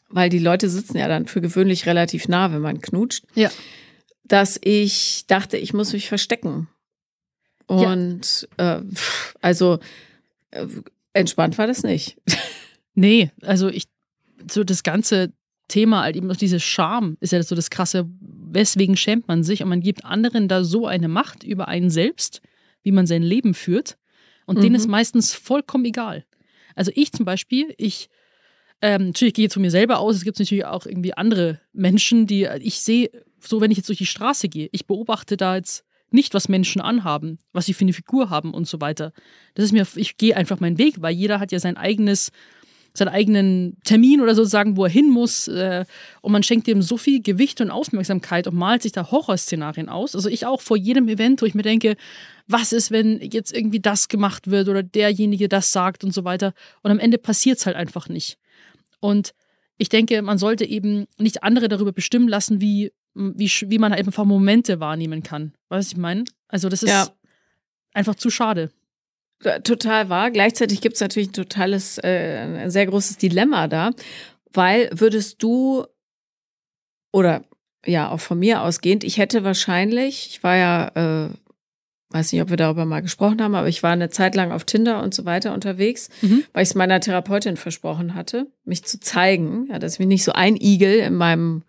weil 0.09 0.29
die 0.29 0.39
Leute 0.39 0.69
sitzen 0.69 0.97
ja 0.97 1.07
dann 1.07 1.25
für 1.25 1.41
gewöhnlich 1.41 1.85
relativ 1.87 2.27
nah, 2.27 2.51
wenn 2.51 2.61
man 2.61 2.79
knutscht, 2.79 3.25
ja. 3.33 3.49
dass 4.23 4.59
ich 4.63 5.25
dachte, 5.27 5.57
ich 5.57 5.73
muss 5.73 5.93
mich 5.93 6.07
verstecken. 6.07 6.69
Und 7.65 8.47
ja. 8.59 8.77
äh, 8.77 8.83
also 9.41 9.79
äh, 10.51 10.67
entspannt 11.13 11.57
war 11.57 11.67
das 11.67 11.83
nicht. 11.83 12.17
Nee, 12.99 13.29
also 13.43 13.67
ich 13.67 13.83
so 14.49 14.63
das 14.63 14.81
ganze 14.81 15.31
Thema, 15.67 16.03
halt 16.03 16.15
eben 16.15 16.31
auch 16.31 16.35
diese 16.35 16.59
Scham 16.59 17.17
ist 17.19 17.33
ja 17.33 17.43
so 17.43 17.55
das 17.55 17.69
Krasse. 17.69 18.07
Weswegen 18.19 18.95
schämt 18.95 19.27
man 19.27 19.43
sich? 19.43 19.61
Und 19.61 19.69
man 19.69 19.81
gibt 19.81 20.05
anderen 20.05 20.47
da 20.47 20.63
so 20.63 20.87
eine 20.87 21.07
Macht 21.07 21.43
über 21.43 21.67
einen 21.67 21.89
selbst, 21.89 22.41
wie 22.83 22.91
man 22.91 23.07
sein 23.07 23.23
Leben 23.23 23.53
führt. 23.53 23.97
Und 24.45 24.57
mhm. 24.57 24.61
denen 24.61 24.75
ist 24.75 24.87
meistens 24.87 25.33
vollkommen 25.33 25.85
egal. 25.85 26.25
Also 26.75 26.91
ich 26.95 27.11
zum 27.11 27.25
Beispiel, 27.25 27.73
ich, 27.77 28.09
ähm, 28.81 29.07
natürlich 29.07 29.33
gehe 29.33 29.45
ich 29.45 29.51
zu 29.51 29.59
mir 29.59 29.71
selber 29.71 29.99
aus, 29.99 30.15
es 30.15 30.23
gibt 30.23 30.39
natürlich 30.39 30.65
auch 30.65 30.85
irgendwie 30.85 31.13
andere 31.13 31.59
Menschen, 31.73 32.27
die 32.27 32.47
ich 32.59 32.79
sehe, 32.79 33.09
so 33.39 33.59
wenn 33.61 33.71
ich 33.71 33.77
jetzt 33.77 33.89
durch 33.89 33.97
die 33.97 34.05
Straße 34.05 34.47
gehe, 34.47 34.69
ich 34.71 34.85
beobachte 34.85 35.37
da 35.37 35.55
jetzt 35.55 35.83
nicht, 36.11 36.33
was 36.33 36.47
Menschen 36.47 36.81
anhaben, 36.81 37.39
was 37.51 37.65
sie 37.65 37.73
für 37.73 37.83
eine 37.83 37.93
Figur 37.93 38.29
haben 38.29 38.53
und 38.53 38.67
so 38.67 38.79
weiter. 38.79 39.11
Das 39.55 39.65
ist 39.65 39.71
mir, 39.73 39.85
ich 39.95 40.17
gehe 40.17 40.37
einfach 40.37 40.59
meinen 40.59 40.77
Weg, 40.77 41.01
weil 41.01 41.13
jeder 41.13 41.39
hat 41.39 41.51
ja 41.51 41.59
sein 41.59 41.75
eigenes 41.75 42.31
seinen 42.97 43.09
eigenen 43.09 43.77
Termin 43.83 44.21
oder 44.21 44.35
so 44.35 44.43
sagen, 44.43 44.75
wo 44.77 44.85
er 44.85 44.89
hin 44.89 45.09
muss. 45.09 45.47
Äh, 45.47 45.85
und 46.21 46.31
man 46.31 46.43
schenkt 46.43 46.67
dem 46.67 46.81
so 46.81 46.97
viel 46.97 47.21
Gewicht 47.21 47.61
und 47.61 47.71
Aufmerksamkeit 47.71 48.47
und 48.47 48.55
malt 48.55 48.81
sich 48.81 48.91
da 48.91 49.11
Horrorszenarien 49.11 49.89
aus. 49.89 50.15
Also 50.15 50.29
ich 50.29 50.45
auch 50.45 50.61
vor 50.61 50.77
jedem 50.77 51.07
Event, 51.07 51.41
wo 51.41 51.45
ich 51.45 51.55
mir 51.55 51.61
denke, 51.61 51.95
was 52.47 52.73
ist, 52.73 52.91
wenn 52.91 53.19
jetzt 53.21 53.53
irgendwie 53.53 53.79
das 53.79 54.07
gemacht 54.07 54.49
wird 54.49 54.67
oder 54.67 54.83
derjenige 54.83 55.47
das 55.47 55.71
sagt 55.71 56.03
und 56.03 56.13
so 56.13 56.23
weiter. 56.23 56.53
Und 56.81 56.91
am 56.91 56.99
Ende 56.99 57.17
passiert 57.17 57.59
es 57.59 57.65
halt 57.65 57.75
einfach 57.75 58.09
nicht. 58.09 58.37
Und 58.99 59.33
ich 59.77 59.89
denke, 59.89 60.21
man 60.21 60.37
sollte 60.37 60.65
eben 60.65 61.05
nicht 61.17 61.43
andere 61.43 61.67
darüber 61.67 61.91
bestimmen 61.91 62.27
lassen, 62.27 62.61
wie, 62.61 62.91
wie, 63.13 63.47
wie 63.47 63.77
man 63.77 63.93
einfach 63.93 64.25
Momente 64.25 64.79
wahrnehmen 64.79 65.23
kann. 65.23 65.53
Weißt 65.69 65.91
du, 65.91 65.95
ich 65.95 66.01
meine? 66.01 66.23
Also 66.47 66.69
das 66.69 66.83
ist 66.83 66.89
ja. 66.89 67.07
einfach 67.93 68.15
zu 68.15 68.29
schade. 68.29 68.71
Total 69.63 70.09
wahr. 70.09 70.31
Gleichzeitig 70.31 70.81
gibt 70.81 70.95
es 70.95 71.01
natürlich 71.01 71.29
ein 71.29 71.33
totales, 71.33 71.99
äh, 71.99 72.39
ein 72.63 72.71
sehr 72.71 72.87
großes 72.87 73.17
Dilemma 73.17 73.67
da, 73.67 73.91
weil 74.51 74.89
würdest 74.91 75.43
du 75.43 75.85
oder 77.11 77.43
ja, 77.85 78.09
auch 78.09 78.19
von 78.19 78.39
mir 78.39 78.61
ausgehend, 78.61 79.03
ich 79.03 79.17
hätte 79.17 79.43
wahrscheinlich, 79.43 80.27
ich 80.29 80.43
war 80.43 80.55
ja, 80.57 81.27
äh, 81.27 81.29
weiß 82.09 82.31
nicht, 82.31 82.41
ob 82.41 82.49
wir 82.49 82.57
darüber 82.57 82.85
mal 82.85 83.01
gesprochen 83.01 83.41
haben, 83.41 83.55
aber 83.55 83.67
ich 83.67 83.83
war 83.83 83.91
eine 83.91 84.09
Zeit 84.09 84.35
lang 84.35 84.51
auf 84.51 84.65
Tinder 84.65 85.01
und 85.03 85.13
so 85.13 85.25
weiter 85.25 85.53
unterwegs, 85.53 86.09
mhm. 86.21 86.43
weil 86.53 86.63
ich 86.63 86.69
es 86.69 86.75
meiner 86.75 86.99
Therapeutin 86.99 87.57
versprochen 87.57 88.13
hatte, 88.13 88.47
mich 88.65 88.83
zu 88.83 88.99
zeigen, 88.99 89.67
ja, 89.69 89.79
dass 89.79 89.93
ich 89.93 89.99
mich 89.99 90.07
nicht 90.07 90.23
so 90.23 90.33
einigel 90.33 90.95
in 90.99 91.15
meinem, 91.15 91.63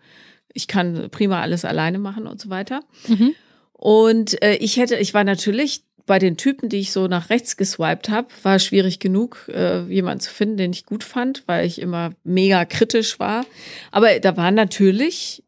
ich 0.53 0.67
kann 0.67 1.09
prima 1.09 1.41
alles 1.41 1.65
alleine 1.65 1.99
machen 1.99 2.27
und 2.27 2.41
so 2.41 2.49
weiter. 2.49 2.81
Mhm. 3.07 3.35
Und 3.73 4.41
äh, 4.43 4.55
ich 4.55 4.77
hätte, 4.77 4.97
ich 4.97 5.13
war 5.13 5.23
natürlich 5.23 5.83
bei 6.09 6.17
den 6.17 6.37
Typen, 6.37 6.69
die 6.69 6.79
ich 6.79 6.91
so 6.91 7.05
nach 7.05 7.29
rechts 7.29 7.55
geswiped 7.55 8.09
habe, 8.09 8.29
war 8.41 8.55
es 8.55 8.65
schwierig 8.65 8.97
genug, 8.97 9.47
äh, 9.53 9.83
jemanden 9.83 10.21
zu 10.21 10.33
finden, 10.33 10.57
den 10.57 10.71
ich 10.71 10.87
gut 10.87 11.03
fand, 11.03 11.43
weil 11.45 11.67
ich 11.67 11.79
immer 11.79 12.13
mega 12.23 12.65
kritisch 12.65 13.19
war. 13.19 13.45
Aber 13.91 14.19
da 14.19 14.35
waren 14.35 14.55
natürlich, 14.55 15.43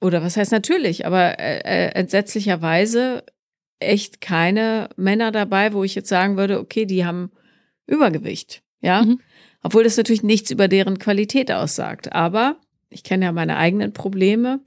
oder 0.00 0.22
was 0.22 0.36
heißt 0.36 0.52
natürlich, 0.52 1.06
aber 1.06 1.40
äh, 1.40 1.58
äh, 1.58 1.88
entsetzlicherweise 1.88 3.24
echt 3.80 4.20
keine 4.20 4.90
Männer 4.94 5.32
dabei, 5.32 5.72
wo 5.72 5.82
ich 5.82 5.96
jetzt 5.96 6.08
sagen 6.08 6.36
würde, 6.36 6.60
okay, 6.60 6.86
die 6.86 7.04
haben 7.04 7.32
Übergewicht. 7.88 8.62
Ja. 8.80 9.02
Mhm. 9.02 9.20
Obwohl 9.64 9.82
das 9.82 9.96
natürlich 9.96 10.22
nichts 10.22 10.52
über 10.52 10.68
deren 10.68 11.00
Qualität 11.00 11.50
aussagt. 11.50 12.12
Aber 12.12 12.58
ich 12.90 13.02
kenne 13.02 13.24
ja 13.24 13.32
meine 13.32 13.56
eigenen 13.56 13.92
Probleme. 13.92 14.60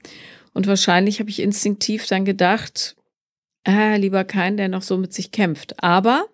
Und 0.52 0.66
wahrscheinlich 0.66 1.18
habe 1.18 1.30
ich 1.30 1.40
instinktiv 1.40 2.06
dann 2.08 2.26
gedacht, 2.26 2.94
äh, 3.66 3.96
lieber 3.96 4.24
keinen, 4.24 4.56
der 4.56 4.68
noch 4.68 4.82
so 4.82 4.96
mit 4.96 5.12
sich 5.12 5.30
kämpft. 5.30 5.82
Aber 5.82 6.26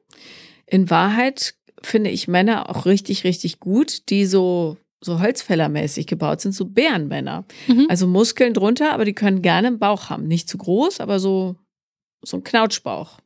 in 0.67 0.91
Wahrheit 0.91 1.55
finde 1.83 2.11
ich 2.11 2.29
Männer 2.29 2.69
auch 2.71 2.87
richtig, 2.87 3.25
richtig 3.25 3.61
gut, 3.61 4.09
die 4.11 4.27
so 4.27 4.77
so 5.01 5.21
Holzfällermäßig 5.21 6.07
gebaut 6.07 6.41
sind, 6.41 6.53
so 6.53 6.65
Bärenmänner. 6.65 7.45
Mhm. 7.67 7.87
Also 7.89 8.07
Muskeln 8.07 8.55
drunter, 8.55 8.93
aber 8.93 9.05
die 9.05 9.13
können 9.13 9.43
gerne 9.43 9.69
einen 9.69 9.79
Bauch 9.79 10.11
haben. 10.11 10.27
Nicht 10.27 10.49
zu 10.49 10.59
groß, 10.59 11.01
aber 11.01 11.21
so, 11.21 11.57
so 12.23 12.39
ein 12.39 12.45
Knautschbauch. 12.45 13.19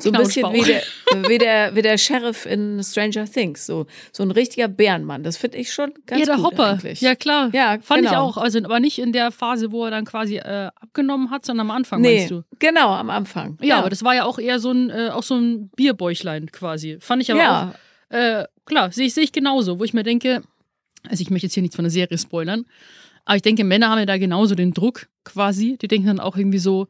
So 0.00 0.10
ein 0.10 0.18
bisschen 0.18 0.52
wie 0.52 0.62
der, 0.62 0.82
wie, 1.28 1.38
der, 1.38 1.74
wie 1.74 1.82
der 1.82 1.98
Sheriff 1.98 2.46
in 2.46 2.82
Stranger 2.82 3.24
Things. 3.24 3.66
So, 3.66 3.86
so 4.12 4.22
ein 4.22 4.30
richtiger 4.30 4.68
Bärenmann. 4.68 5.22
Das 5.22 5.36
finde 5.36 5.58
ich 5.58 5.72
schon 5.72 5.92
ganz 6.06 6.20
ja, 6.20 6.26
der 6.26 6.36
gut 6.36 6.44
Hopper. 6.44 6.66
eigentlich. 6.72 7.00
Ja, 7.00 7.14
klar. 7.14 7.50
Ja, 7.52 7.78
Fand 7.80 8.02
ich 8.02 8.10
genau. 8.10 8.24
auch. 8.24 8.36
Also, 8.36 8.58
aber 8.58 8.80
nicht 8.80 8.98
in 8.98 9.12
der 9.12 9.30
Phase, 9.30 9.72
wo 9.72 9.84
er 9.84 9.90
dann 9.90 10.04
quasi 10.04 10.36
äh, 10.36 10.70
abgenommen 10.74 11.30
hat, 11.30 11.46
sondern 11.46 11.70
am 11.70 11.76
Anfang, 11.76 12.00
Nee, 12.00 12.18
meinst 12.18 12.30
du? 12.30 12.42
genau, 12.58 12.92
am 12.94 13.10
Anfang. 13.10 13.58
Ja, 13.62 13.78
aber 13.78 13.90
das 13.90 14.04
war 14.04 14.14
ja 14.14 14.24
auch 14.24 14.38
eher 14.38 14.58
so 14.58 14.70
ein, 14.70 14.90
äh, 14.90 15.10
auch 15.12 15.22
so 15.22 15.36
ein 15.36 15.68
Bierbäuchlein 15.70 16.50
quasi. 16.52 16.98
Fand 17.00 17.22
ich 17.22 17.30
aber 17.30 17.40
ja, 17.40 17.74
auch, 18.10 18.14
äh, 18.14 18.44
klar, 18.64 18.92
sehe 18.92 19.06
ich, 19.06 19.14
sehe 19.14 19.24
ich 19.24 19.32
genauso, 19.32 19.78
wo 19.78 19.84
ich 19.84 19.94
mir 19.94 20.02
denke, 20.02 20.42
also 21.08 21.22
ich 21.22 21.30
möchte 21.30 21.46
jetzt 21.46 21.54
hier 21.54 21.62
nichts 21.62 21.76
von 21.76 21.84
der 21.84 21.90
Serie 21.92 22.18
spoilern, 22.18 22.66
aber 23.24 23.36
ich 23.36 23.42
denke, 23.42 23.64
Männer 23.64 23.90
haben 23.90 23.98
ja 23.98 24.06
da 24.06 24.16
genauso 24.16 24.54
den 24.54 24.72
Druck 24.72 25.08
quasi. 25.24 25.76
Die 25.80 25.88
denken 25.88 26.06
dann 26.06 26.20
auch 26.20 26.36
irgendwie 26.36 26.58
so, 26.58 26.88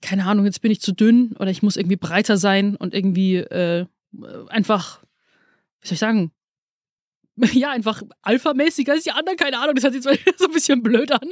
keine 0.00 0.26
Ahnung, 0.26 0.44
jetzt 0.44 0.62
bin 0.62 0.70
ich 0.70 0.80
zu 0.80 0.92
dünn 0.92 1.32
oder 1.38 1.50
ich 1.50 1.62
muss 1.62 1.76
irgendwie 1.76 1.96
breiter 1.96 2.36
sein 2.36 2.76
und 2.76 2.94
irgendwie 2.94 3.36
äh, 3.36 3.86
einfach, 4.48 5.02
wie 5.80 5.88
soll 5.88 5.94
ich 5.94 6.00
sagen, 6.00 6.32
ja, 7.52 7.70
einfach 7.70 8.02
alphamäßiger 8.22 8.92
als 8.92 9.04
die 9.04 9.12
anderen, 9.12 9.36
keine 9.36 9.58
Ahnung, 9.58 9.74
das 9.74 9.84
hört 9.84 9.94
sich 9.94 10.02
zwar 10.02 10.14
so 10.36 10.46
ein 10.46 10.52
bisschen 10.52 10.82
blöd 10.82 11.12
an. 11.12 11.28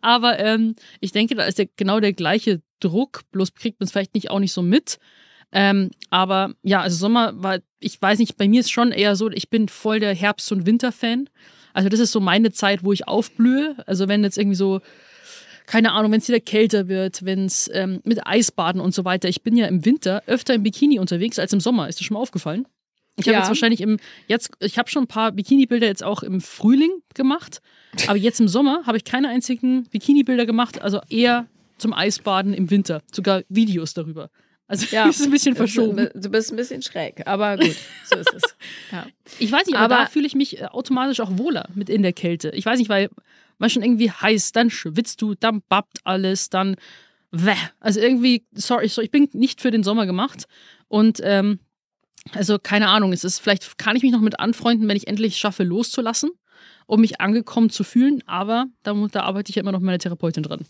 Aber 0.00 0.38
ähm, 0.38 0.74
ich 1.00 1.12
denke, 1.12 1.34
da 1.34 1.44
ist 1.44 1.58
der, 1.58 1.68
genau 1.76 2.00
der 2.00 2.12
gleiche 2.12 2.62
Druck, 2.80 3.22
bloß 3.32 3.54
kriegt 3.54 3.80
man 3.80 3.86
es 3.86 3.92
vielleicht 3.92 4.14
nicht 4.14 4.30
auch 4.30 4.38
nicht 4.38 4.52
so 4.52 4.62
mit. 4.62 4.98
Ähm, 5.52 5.90
aber 6.10 6.54
ja, 6.62 6.80
also 6.80 6.96
Sommer 6.96 7.32
war, 7.42 7.58
ich 7.78 8.00
weiß 8.00 8.18
nicht, 8.18 8.36
bei 8.36 8.48
mir 8.48 8.60
ist 8.60 8.70
schon 8.70 8.90
eher 8.92 9.16
so, 9.16 9.30
ich 9.30 9.50
bin 9.50 9.68
voll 9.68 10.00
der 10.00 10.14
Herbst- 10.14 10.50
und 10.52 10.66
Winterfan. 10.66 11.28
Also 11.74 11.88
das 11.88 12.00
ist 12.00 12.12
so 12.12 12.20
meine 12.20 12.52
Zeit, 12.52 12.84
wo 12.84 12.92
ich 12.92 13.06
aufblühe. 13.06 13.76
Also 13.86 14.08
wenn 14.08 14.24
jetzt 14.24 14.38
irgendwie 14.38 14.56
so, 14.56 14.80
keine 15.72 15.92
Ahnung, 15.92 16.12
wenn 16.12 16.18
es 16.20 16.28
wieder 16.28 16.38
kälter 16.40 16.86
wird, 16.88 17.24
wenn 17.24 17.46
es 17.46 17.70
ähm, 17.72 18.00
mit 18.04 18.26
Eisbaden 18.26 18.78
und 18.78 18.94
so 18.94 19.06
weiter. 19.06 19.30
Ich 19.30 19.42
bin 19.42 19.56
ja 19.56 19.64
im 19.66 19.86
Winter 19.86 20.22
öfter 20.26 20.52
im 20.52 20.62
Bikini 20.62 20.98
unterwegs 20.98 21.38
als 21.38 21.54
im 21.54 21.60
Sommer. 21.60 21.88
Ist 21.88 21.98
dir 21.98 22.04
schon 22.04 22.14
mal 22.16 22.20
aufgefallen? 22.20 22.66
Ich 23.16 23.26
habe 23.26 23.32
Ja. 23.32 23.38
jetzt 23.38 23.48
wahrscheinlich 23.48 23.80
im, 23.80 23.98
jetzt, 24.28 24.50
ich 24.60 24.76
habe 24.78 24.90
schon 24.90 25.04
ein 25.04 25.06
paar 25.06 25.32
Bikini-Bilder 25.32 25.86
jetzt 25.86 26.04
auch 26.04 26.22
im 26.22 26.42
Frühling 26.42 26.90
gemacht. 27.14 27.62
Aber 28.06 28.18
jetzt 28.18 28.38
im 28.38 28.48
Sommer 28.48 28.82
habe 28.84 28.98
ich 28.98 29.04
keine 29.04 29.28
einzigen 29.30 29.84
Bikini-Bilder 29.84 30.44
gemacht. 30.44 30.82
Also 30.82 31.00
eher 31.08 31.46
zum 31.78 31.94
Eisbaden 31.94 32.52
im 32.52 32.70
Winter. 32.70 33.00
Sogar 33.10 33.42
Videos 33.48 33.94
darüber. 33.94 34.28
Also 34.68 34.86
Ja. 34.94 35.08
ist 35.08 35.22
ein 35.22 35.30
bisschen 35.30 35.56
verschoben. 35.56 36.10
Du 36.14 36.28
bist 36.28 36.52
ein 36.52 36.56
bisschen 36.56 36.82
schräg, 36.82 37.26
aber 37.26 37.56
gut, 37.56 37.76
so 38.10 38.16
ist 38.18 38.34
es. 38.34 38.42
Ja. 38.92 39.06
Ich 39.38 39.50
weiß 39.50 39.66
nicht, 39.66 39.76
aber, 39.76 39.94
Aber- 39.94 40.04
da 40.04 40.10
fühle 40.10 40.26
ich 40.26 40.34
mich 40.34 40.60
äh, 40.60 40.66
automatisch 40.66 41.20
auch 41.20 41.38
wohler 41.38 41.68
mit 41.74 41.88
in 41.88 42.02
der 42.02 42.12
Kälte. 42.12 42.50
Ich 42.50 42.66
weiß 42.66 42.78
nicht, 42.78 42.90
weil 42.90 43.08
man 43.62 43.70
schon 43.70 43.82
irgendwie 43.82 44.10
heiß, 44.10 44.52
dann 44.52 44.68
schwitzt 44.68 45.22
du, 45.22 45.34
dann 45.34 45.62
babbt 45.68 46.00
alles, 46.04 46.50
dann 46.50 46.76
wäh. 47.30 47.56
Also 47.80 48.00
irgendwie, 48.00 48.44
sorry, 48.52 48.88
sorry, 48.88 49.06
ich 49.06 49.10
bin 49.10 49.28
nicht 49.32 49.62
für 49.62 49.70
den 49.70 49.82
Sommer 49.82 50.04
gemacht. 50.04 50.44
Und 50.88 51.20
ähm, 51.22 51.58
also 52.34 52.58
keine 52.58 52.88
Ahnung, 52.88 53.12
es 53.12 53.24
ist, 53.24 53.38
vielleicht 53.38 53.78
kann 53.78 53.96
ich 53.96 54.02
mich 54.02 54.12
noch 54.12 54.20
mit 54.20 54.38
anfreunden, 54.38 54.86
wenn 54.88 54.96
ich 54.96 55.06
endlich 55.08 55.38
schaffe, 55.38 55.64
loszulassen, 55.64 56.30
um 56.86 57.00
mich 57.00 57.20
angekommen 57.20 57.70
zu 57.70 57.84
fühlen. 57.84 58.22
Aber 58.26 58.66
da, 58.82 58.92
da 59.10 59.22
arbeite 59.22 59.50
ich 59.50 59.56
ja 59.56 59.62
immer 59.62 59.72
noch 59.72 59.80
mit 59.80 59.86
meiner 59.86 59.98
Therapeutin 59.98 60.42
dran. 60.42 60.66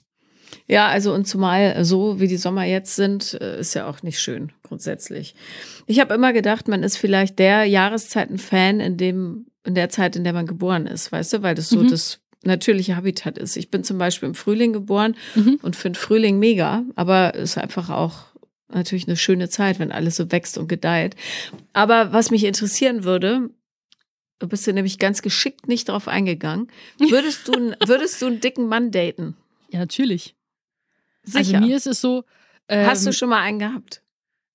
Ja, 0.68 0.86
also 0.88 1.14
und 1.14 1.26
zumal 1.26 1.82
so 1.84 2.20
wie 2.20 2.28
die 2.28 2.36
Sommer 2.36 2.64
jetzt 2.64 2.94
sind, 2.94 3.34
äh, 3.40 3.58
ist 3.58 3.74
ja 3.74 3.86
auch 3.86 4.02
nicht 4.02 4.20
schön 4.20 4.52
grundsätzlich. 4.62 5.34
Ich 5.86 5.98
habe 5.98 6.12
immer 6.14 6.32
gedacht, 6.34 6.68
man 6.68 6.82
ist 6.82 6.98
vielleicht 6.98 7.38
der 7.38 7.64
Jahreszeiten-Fan 7.64 8.80
in 8.80 8.96
dem 8.98 9.46
in 9.64 9.74
der 9.74 9.88
Zeit, 9.88 10.16
in 10.16 10.24
der 10.24 10.32
man 10.32 10.46
geboren 10.46 10.86
ist, 10.86 11.12
weißt 11.12 11.34
du, 11.34 11.42
weil 11.42 11.54
das 11.54 11.68
so 11.68 11.80
Mhm. 11.82 11.88
das 11.88 12.18
natürliche 12.44 12.96
Habitat 12.96 13.38
ist. 13.38 13.56
Ich 13.56 13.70
bin 13.70 13.84
zum 13.84 13.98
Beispiel 13.98 14.28
im 14.28 14.34
Frühling 14.34 14.72
geboren 14.72 15.16
Mhm. 15.34 15.58
und 15.62 15.76
finde 15.76 15.98
Frühling 15.98 16.38
mega, 16.38 16.82
aber 16.96 17.34
ist 17.34 17.58
einfach 17.58 17.88
auch 17.90 18.26
natürlich 18.68 19.06
eine 19.06 19.16
schöne 19.16 19.48
Zeit, 19.48 19.78
wenn 19.78 19.92
alles 19.92 20.16
so 20.16 20.32
wächst 20.32 20.56
und 20.58 20.68
gedeiht. 20.68 21.14
Aber 21.72 22.12
was 22.12 22.30
mich 22.30 22.44
interessieren 22.44 23.04
würde, 23.04 23.50
du 24.38 24.48
bist 24.48 24.66
du 24.66 24.72
nämlich 24.72 24.98
ganz 24.98 25.22
geschickt 25.22 25.68
nicht 25.68 25.88
drauf 25.88 26.08
eingegangen, 26.08 26.68
würdest 26.98 27.46
du, 27.48 27.52
einen- 27.52 27.76
würdest 27.86 28.20
du 28.22 28.26
einen 28.26 28.40
dicken 28.40 28.66
Mann 28.66 28.90
daten? 28.90 29.36
Ja, 29.70 29.78
natürlich. 29.80 30.34
Sicher. 31.22 31.56
Also 31.58 31.66
mir 31.66 31.76
ist 31.76 31.86
es 31.86 32.00
so. 32.00 32.24
Ähm, 32.68 32.86
Hast 32.86 33.06
du 33.06 33.12
schon 33.12 33.28
mal 33.28 33.40
einen 33.40 33.58
gehabt? 33.58 34.02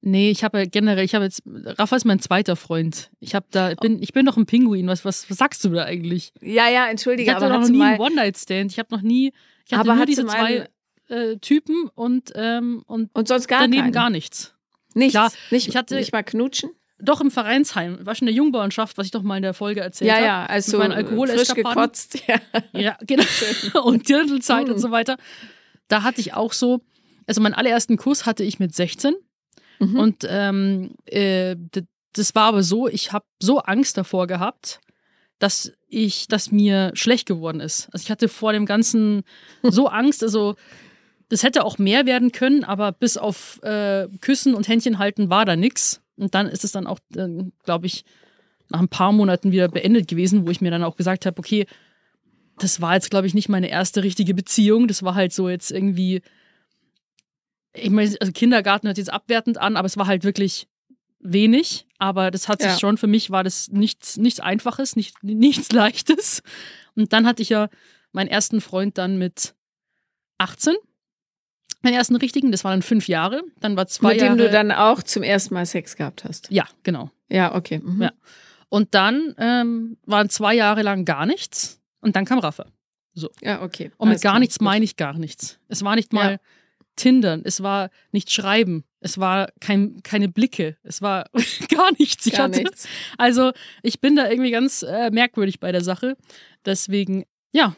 Nee, 0.02 0.30
ich 0.30 0.44
habe 0.44 0.60
ja 0.60 0.66
generell, 0.66 1.04
ich 1.04 1.16
habe 1.16 1.26
jetzt, 1.26 1.42
Rafa 1.46 1.96
ist 1.96 2.06
mein 2.06 2.20
zweiter 2.20 2.56
Freund. 2.56 3.10
Ich 3.20 3.34
habe 3.36 3.48
da, 3.52 3.74
bin, 3.74 4.02
ich 4.02 4.14
bin 4.14 4.26
doch 4.26 4.38
ein 4.38 4.46
Pinguin. 4.46 4.88
Was, 4.88 5.04
was, 5.04 5.30
was 5.30 5.38
sagst 5.38 5.64
du 5.66 5.70
da 5.70 5.84
eigentlich? 5.86 6.32
Ja, 6.42 6.70
ja, 6.70 6.86
Ich 6.86 6.92
entschuldige, 6.92 7.34
hatte 7.34 7.46
aber 7.48 7.60
noch 7.60 7.68
nie 7.68 7.82
einen 7.82 8.00
One-Night-Stand. 8.00 8.72
Ich 8.72 8.80
habe 8.80 8.94
noch 8.96 9.02
nie, 9.02 9.34
ich 9.66 9.74
hatte 9.74 9.90
Aber 9.90 9.96
nur 9.96 10.06
diese 10.06 10.26
zwei 10.28 10.68
äh, 11.10 11.38
Typen 11.38 11.90
und, 11.96 12.32
ähm, 12.36 12.84
und 12.86 13.10
und 13.14 13.28
sonst 13.28 13.48
gar 13.48 13.62
daneben 13.62 13.84
keinen? 13.84 13.92
gar 13.92 14.10
nichts. 14.10 14.54
nichts, 14.94 15.14
Klar, 15.14 15.32
nicht, 15.52 15.68
ich 15.68 15.76
hatte- 15.76 15.96
nicht 15.96 16.14
mal 16.14 16.24
knutschen? 16.24 16.70
Doch 17.00 17.22
im 17.22 17.30
Vereinsheim, 17.30 18.00
war 18.06 18.16
schon 18.16 18.28
in 18.28 18.34
der 18.34 18.38
Jungbauernschaft, 18.38 18.98
was 18.98 19.06
ich 19.06 19.12
doch 19.12 19.22
mal 19.22 19.38
in 19.38 19.44
der 19.44 19.54
Folge 19.54 19.82
erzählt 19.82 20.08
Ja, 20.10 20.16
habe. 20.16 20.26
ja, 20.26 20.46
also 20.48 20.80
meinen 20.80 20.94
frisch 20.94 20.98
Alkoholeskapaden. 21.10 21.76
gekotzt. 21.76 22.18
Ja. 22.28 22.40
Ja, 22.80 22.98
genau. 23.06 23.24
und 23.84 24.10
Dirndlzeit 24.10 24.66
Mhm. 24.68 24.74
und 24.74 24.80
so 24.80 24.90
weiter. 24.92 25.18
Da 25.90 26.02
hatte 26.04 26.22
ich 26.22 26.34
auch 26.34 26.54
so, 26.54 26.82
also 27.28 27.40
meinen 27.42 27.54
allerersten 27.54 27.98
Kuss 27.98 28.26
hatte 28.26 28.44
ich 28.44 28.58
mit 28.60 28.74
16. 28.74 29.14
Mhm. 29.80 30.00
Und 30.00 30.28
ähm, 30.30 30.92
äh, 31.06 31.56
das 32.14 32.36
war 32.36 32.46
aber 32.46 32.64
so, 32.64 32.88
ich 32.88 33.12
habe 33.12 33.26
so 33.40 33.60
Angst 33.60 33.98
davor 33.98 34.28
gehabt, 34.28 34.80
dass 35.40 35.72
ich, 35.88 36.28
dass 36.28 36.52
mir 36.52 36.92
schlecht 36.94 37.28
geworden 37.28 37.60
ist. 37.60 37.90
Also 37.92 38.04
ich 38.04 38.12
hatte 38.12 38.28
vor 38.28 38.54
dem 38.54 38.66
Ganzen 38.66 39.24
so 39.64 39.88
Angst, 39.88 40.24
also 40.24 40.56
das 41.30 41.44
hätte 41.44 41.66
auch 41.66 41.78
mehr 41.78 42.06
werden 42.06 42.32
können, 42.32 42.64
aber 42.64 42.92
bis 42.92 43.18
auf 43.18 43.62
äh, 43.64 44.08
Küssen 44.22 44.56
und 44.56 44.68
Händchen 44.68 44.98
halten 44.98 45.30
war 45.30 45.46
da 45.46 45.56
nix. 45.56 46.02
Und 46.16 46.34
dann 46.34 46.48
ist 46.48 46.64
es 46.64 46.72
dann 46.72 46.88
auch, 46.88 47.00
äh, 47.16 47.28
glaube 47.64 47.86
ich, 47.86 48.06
nach 48.70 48.80
ein 48.80 48.90
paar 48.90 49.12
Monaten 49.12 49.52
wieder 49.52 49.68
beendet 49.68 50.08
gewesen, 50.08 50.46
wo 50.46 50.52
ich 50.52 50.62
mir 50.62 50.72
dann 50.72 50.84
auch 50.84 50.96
gesagt 50.96 51.26
habe, 51.26 51.38
okay, 51.38 51.66
das 52.58 52.82
war 52.82 52.96
jetzt, 52.96 53.12
glaube 53.12 53.28
ich, 53.28 53.34
nicht 53.34 53.50
meine 53.50 53.70
erste 53.70 54.04
richtige 54.04 54.34
Beziehung. 54.34 54.88
Das 54.88 55.04
war 55.04 55.16
halt 55.16 55.32
so 55.32 55.48
jetzt 55.48 55.72
irgendwie, 55.72 56.22
ich 57.82 57.90
meine, 57.90 58.16
also 58.20 58.32
Kindergarten 58.32 58.88
hört 58.88 58.98
jetzt 58.98 59.12
abwertend 59.12 59.58
an, 59.58 59.78
aber 59.78 59.86
es 59.86 59.98
war 59.98 60.08
halt 60.08 60.24
wirklich 60.24 60.68
wenig. 61.20 61.86
Aber 62.00 62.30
das 62.32 62.48
hat 62.48 62.62
sich 62.62 62.72
Ja. 62.72 62.80
schon, 62.80 62.98
für 62.98 63.08
mich 63.08 63.32
war 63.32 63.44
das 63.44 63.70
nichts, 63.70 64.18
nichts 64.18 64.40
Einfaches, 64.40 64.96
nicht, 64.96 65.24
nichts 65.24 65.72
Leichtes. 65.72 66.42
Und 66.96 67.12
dann 67.14 67.26
hatte 67.26 67.42
ich 67.42 67.50
ja 67.50 67.70
meinen 68.12 68.28
ersten 68.28 68.62
Freund 68.62 68.98
dann 68.98 69.18
mit 69.18 69.54
18. 70.38 70.76
Meinen 71.82 71.94
ersten 71.96 72.16
richtigen, 72.16 72.52
das 72.52 72.64
waren 72.64 72.74
dann 72.74 72.82
fünf 72.82 73.08
Jahre. 73.08 73.44
Dann 73.60 73.78
war 73.78 73.88
zwei 73.88 74.14
Mit 74.14 74.22
Jahre. 74.22 74.36
dem 74.36 74.46
du 74.46 74.50
dann 74.52 74.72
auch 74.72 75.04
zum 75.04 75.24
ersten 75.24 75.54
Mal 75.54 75.66
Sex 75.66 75.96
gehabt 75.96 76.24
hast. 76.24 76.50
ja, 76.52 76.66
genau. 76.84 77.12
Ja, 77.30 77.54
okay. 77.56 77.80
Mhm. 77.80 78.02
Ja. 78.02 78.12
Und 78.70 78.94
dann 78.96 79.34
ähm, 79.38 79.98
waren 80.06 80.30
zwei 80.30 80.54
Jahre 80.56 80.82
lang 80.82 81.06
gar 81.06 81.26
nichts. 81.26 81.80
Und 82.02 82.16
dann 82.16 82.26
kam 82.26 82.40
Rafa. 82.40 82.66
ja 83.42 83.62
okay. 83.62 83.92
Und 83.98 84.10
mit 84.10 84.16
Alles 84.16 84.22
gar 84.22 84.32
klar. 84.34 84.40
nichts 84.40 84.60
meine 84.62 84.86
ich 84.86 84.96
gar 84.98 85.18
nichts. 85.18 85.60
Es 85.68 85.84
war 85.84 85.96
nicht 85.96 86.14
mal 86.14 86.34
Ja. 86.34 86.38
Tindern, 86.98 87.42
es 87.46 87.64
war 87.64 87.90
nicht 88.12 88.32
Schreiben, 88.32 88.84
es 89.00 89.18
war 89.18 89.50
kein, 89.62 90.04
keine 90.04 90.28
Blicke, 90.28 90.76
es 90.84 91.02
war 91.02 91.30
gar 91.70 91.92
nichts. 91.98 92.26
Ich 92.26 92.34
Gar 92.34 92.46
hatte, 92.46 92.64
nichts. 92.64 92.88
Also 93.18 93.52
ich 93.84 94.02
bin 94.02 94.16
da 94.18 94.30
irgendwie 94.30 94.52
ganz 94.52 94.84
äh, 94.84 95.10
merkwürdig 95.12 95.60
bei 95.62 95.72
der 95.72 95.82
Sache. 95.82 96.18
Deswegen, 96.66 97.24
ja. 97.54 97.76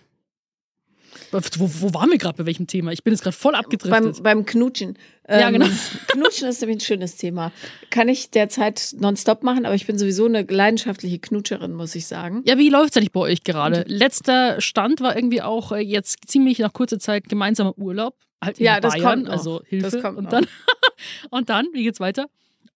Wo, 1.31 1.39
wo 1.57 1.93
waren 1.93 2.09
wir 2.11 2.17
gerade 2.17 2.37
bei 2.37 2.45
welchem 2.45 2.67
Thema? 2.67 2.91
Ich 2.91 3.03
bin 3.03 3.13
jetzt 3.13 3.23
gerade 3.23 3.35
voll 3.35 3.53
Beim, 3.53 3.61
abgedriftet. 3.61 4.23
beim 4.23 4.45
Knutschen. 4.45 4.97
Ja, 5.27 5.49
genau. 5.49 5.67
Knutschen 6.07 6.47
ist 6.47 6.61
nämlich 6.61 6.77
ein 6.77 6.81
schönes 6.81 7.17
Thema. 7.17 7.51
Kann 7.89 8.07
ich 8.09 8.31
derzeit 8.31 8.95
nonstop 8.99 9.43
machen, 9.43 9.65
aber 9.65 9.75
ich 9.75 9.85
bin 9.85 9.97
sowieso 9.97 10.25
eine 10.25 10.43
leidenschaftliche 10.43 11.19
Knutscherin, 11.19 11.73
muss 11.73 11.95
ich 11.95 12.07
sagen. 12.07 12.43
ja, 12.45 12.57
wie 12.57 12.69
läuft 12.69 12.91
es 12.91 12.97
eigentlich 12.97 13.11
bei 13.11 13.19
euch 13.21 13.43
gerade? 13.43 13.83
Letzter 13.87 14.61
Stand 14.61 15.01
war 15.01 15.15
irgendwie 15.15 15.41
auch 15.41 15.71
äh, 15.71 15.79
jetzt 15.79 16.19
ziemlich 16.27 16.59
nach 16.59 16.73
kurzer 16.73 16.99
Zeit 16.99 17.27
gemeinsamer 17.27 17.77
Urlaub. 17.77 18.15
Halt 18.43 18.59
in 18.59 18.65
Ja, 18.65 18.79
das 18.79 18.93
Bayern, 18.95 19.05
kommt 19.09 19.25
noch. 19.25 19.31
also 19.33 19.61
Hilfe. 19.65 19.89
Das 19.91 20.01
kommt 20.01 20.17
und 20.17 20.31
dann, 20.31 20.47
und 21.29 21.49
dann, 21.49 21.67
wie 21.73 21.83
geht's 21.83 21.99
weiter? 21.99 22.27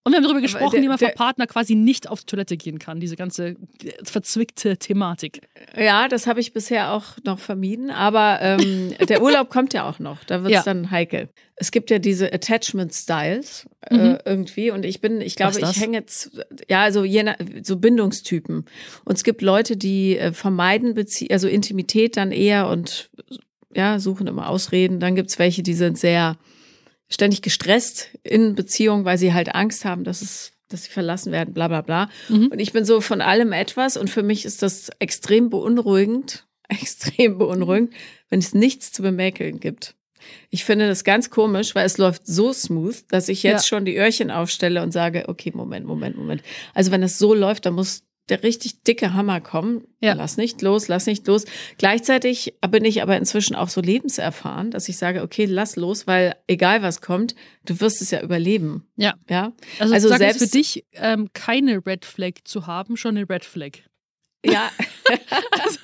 Und 0.05 0.11
wir 0.11 0.17
haben 0.17 0.23
darüber 0.25 0.41
gesprochen, 0.41 0.71
der- 0.73 0.81
wie 0.81 0.87
man 0.89 0.97
vom 0.97 1.13
Partner 1.15 1.47
quasi 1.47 1.75
nicht 1.75 2.09
auf 2.09 2.25
Toilette 2.25 2.57
gehen 2.57 2.77
kann. 2.77 2.99
Diese 2.99 3.15
ganze 3.15 3.51
äh, 3.51 3.55
verzwickte 4.03 4.75
Thematik. 4.75 5.47
Ja, 5.77 6.09
das 6.09 6.27
habe 6.27 6.41
ich 6.41 6.51
bisher 6.51 6.91
auch 6.91 7.05
noch 7.23 7.39
vermieden, 7.39 7.89
aber 7.89 8.39
ähm, 8.41 8.93
der 9.07 9.21
Urlaub 9.23 9.47
kommt 9.49 9.73
ja 9.73 9.87
auch 9.87 9.99
noch. 9.99 10.21
Da 10.25 10.41
wird 10.43 10.51
es 10.51 10.57
Ja. 10.57 10.63
dann 10.65 10.91
heikel. 10.91 11.29
Es 11.55 11.71
gibt 11.71 11.89
ja 11.89 11.99
diese 11.99 12.33
Attachment 12.33 12.93
Styles 12.93 13.65
äh, 13.89 13.95
Mhm. 13.95 14.17
irgendwie 14.25 14.71
und 14.71 14.83
ich 14.83 14.99
bin, 14.99 15.21
ich 15.21 15.37
glaube, 15.37 15.57
das? 15.57 15.71
ich 15.77 15.81
hänge 15.81 15.99
jetzt, 15.99 16.31
ja, 16.69 16.81
also 16.81 17.05
je 17.05 17.23
nach, 17.23 17.35
so 17.61 17.77
Bindungstypen. 17.77 18.65
Und 19.05 19.15
es 19.15 19.23
gibt 19.23 19.41
Leute, 19.41 19.77
die 19.77 20.17
äh, 20.17 20.33
vermeiden 20.33 20.95
Bezie 20.95 21.31
also 21.31 21.47
Intimität 21.47 22.17
dann 22.17 22.33
eher 22.33 22.67
und 22.67 23.09
ja, 23.75 23.99
suchen 23.99 24.27
immer 24.27 24.49
Ausreden. 24.49 24.99
Dann 24.99 25.15
gibt's 25.15 25.39
welche, 25.39 25.63
die 25.63 25.73
sind 25.73 25.97
sehr 25.97 26.37
ständig 27.09 27.41
gestresst 27.41 28.17
in 28.23 28.55
Beziehung, 28.55 29.05
weil 29.05 29.17
sie 29.17 29.33
halt 29.33 29.53
Angst 29.53 29.85
haben, 29.85 30.03
dass 30.03 30.21
es 30.21 30.53
dass 30.69 30.85
sie 30.85 30.89
verlassen 30.89 31.31
werden, 31.31 31.53
bla 31.53 31.67
bla 31.67 31.81
bla. 31.81 32.09
Mhm. 32.29 32.47
Und 32.47 32.59
ich 32.59 32.73
bin 32.73 32.83
so 32.83 32.99
von 32.99 33.21
allem 33.21 33.53
etwas 33.53 33.95
und 33.95 34.09
für 34.09 34.23
mich 34.23 34.43
ist 34.43 34.63
das 34.63 34.89
extrem 34.97 35.51
beunruhigend, 35.51 36.47
extrem 36.67 37.37
beunruhigend, 37.37 37.93
wenn 38.29 38.39
es 38.39 38.53
nichts 38.55 38.91
zu 38.91 39.03
bemäkeln 39.03 39.59
gibt. 39.59 39.95
Ich 40.49 40.63
finde 40.63 40.87
das 40.87 41.03
ganz 41.03 41.29
komisch, 41.29 41.75
weil 41.75 41.85
es 41.85 41.97
läuft 41.97 42.25
so 42.25 42.53
smooth, 42.53 42.95
dass 43.09 43.29
ich 43.29 43.43
jetzt 43.43 43.65
ja. 43.65 43.67
schon 43.67 43.85
die 43.85 43.97
Öhrchen 43.97 44.31
aufstelle 44.31 44.81
und 44.81 44.91
sage, 44.91 45.25
okay, 45.27 45.51
Moment, 45.53 45.85
Moment, 45.85 46.17
Moment. 46.17 46.41
Also 46.73 46.91
wenn 46.91 47.03
es 47.03 47.19
so 47.19 47.33
läuft, 47.33 47.65
dann 47.65 47.73
muss 47.73 48.03
der 48.29 48.43
richtig 48.43 48.83
dicke 48.83 49.13
Hammer 49.13 49.41
kommen. 49.41 49.85
Ja. 49.99 50.13
Lass 50.13 50.37
nicht 50.37 50.61
los, 50.61 50.87
lass 50.87 51.05
nicht 51.05 51.27
los. 51.27 51.45
Gleichzeitig 51.77 52.55
bin 52.69 52.85
ich 52.85 53.01
aber 53.01 53.17
inzwischen 53.17 53.55
auch 53.55 53.69
so 53.69 53.81
lebenserfahren, 53.81 54.71
dass 54.71 54.87
ich 54.87 54.97
sage, 54.97 55.21
okay, 55.21 55.45
lass 55.45 55.75
los, 55.75 56.07
weil 56.07 56.35
egal 56.47 56.81
was 56.81 57.01
kommt, 57.01 57.35
du 57.65 57.79
wirst 57.79 58.01
es 58.01 58.11
ja 58.11 58.21
überleben. 58.21 58.87
Ja. 58.95 59.15
Ja. 59.29 59.53
Also, 59.79 59.93
also 59.93 60.15
selbst 60.15 60.39
für 60.39 60.49
dich 60.49 60.85
ähm, 60.93 61.29
keine 61.33 61.85
Red 61.85 62.05
Flag 62.05 62.33
zu 62.45 62.67
haben, 62.67 62.95
schon 62.97 63.17
eine 63.17 63.29
Red 63.29 63.45
Flag. 63.45 63.71
Ja. 64.45 64.71
also, 65.51 65.79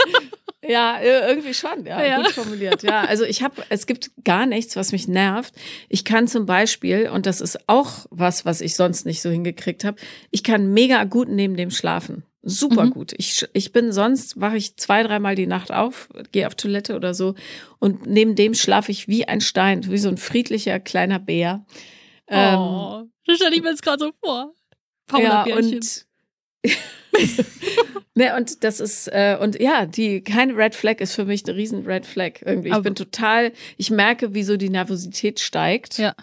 Ja, 0.69 0.99
irgendwie 1.01 1.53
schon, 1.53 1.85
ja, 1.85 2.05
ja. 2.05 2.17
gut 2.17 2.31
formuliert. 2.31 2.83
Ja, 2.83 3.01
also 3.01 3.23
ich 3.23 3.41
habe, 3.41 3.63
es 3.69 3.87
gibt 3.87 4.11
gar 4.23 4.45
nichts, 4.45 4.75
was 4.75 4.91
mich 4.91 5.07
nervt. 5.07 5.53
Ich 5.87 6.05
kann 6.05 6.27
zum 6.27 6.45
Beispiel, 6.45 7.09
und 7.09 7.25
das 7.25 7.41
ist 7.41 7.67
auch 7.67 8.05
was, 8.11 8.45
was 8.45 8.61
ich 8.61 8.75
sonst 8.75 9.05
nicht 9.05 9.21
so 9.21 9.29
hingekriegt 9.29 9.83
habe, 9.83 9.97
ich 10.29 10.43
kann 10.43 10.71
mega 10.71 11.05
gut 11.05 11.29
neben 11.29 11.55
dem 11.55 11.71
schlafen. 11.71 12.23
Super 12.41 12.85
mhm. 12.85 12.91
gut. 12.91 13.13
Ich, 13.17 13.45
ich 13.53 13.73
bin 13.73 13.91
sonst, 13.91 14.39
wache 14.39 14.55
ich 14.55 14.77
zwei, 14.77 15.03
dreimal 15.03 15.35
die 15.35 15.47
Nacht 15.47 15.71
auf, 15.71 16.07
gehe 16.31 16.47
auf 16.47 16.55
Toilette 16.55 16.95
oder 16.95 17.13
so 17.13 17.35
und 17.79 18.05
neben 18.05 18.35
dem 18.35 18.53
schlafe 18.53 18.91
ich 18.91 19.07
wie 19.07 19.27
ein 19.27 19.41
Stein, 19.41 19.89
wie 19.89 19.97
so 19.97 20.07
ein 20.07 20.17
friedlicher 20.17 20.79
kleiner 20.79 21.19
Bär. 21.19 21.65
Oh, 22.27 22.33
ähm, 22.33 23.11
das 23.25 23.37
stelle 23.37 23.55
ich 23.55 23.61
mir 23.61 23.69
jetzt 23.69 23.83
gerade 23.83 23.99
so 23.99 24.11
vor. 24.23 24.53
Paula 25.07 25.47
ja, 25.47 25.55
und 25.55 26.05
ne, 28.15 28.35
und 28.35 28.63
das 28.63 28.79
ist, 28.79 29.07
äh, 29.07 29.37
und 29.39 29.59
ja, 29.59 29.85
die, 29.85 30.21
keine 30.21 30.55
Red 30.55 30.75
Flag 30.75 30.99
ist 30.99 31.15
für 31.15 31.25
mich 31.25 31.45
eine 31.45 31.55
riesen 31.55 31.85
Red 31.85 32.05
Flag 32.05 32.41
irgendwie. 32.41 32.69
Ich 32.69 32.73
Aber 32.73 32.83
bin 32.83 32.95
total, 32.95 33.51
ich 33.77 33.91
merke, 33.91 34.33
wie 34.33 34.43
so 34.43 34.57
die 34.57 34.69
Nervosität 34.69 35.39
steigt. 35.39 35.97
Ja. 35.97 36.15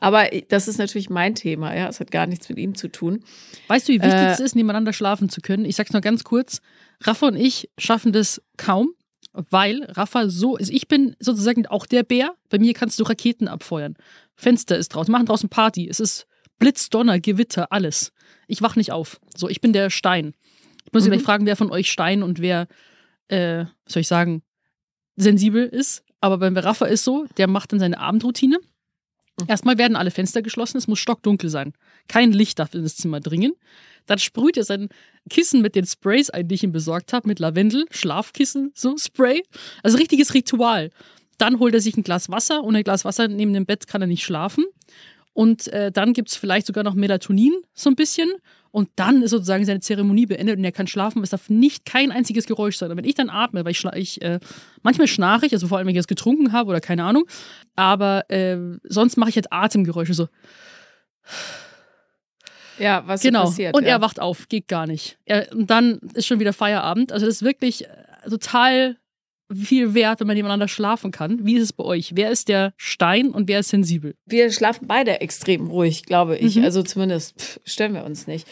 Aber 0.00 0.28
das 0.48 0.68
ist 0.68 0.78
natürlich 0.78 1.10
mein 1.10 1.34
Thema, 1.34 1.74
ja. 1.74 1.88
Es 1.88 2.00
hat 2.00 2.10
gar 2.10 2.26
nichts 2.26 2.48
mit 2.48 2.58
ihm 2.58 2.74
zu 2.74 2.88
tun. 2.88 3.22
Weißt 3.68 3.88
du, 3.88 3.92
wie 3.92 4.00
wichtig 4.00 4.20
äh, 4.20 4.32
es 4.32 4.40
ist, 4.40 4.56
nebeneinander 4.56 4.92
schlafen 4.92 5.28
zu 5.28 5.40
können? 5.40 5.64
Ich 5.64 5.76
sag's 5.76 5.92
noch 5.92 6.00
ganz 6.00 6.24
kurz. 6.24 6.60
Rafa 7.02 7.28
und 7.28 7.36
ich 7.36 7.70
schaffen 7.78 8.12
das 8.12 8.40
kaum, 8.56 8.94
weil 9.32 9.84
Rafa 9.84 10.28
so 10.28 10.56
ist. 10.56 10.70
Ich 10.70 10.88
bin 10.88 11.14
sozusagen 11.18 11.66
auch 11.66 11.86
der 11.86 12.04
Bär. 12.04 12.34
Bei 12.48 12.58
mir 12.58 12.72
kannst 12.74 12.98
du 13.00 13.04
Raketen 13.04 13.48
abfeuern. 13.48 13.94
Fenster 14.34 14.78
ist 14.78 14.90
draußen, 14.90 15.12
machen 15.12 15.26
draußen 15.26 15.48
Party. 15.48 15.88
Es 15.88 16.00
ist 16.00 16.26
Blitz, 16.58 16.88
Donner, 16.88 17.20
Gewitter, 17.20 17.70
alles. 17.70 18.12
Ich 18.46 18.62
wach 18.62 18.76
nicht 18.76 18.92
auf. 18.92 19.20
So, 19.36 19.48
ich 19.48 19.60
bin 19.60 19.72
der 19.72 19.90
Stein. 19.90 20.34
Ich 20.84 20.92
muss 20.92 21.04
mhm. 21.04 21.10
gleich 21.10 21.22
fragen, 21.22 21.46
wer 21.46 21.56
von 21.56 21.70
euch 21.70 21.90
Stein 21.90 22.22
und 22.22 22.40
wer, 22.40 22.66
äh, 23.28 23.64
was 23.84 23.92
soll 23.92 24.00
ich 24.00 24.08
sagen, 24.08 24.42
sensibel 25.16 25.66
ist. 25.66 26.04
Aber 26.20 26.38
beim 26.38 26.56
Raffa 26.56 26.86
ist 26.86 27.04
so, 27.04 27.26
der 27.36 27.48
macht 27.48 27.72
dann 27.72 27.80
seine 27.80 27.98
Abendroutine. 27.98 28.58
Erstmal 29.48 29.78
werden 29.78 29.96
alle 29.96 30.10
Fenster 30.10 30.42
geschlossen, 30.42 30.78
es 30.78 30.88
muss 30.88 30.98
stockdunkel 30.98 31.50
sein. 31.50 31.72
Kein 32.08 32.32
Licht 32.32 32.58
darf 32.58 32.74
in 32.74 32.82
das 32.82 32.96
Zimmer 32.96 33.20
dringen. 33.20 33.52
Dann 34.06 34.18
sprüht 34.18 34.56
er 34.56 34.64
sein 34.64 34.88
Kissen 35.30 35.62
mit 35.62 35.74
den 35.74 35.86
Sprays 35.86 36.30
ein, 36.30 36.48
die 36.48 36.56
ich 36.56 36.64
ihm 36.64 36.72
besorgt 36.72 37.12
habe, 37.12 37.28
mit 37.28 37.38
Lavendel, 37.38 37.86
Schlafkissen, 37.90 38.72
so 38.74 38.96
Spray. 38.96 39.42
Also 39.82 39.96
richtiges 39.96 40.34
Ritual. 40.34 40.90
Dann 41.38 41.58
holt 41.58 41.74
er 41.74 41.80
sich 41.80 41.96
ein 41.96 42.02
Glas 42.02 42.28
Wasser. 42.28 42.62
Ohne 42.64 42.82
Glas 42.82 43.04
Wasser 43.04 43.28
neben 43.28 43.52
dem 43.52 43.66
Bett 43.66 43.86
kann 43.86 44.00
er 44.00 44.08
nicht 44.08 44.24
schlafen. 44.24 44.64
Und 45.32 45.68
äh, 45.68 45.90
dann 45.90 46.12
gibt 46.12 46.30
es 46.30 46.36
vielleicht 46.36 46.66
sogar 46.66 46.84
noch 46.84 46.94
Melatonin, 46.94 47.54
so 47.72 47.90
ein 47.90 47.96
bisschen. 47.96 48.30
Und 48.72 48.88
dann 48.96 49.22
ist 49.22 49.30
sozusagen 49.30 49.64
seine 49.64 49.80
Zeremonie 49.80 50.26
beendet 50.26 50.58
und 50.58 50.64
er 50.64 50.72
kann 50.72 50.86
schlafen. 50.86 51.22
Es 51.22 51.30
darf 51.30 51.50
nicht 51.50 51.84
kein 51.84 52.10
einziges 52.10 52.46
Geräusch 52.46 52.78
sein. 52.78 52.90
Und 52.90 52.96
wenn 52.96 53.04
ich 53.04 53.14
dann 53.14 53.30
atme, 53.30 53.64
weil 53.64 53.72
ich, 53.72 53.84
ich 53.94 54.22
äh, 54.22 54.40
manchmal 54.82 55.06
schnarche 55.06 55.46
ich, 55.46 55.52
also 55.52 55.68
vor 55.68 55.78
allem, 55.78 55.86
wenn 55.86 55.94
ich 55.94 56.00
es 56.00 56.06
getrunken 56.06 56.52
habe 56.52 56.70
oder 56.70 56.80
keine 56.80 57.04
Ahnung, 57.04 57.24
aber 57.76 58.28
äh, 58.30 58.56
sonst 58.84 59.16
mache 59.16 59.30
ich 59.30 59.36
halt 59.36 59.52
Atemgeräusche 59.52 60.14
so. 60.14 60.28
Ja, 62.78 63.06
was 63.06 63.22
genau. 63.22 63.44
So 63.44 63.50
passiert. 63.50 63.76
Und 63.76 63.84
ja. 63.84 63.90
er 63.90 64.00
wacht 64.00 64.20
auf, 64.20 64.48
geht 64.48 64.68
gar 64.68 64.86
nicht. 64.86 65.18
Er, 65.26 65.52
und 65.52 65.70
dann 65.70 65.98
ist 66.14 66.26
schon 66.26 66.40
wieder 66.40 66.54
Feierabend. 66.54 67.12
Also 67.12 67.26
das 67.26 67.36
ist 67.36 67.42
wirklich 67.42 67.84
äh, 67.84 67.88
total 68.28 68.96
viel 69.54 69.94
wert, 69.94 70.20
wenn 70.20 70.26
man 70.26 70.36
nebeneinander 70.36 70.68
schlafen 70.68 71.10
kann. 71.10 71.44
Wie 71.44 71.56
ist 71.56 71.62
es 71.62 71.72
bei 71.72 71.84
euch? 71.84 72.12
Wer 72.14 72.30
ist 72.30 72.48
der 72.48 72.72
Stein 72.76 73.30
und 73.30 73.48
wer 73.48 73.60
ist 73.60 73.70
sensibel? 73.70 74.14
Wir 74.26 74.50
schlafen 74.50 74.86
beide 74.86 75.20
extrem 75.20 75.66
ruhig, 75.68 76.04
glaube 76.04 76.36
ich. 76.36 76.56
Mhm. 76.56 76.64
Also 76.64 76.82
zumindest 76.82 77.40
pff, 77.40 77.60
stellen 77.64 77.94
wir 77.94 78.04
uns 78.04 78.26
nicht. 78.26 78.46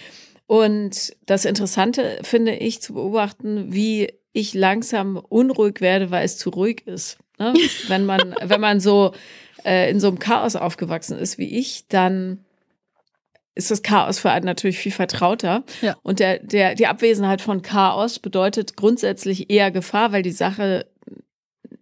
Und 0.47 1.15
das 1.27 1.45
Interessante 1.45 2.19
finde 2.23 2.55
ich 2.55 2.83
zu 2.83 2.95
beobachten, 2.95 3.73
wie 3.73 4.13
ich 4.33 4.55
langsam 4.55 5.17
unruhig 5.17 5.81
werde, 5.81 6.11
weil 6.11 6.25
es 6.25 6.39
zu 6.39 6.51
ruhig 6.51 6.87
ist. 6.87 7.19
Ne? 7.39 7.55
wenn 7.89 8.05
man, 8.05 8.35
wenn 8.43 8.61
man 8.61 8.81
so 8.81 9.13
äh, 9.65 9.91
in 9.91 10.01
so 10.01 10.09
einem 10.09 10.19
Chaos 10.19 10.57
aufgewachsen 10.57 11.19
ist 11.19 11.39
wie 11.39 11.59
ich, 11.59 11.87
dann 11.89 12.45
ist 13.55 13.71
das 13.71 13.83
Chaos 13.83 14.19
für 14.19 14.31
einen 14.31 14.47
natürlich 14.47 14.79
viel 14.79 14.93
vertrauter. 14.93 15.65
Ja. 15.83 15.97
Und 16.03 16.21
der, 16.21 16.39
der, 16.39 16.75
die 16.75 16.87
Abwesenheit 16.87 17.41
von 17.41 17.63
Chaos 17.63 18.19
bedeutet 18.19 18.77
grundsätzlich 18.77 19.51
eher 19.51 19.71
Gefahr, 19.71 20.13
weil 20.13 20.23
die 20.23 20.33
Sache, 20.33 20.87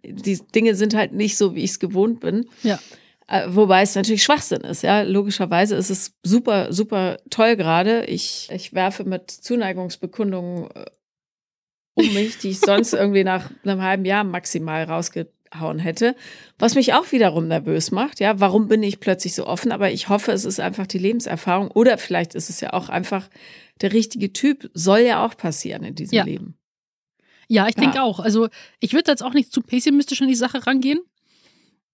die 0.02 0.38
Dinge 0.54 0.74
sind 0.74 0.94
halt 0.94 1.12
nicht 1.12 1.36
so, 1.36 1.54
wie 1.54 1.64
ich 1.64 1.72
es 1.72 1.78
gewohnt 1.78 2.20
bin. 2.20 2.48
Ja. 2.62 2.78
Äh, 3.26 3.46
wobei 3.48 3.82
es 3.82 3.94
natürlich 3.94 4.22
Schwachsinn 4.22 4.62
ist, 4.62 4.82
ja. 4.82 5.02
Logischerweise 5.02 5.76
ist 5.76 5.90
es 5.90 6.14
super, 6.22 6.72
super 6.72 7.18
toll 7.28 7.56
gerade. 7.56 8.06
Ich, 8.06 8.48
ich 8.50 8.72
werfe 8.72 9.04
mit 9.04 9.30
Zuneigungsbekundungen 9.30 10.70
äh, 10.70 10.86
um 11.92 12.14
mich, 12.14 12.38
die 12.38 12.50
ich 12.50 12.60
sonst 12.60 12.92
irgendwie 12.94 13.24
nach 13.24 13.50
einem 13.64 13.82
halben 13.82 14.06
Jahr 14.06 14.24
maximal 14.24 14.84
rausge 14.84 15.28
hauen 15.58 15.78
hätte, 15.78 16.14
was 16.58 16.74
mich 16.74 16.94
auch 16.94 17.10
wiederum 17.12 17.48
nervös 17.48 17.90
macht. 17.90 18.20
Ja, 18.20 18.40
warum 18.40 18.68
bin 18.68 18.82
ich 18.82 19.00
plötzlich 19.00 19.34
so 19.34 19.46
offen? 19.46 19.72
Aber 19.72 19.90
ich 19.90 20.08
hoffe, 20.08 20.32
es 20.32 20.44
ist 20.44 20.60
einfach 20.60 20.86
die 20.86 20.98
Lebenserfahrung 20.98 21.70
oder 21.70 21.98
vielleicht 21.98 22.34
ist 22.34 22.50
es 22.50 22.60
ja 22.60 22.72
auch 22.72 22.88
einfach 22.88 23.28
der 23.80 23.92
richtige 23.92 24.32
Typ. 24.32 24.70
Soll 24.74 25.00
ja 25.00 25.24
auch 25.24 25.36
passieren 25.36 25.84
in 25.84 25.94
diesem 25.94 26.16
ja. 26.16 26.24
Leben. 26.24 26.58
Ja, 27.48 27.66
ich 27.66 27.76
ja. 27.76 27.82
denke 27.82 28.02
auch. 28.02 28.20
Also 28.20 28.48
ich 28.80 28.92
würde 28.92 29.10
jetzt 29.10 29.22
auch 29.22 29.34
nicht 29.34 29.52
zu 29.52 29.62
pessimistisch 29.62 30.20
an 30.22 30.28
die 30.28 30.34
Sache 30.34 30.66
rangehen, 30.66 31.00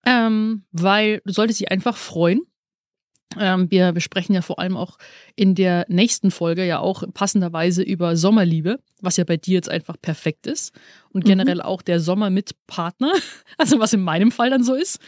ähm, 0.04 0.64
weil 0.72 1.22
du 1.24 1.32
solltest 1.32 1.60
dich 1.60 1.70
einfach 1.70 1.96
freuen. 1.96 2.42
Ähm, 3.38 3.70
wir 3.70 3.92
besprechen 3.92 4.34
ja 4.34 4.42
vor 4.42 4.58
allem 4.58 4.76
auch 4.76 4.98
in 5.36 5.54
der 5.54 5.86
nächsten 5.88 6.30
Folge 6.30 6.64
ja 6.64 6.78
auch 6.78 7.04
passenderweise 7.12 7.82
über 7.82 8.16
Sommerliebe, 8.16 8.78
was 9.00 9.16
ja 9.16 9.24
bei 9.24 9.36
dir 9.36 9.54
jetzt 9.54 9.70
einfach 9.70 9.96
perfekt 10.00 10.46
ist. 10.46 10.74
Und 11.10 11.24
mhm. 11.24 11.28
generell 11.28 11.56
mhm. 11.56 11.62
auch 11.62 11.82
der 11.82 12.00
Sommer 12.00 12.30
mit 12.30 12.54
Partner, 12.66 13.12
also 13.58 13.78
was 13.78 13.92
in 13.92 14.02
meinem 14.02 14.30
Fall 14.30 14.50
dann 14.50 14.64
so 14.64 14.74
ist. 14.74 14.98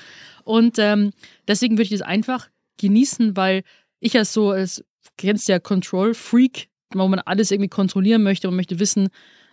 Und 0.44 0.78
ähm, 0.78 1.12
deswegen 1.48 1.74
würde 1.74 1.84
ich 1.84 1.90
das 1.90 2.02
einfach 2.02 2.48
genießen, 2.78 3.36
weil 3.36 3.62
ich 4.00 4.16
als 4.16 4.32
so, 4.32 4.50
als 4.50 4.84
kennst 5.16 5.48
ja 5.48 5.58
Control-Freak, 5.58 6.68
wo 6.94 7.08
man 7.08 7.18
alles 7.20 7.50
irgendwie 7.50 7.68
kontrollieren 7.68 8.22
möchte 8.22 8.48
und 8.48 8.56
möchte 8.56 8.78
wissen, 8.78 9.08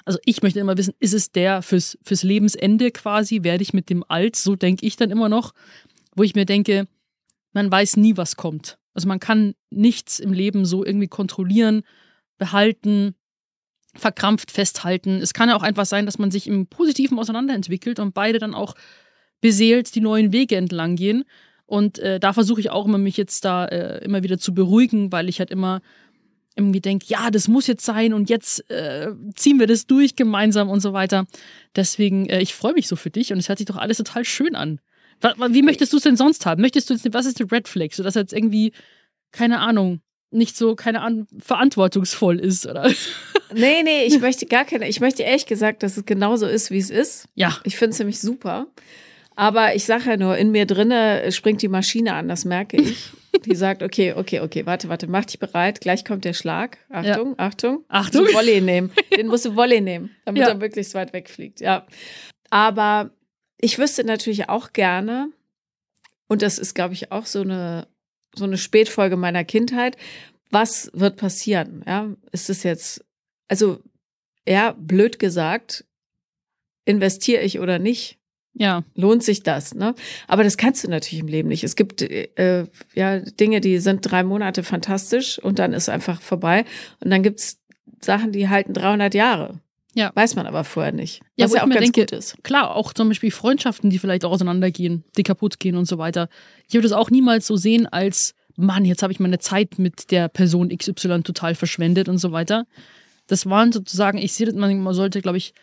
also 0.05 0.19
ich 0.25 0.41
möchte 0.41 0.59
immer 0.59 0.77
wissen, 0.77 0.93
ist 0.99 1.13
es 1.13 1.31
der 1.31 1.61
fürs, 1.61 1.97
fürs 2.03 2.23
Lebensende 2.23 2.91
quasi, 2.91 3.43
werde 3.43 3.63
ich 3.63 3.73
mit 3.73 3.89
dem 3.89 4.03
alt, 4.07 4.35
so 4.35 4.55
denke 4.55 4.85
ich 4.85 4.97
dann 4.97 5.11
immer 5.11 5.29
noch, 5.29 5.53
wo 6.15 6.23
ich 6.23 6.35
mir 6.35 6.45
denke, 6.45 6.87
man 7.53 7.71
weiß 7.71 7.97
nie, 7.97 8.17
was 8.17 8.35
kommt. 8.35 8.77
Also 8.93 9.07
man 9.07 9.19
kann 9.19 9.55
nichts 9.69 10.19
im 10.19 10.33
Leben 10.33 10.65
so 10.65 10.85
irgendwie 10.85 11.07
kontrollieren, 11.07 11.83
behalten, 12.37 13.15
verkrampft 13.95 14.51
festhalten. 14.51 15.21
Es 15.21 15.33
kann 15.33 15.49
ja 15.49 15.55
auch 15.55 15.63
einfach 15.63 15.85
sein, 15.85 16.05
dass 16.05 16.19
man 16.19 16.31
sich 16.31 16.47
im 16.47 16.67
Positiven 16.67 17.17
auseinanderentwickelt 17.19 17.99
und 17.99 18.13
beide 18.13 18.39
dann 18.39 18.55
auch 18.55 18.75
beseelt 19.41 19.93
die 19.95 20.01
neuen 20.01 20.31
Wege 20.31 20.55
entlang 20.55 20.95
gehen. 20.95 21.23
Und 21.65 21.99
äh, 21.99 22.19
da 22.19 22.33
versuche 22.33 22.59
ich 22.59 22.69
auch 22.69 22.85
immer, 22.85 22.97
mich 22.97 23.17
jetzt 23.17 23.45
da 23.45 23.65
äh, 23.65 24.03
immer 24.03 24.23
wieder 24.23 24.37
zu 24.37 24.53
beruhigen, 24.53 25.11
weil 25.11 25.29
ich 25.29 25.39
halt 25.39 25.51
immer 25.51 25.81
irgendwie 26.55 26.81
denke, 26.81 27.05
ja, 27.07 27.31
das 27.31 27.47
muss 27.47 27.67
jetzt 27.67 27.85
sein 27.85 28.13
und 28.13 28.29
jetzt 28.29 28.69
äh, 28.69 29.11
ziehen 29.35 29.59
wir 29.59 29.65
das 29.65 29.87
durch 29.87 30.15
gemeinsam 30.15 30.69
und 30.69 30.81
so 30.81 30.93
weiter. 30.93 31.25
Deswegen, 31.75 32.27
äh, 32.27 32.41
ich 32.41 32.53
freue 32.53 32.73
mich 32.73 32.87
so 32.87 32.95
für 32.95 33.09
dich 33.09 33.31
und 33.31 33.39
es 33.39 33.49
hört 33.49 33.57
sich 33.57 33.65
doch 33.65 33.77
alles 33.77 33.97
total 33.97 34.23
schön 34.23 34.55
an. 34.55 34.79
Wie 35.49 35.61
möchtest 35.61 35.93
du 35.93 35.97
es 35.97 36.03
denn 36.03 36.17
sonst 36.17 36.45
haben? 36.45 36.61
Möchtest 36.61 36.89
du 36.89 36.93
jetzt, 36.93 37.13
was 37.13 37.25
ist 37.25 37.39
die 37.39 37.43
Red 37.43 37.67
Flag? 37.67 37.93
So 37.93 38.03
dass 38.03 38.15
er 38.15 38.23
jetzt 38.23 38.33
irgendwie, 38.33 38.73
keine 39.31 39.59
Ahnung, 39.59 40.01
nicht 40.31 40.57
so, 40.57 40.75
keine 40.75 41.01
Ahnung, 41.01 41.27
verantwortungsvoll 41.39 42.39
ist, 42.39 42.65
oder? 42.65 42.91
Nee, 43.55 43.83
nee, 43.83 44.05
ich 44.05 44.19
möchte 44.19 44.47
gar 44.47 44.65
keine. 44.65 44.89
Ich 44.89 44.99
möchte 44.99 45.21
ehrlich 45.21 45.45
gesagt, 45.45 45.83
dass 45.83 45.95
es 45.95 46.05
genauso 46.05 46.47
ist, 46.47 46.71
wie 46.71 46.79
es 46.79 46.89
ist. 46.89 47.27
Ja. 47.35 47.55
Ich 47.63 47.77
finde 47.77 47.91
es 47.91 47.99
nämlich 47.99 48.19
super. 48.19 48.65
Aber 49.35 49.75
ich 49.75 49.85
sage 49.85 50.11
ja 50.11 50.17
nur, 50.17 50.37
in 50.37 50.51
mir 50.51 50.65
drinne 50.65 51.31
springt 51.31 51.61
die 51.61 51.67
Maschine 51.67 52.13
an, 52.13 52.27
das 52.27 52.45
merke 52.45 52.77
ich. 52.77 53.09
Die 53.45 53.55
sagt, 53.55 53.81
okay, 53.81 54.13
okay, 54.13 54.41
okay, 54.41 54.65
warte, 54.67 54.89
warte, 54.89 55.07
mach 55.07 55.25
dich 55.25 55.39
bereit, 55.39 55.81
gleich 55.81 56.05
kommt 56.05 56.23
der 56.23 56.33
Schlag. 56.33 56.77
Achtung, 56.89 57.29
ja. 57.29 57.35
Achtung. 57.37 57.83
Achtung. 57.89 58.25
Volley 58.31 58.61
nehmen. 58.61 58.91
Den 59.17 59.27
musst 59.27 59.45
du 59.45 59.55
Volley 59.55 59.81
nehmen, 59.81 60.11
damit 60.23 60.43
ja. 60.43 60.49
er 60.49 60.61
wirklich 60.61 60.87
so 60.87 60.99
weit 60.99 61.13
wegfliegt, 61.13 61.59
ja. 61.59 61.85
Aber 62.51 63.09
ich 63.63 63.79
wüsste 63.79 64.03
natürlich 64.03 64.49
auch 64.49 64.73
gerne, 64.73 65.31
und 66.27 66.41
das 66.41 66.59
ist, 66.59 66.73
glaube 66.73 66.95
ich, 66.95 67.13
auch 67.13 67.25
so 67.25 67.41
eine, 67.41 67.87
so 68.35 68.43
eine 68.43 68.57
Spätfolge 68.57 69.15
meiner 69.15 69.45
Kindheit, 69.45 69.95
was 70.51 70.91
wird 70.93 71.15
passieren? 71.15 71.81
Ja, 71.87 72.13
ist 72.33 72.49
es 72.49 72.63
jetzt, 72.63 73.05
also, 73.47 73.79
ja, 74.45 74.75
blöd 74.77 75.17
gesagt, 75.17 75.85
investiere 76.83 77.41
ich 77.41 77.59
oder 77.61 77.79
nicht? 77.79 78.17
Ja. 78.53 78.83
Lohnt 78.95 79.23
sich 79.23 79.43
das, 79.43 79.73
ne? 79.73 79.95
Aber 80.27 80.43
das 80.43 80.57
kannst 80.57 80.83
du 80.83 80.89
natürlich 80.89 81.21
im 81.21 81.29
Leben 81.29 81.47
nicht. 81.47 81.63
Es 81.63 81.77
gibt 81.77 82.01
äh, 82.01 82.67
ja 82.93 83.19
Dinge, 83.19 83.61
die 83.61 83.79
sind 83.79 84.01
drei 84.01 84.23
Monate 84.23 84.63
fantastisch 84.63 85.39
und 85.39 85.57
dann 85.57 85.71
ist 85.71 85.87
einfach 85.87 86.21
vorbei. 86.21 86.65
Und 86.99 87.11
dann 87.11 87.23
gibt's 87.23 87.61
Sachen, 88.01 88.33
die 88.33 88.49
halten 88.49 88.73
300 88.73 89.13
Jahre. 89.13 89.61
Ja. 89.95 90.11
Weiß 90.15 90.35
man 90.35 90.47
aber 90.47 90.63
vorher 90.63 90.91
nicht. 90.91 91.21
Ja, 91.35 91.45
was 91.45 91.53
ja 91.53 91.63
auch 91.63 91.69
ganz 91.69 91.81
denke, 91.81 92.01
gut 92.01 92.11
ist. 92.11 92.43
Klar, 92.43 92.75
auch 92.75 92.93
zum 92.93 93.09
Beispiel 93.09 93.31
Freundschaften, 93.31 93.89
die 93.89 93.99
vielleicht 93.99 94.25
auch 94.25 94.31
auseinandergehen, 94.31 95.03
die 95.17 95.23
kaputt 95.23 95.59
gehen 95.59 95.75
und 95.75 95.85
so 95.85 95.97
weiter. 95.97 96.29
Ich 96.67 96.73
würde 96.73 96.87
es 96.87 96.93
auch 96.93 97.09
niemals 97.09 97.45
so 97.45 97.55
sehen 97.55 97.85
als, 97.85 98.33
Mann, 98.55 98.85
jetzt 98.85 99.03
habe 99.03 99.13
ich 99.13 99.19
meine 99.19 99.39
Zeit 99.39 99.77
mit 99.77 100.11
der 100.11 100.29
Person 100.29 100.75
XY 100.75 101.21
total 101.23 101.55
verschwendet 101.55 102.09
und 102.09 102.17
so 102.17 102.31
weiter. 102.31 102.65
Das 103.27 103.45
waren 103.45 103.71
sozusagen, 103.71 104.17
ich 104.17 104.33
sehe, 104.33 104.51
man 104.53 104.93
sollte, 104.93 105.21
glaube 105.21 105.37
ich, 105.37 105.53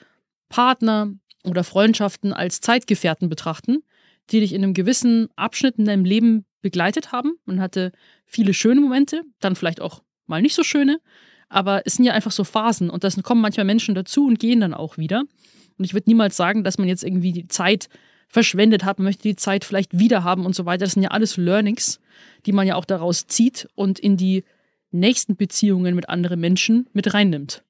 Partner 0.48 1.12
oder 1.44 1.64
Freundschaften 1.64 2.32
als 2.32 2.60
Zeitgefährten 2.60 3.28
betrachten, 3.28 3.82
die 4.30 4.40
dich 4.40 4.52
in 4.52 4.62
einem 4.62 4.74
gewissen 4.74 5.28
Abschnitt 5.36 5.76
in 5.78 5.86
deinem 5.86 6.04
Leben 6.04 6.44
begleitet 6.62 7.12
haben. 7.12 7.34
Man 7.44 7.60
hatte 7.60 7.92
viele 8.26 8.54
schöne 8.54 8.80
Momente, 8.80 9.22
dann 9.40 9.56
vielleicht 9.56 9.80
auch 9.80 10.02
mal 10.26 10.42
nicht 10.42 10.54
so 10.54 10.62
schöne, 10.62 11.00
aber 11.50 11.82
es 11.84 11.94
sind 11.94 12.06
ja 12.06 12.14
einfach 12.14 12.30
so 12.30 12.44
Phasen 12.44 12.88
und 12.88 13.04
da 13.04 13.10
kommen 13.22 13.42
manchmal 13.42 13.66
Menschen 13.66 13.94
dazu 13.94 14.26
und 14.26 14.38
gehen 14.38 14.60
dann 14.60 14.72
auch 14.72 14.96
wieder. 14.96 15.24
Und 15.76 15.84
ich 15.84 15.92
würde 15.92 16.08
niemals 16.08 16.36
sagen, 16.36 16.64
dass 16.64 16.78
man 16.78 16.88
jetzt 16.88 17.04
irgendwie 17.04 17.32
die 17.32 17.48
Zeit 17.48 17.88
verschwendet 18.28 18.84
hat, 18.84 18.98
man 18.98 19.06
möchte 19.06 19.24
die 19.24 19.36
Zeit 19.36 19.64
vielleicht 19.64 19.98
wieder 19.98 20.22
haben 20.22 20.46
und 20.46 20.54
so 20.54 20.64
weiter. 20.64 20.84
Das 20.84 20.92
sind 20.92 21.02
ja 21.02 21.10
alles 21.10 21.36
Learnings, 21.36 22.00
die 22.46 22.52
man 22.52 22.66
ja 22.66 22.76
auch 22.76 22.84
daraus 22.84 23.26
zieht 23.26 23.68
und 23.74 23.98
in 23.98 24.16
die 24.16 24.44
nächsten 24.92 25.36
Beziehungen 25.36 25.94
mit 25.94 26.08
anderen 26.08 26.40
Menschen 26.40 26.86
mit 26.92 27.12
reinnimmt. 27.12 27.64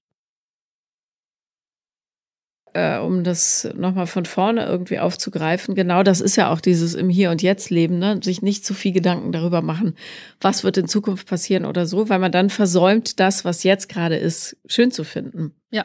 Äh, 2.75 2.99
um 2.99 3.25
das 3.25 3.69
nochmal 3.77 4.07
von 4.07 4.25
vorne 4.25 4.65
irgendwie 4.67 4.99
aufzugreifen, 4.99 5.75
genau 5.75 6.03
das 6.03 6.21
ist 6.21 6.37
ja 6.37 6.51
auch 6.53 6.61
dieses 6.61 6.95
im 6.95 7.09
Hier 7.09 7.31
und 7.31 7.43
Jetzt 7.43 7.71
leben, 7.71 7.99
ne? 7.99 8.21
sich 8.23 8.43
nicht 8.43 8.65
zu 8.65 8.75
viel 8.75 8.93
Gedanken 8.93 9.33
darüber 9.33 9.63
machen, 9.63 9.97
was 10.41 10.65
wird 10.65 10.77
in 10.77 10.89
Zukunft 10.89 11.29
passieren 11.29 11.65
oder 11.65 11.87
so, 11.87 12.09
weil 12.09 12.19
man 12.19 12.33
dann 12.33 12.51
versäumt, 12.51 13.21
das, 13.21 13.45
was 13.45 13.63
jetzt 13.65 13.89
gerade 13.89 14.17
ist, 14.17 14.57
schön 14.67 14.91
zu 14.91 15.05
finden. 15.05 15.55
Ja. 15.71 15.85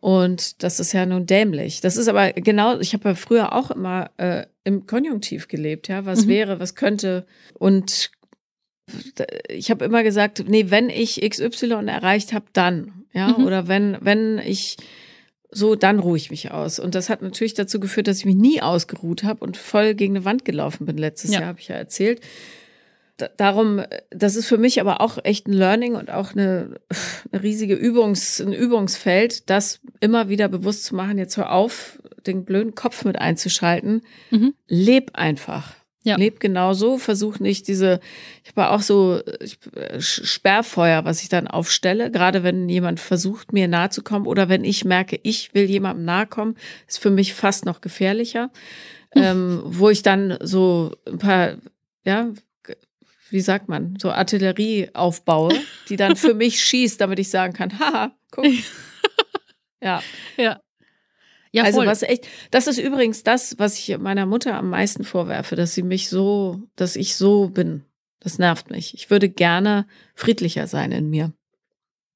Und 0.00 0.62
das 0.62 0.78
ist 0.78 0.92
ja 0.92 1.06
nun 1.06 1.26
dämlich. 1.26 1.80
Das 1.80 1.96
ist 1.96 2.06
aber 2.08 2.32
genau, 2.32 2.78
ich 2.78 2.92
habe 2.94 3.08
ja 3.08 3.14
früher 3.16 3.52
auch 3.52 3.70
immer 3.72 4.10
äh, 4.16 4.46
im 4.64 4.86
Konjunktiv 4.86 5.48
gelebt, 5.48 5.88
ja, 5.88 6.04
was 6.06 6.24
Mhm. 6.24 6.28
wäre, 6.28 6.60
was 6.60 6.74
könnte 6.76 7.26
und 7.58 8.10
ich 9.48 9.70
habe 9.70 9.84
immer 9.84 10.02
gesagt, 10.02 10.44
nee, 10.48 10.66
wenn 10.70 10.88
ich 10.88 11.20
XY 11.20 11.88
erreicht 11.88 12.32
habe, 12.32 12.46
dann, 12.52 13.04
ja, 13.12 13.36
Mhm. 13.36 13.44
oder 13.44 13.68
wenn 13.68 13.98
wenn 14.00 14.38
ich 14.38 14.76
so, 15.50 15.74
dann 15.76 15.98
ruhe 15.98 16.16
ich 16.16 16.30
mich 16.30 16.50
aus. 16.50 16.78
Und 16.78 16.94
das 16.94 17.08
hat 17.08 17.22
natürlich 17.22 17.54
dazu 17.54 17.80
geführt, 17.80 18.06
dass 18.06 18.18
ich 18.18 18.24
mich 18.26 18.34
nie 18.36 18.60
ausgeruht 18.60 19.22
habe 19.24 19.44
und 19.44 19.56
voll 19.56 19.94
gegen 19.94 20.16
eine 20.16 20.24
Wand 20.24 20.44
gelaufen 20.44 20.86
bin. 20.86 20.98
Letztes 20.98 21.32
Ja. 21.32 21.40
Jahr 21.40 21.48
habe 21.48 21.60
ich 21.60 21.68
ja 21.68 21.76
erzählt. 21.76 22.20
Da, 23.16 23.28
darum, 23.36 23.82
das 24.10 24.36
ist 24.36 24.46
für 24.46 24.58
mich 24.58 24.80
aber 24.80 25.00
auch 25.00 25.18
echt 25.24 25.48
ein 25.48 25.52
Learning 25.52 25.96
und 25.96 26.10
auch 26.10 26.32
eine, 26.32 26.76
eine 27.32 27.42
riesige 27.42 27.74
Übungs, 27.74 28.40
ein 28.40 28.52
Übungsfeld, 28.52 29.50
das 29.50 29.80
immer 30.00 30.28
wieder 30.28 30.48
bewusst 30.48 30.84
zu 30.84 30.94
machen. 30.94 31.18
Jetzt 31.18 31.36
hör 31.36 31.50
auf, 31.50 31.98
den 32.26 32.44
blöden 32.44 32.74
Kopf 32.76 33.04
mit 33.04 33.18
einzuschalten. 33.18 34.02
Mhm. 34.30 34.54
Leb 34.68 35.10
einfach. 35.14 35.74
Ja. 36.08 36.16
Leb 36.16 36.40
genauso, 36.40 36.96
versuch 36.96 37.38
nicht 37.38 37.68
diese, 37.68 38.00
ich 38.42 38.50
habe 38.56 38.70
auch 38.70 38.80
so 38.80 39.20
ich, 39.40 39.58
äh, 39.74 40.00
Sperrfeuer, 40.00 41.04
was 41.04 41.22
ich 41.22 41.28
dann 41.28 41.46
aufstelle, 41.46 42.10
gerade 42.10 42.42
wenn 42.42 42.68
jemand 42.68 42.98
versucht, 42.98 43.52
mir 43.52 43.68
nahe 43.68 43.90
zu 43.90 44.02
kommen 44.02 44.26
oder 44.26 44.48
wenn 44.48 44.64
ich 44.64 44.84
merke, 44.84 45.20
ich 45.22 45.54
will 45.54 45.64
jemandem 45.64 46.04
nahe 46.06 46.26
kommen, 46.26 46.56
ist 46.86 46.98
für 46.98 47.10
mich 47.10 47.34
fast 47.34 47.66
noch 47.66 47.80
gefährlicher, 47.82 48.50
ähm, 49.14 49.60
wo 49.64 49.90
ich 49.90 50.02
dann 50.02 50.38
so 50.40 50.96
ein 51.06 51.18
paar, 51.18 51.56
ja, 52.04 52.32
wie 53.30 53.40
sagt 53.40 53.68
man, 53.68 53.96
so 53.98 54.10
Artillerie 54.10 54.88
aufbaue, 54.94 55.54
die 55.88 55.96
dann 55.96 56.16
für 56.16 56.34
mich 56.42 56.64
schießt, 56.64 57.00
damit 57.00 57.18
ich 57.18 57.28
sagen 57.28 57.52
kann, 57.52 57.78
haha, 57.78 58.12
guck. 58.30 58.46
Ja, 59.80 60.02
Ja. 60.36 60.60
Ja, 61.52 61.64
also 61.64 61.78
voll. 61.78 61.86
was 61.86 62.02
echt, 62.02 62.26
das 62.50 62.66
ist 62.66 62.78
übrigens 62.78 63.22
das, 63.22 63.58
was 63.58 63.78
ich 63.78 63.96
meiner 63.98 64.26
Mutter 64.26 64.56
am 64.56 64.70
meisten 64.70 65.04
vorwerfe, 65.04 65.56
dass 65.56 65.74
sie 65.74 65.82
mich 65.82 66.08
so, 66.08 66.62
dass 66.76 66.96
ich 66.96 67.16
so 67.16 67.48
bin. 67.48 67.84
Das 68.20 68.38
nervt 68.38 68.70
mich. 68.70 68.94
Ich 68.94 69.10
würde 69.10 69.28
gerne 69.28 69.86
friedlicher 70.14 70.66
sein 70.66 70.92
in 70.92 71.08
mir. 71.08 71.32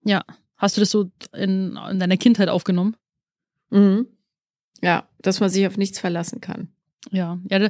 Ja. 0.05 0.23
Hast 0.57 0.77
du 0.77 0.81
das 0.81 0.91
so 0.91 1.11
in, 1.35 1.77
in 1.91 1.99
deiner 1.99 2.17
Kindheit 2.17 2.49
aufgenommen? 2.49 2.97
Mhm. 3.71 4.07
Ja, 4.81 5.09
dass 5.21 5.41
man 5.41 5.51
sich 5.51 5.67
auf 5.67 5.77
nichts 5.77 5.99
verlassen 5.99 6.41
kann. 6.41 6.69
Ja, 7.11 7.41
ja, 7.49 7.69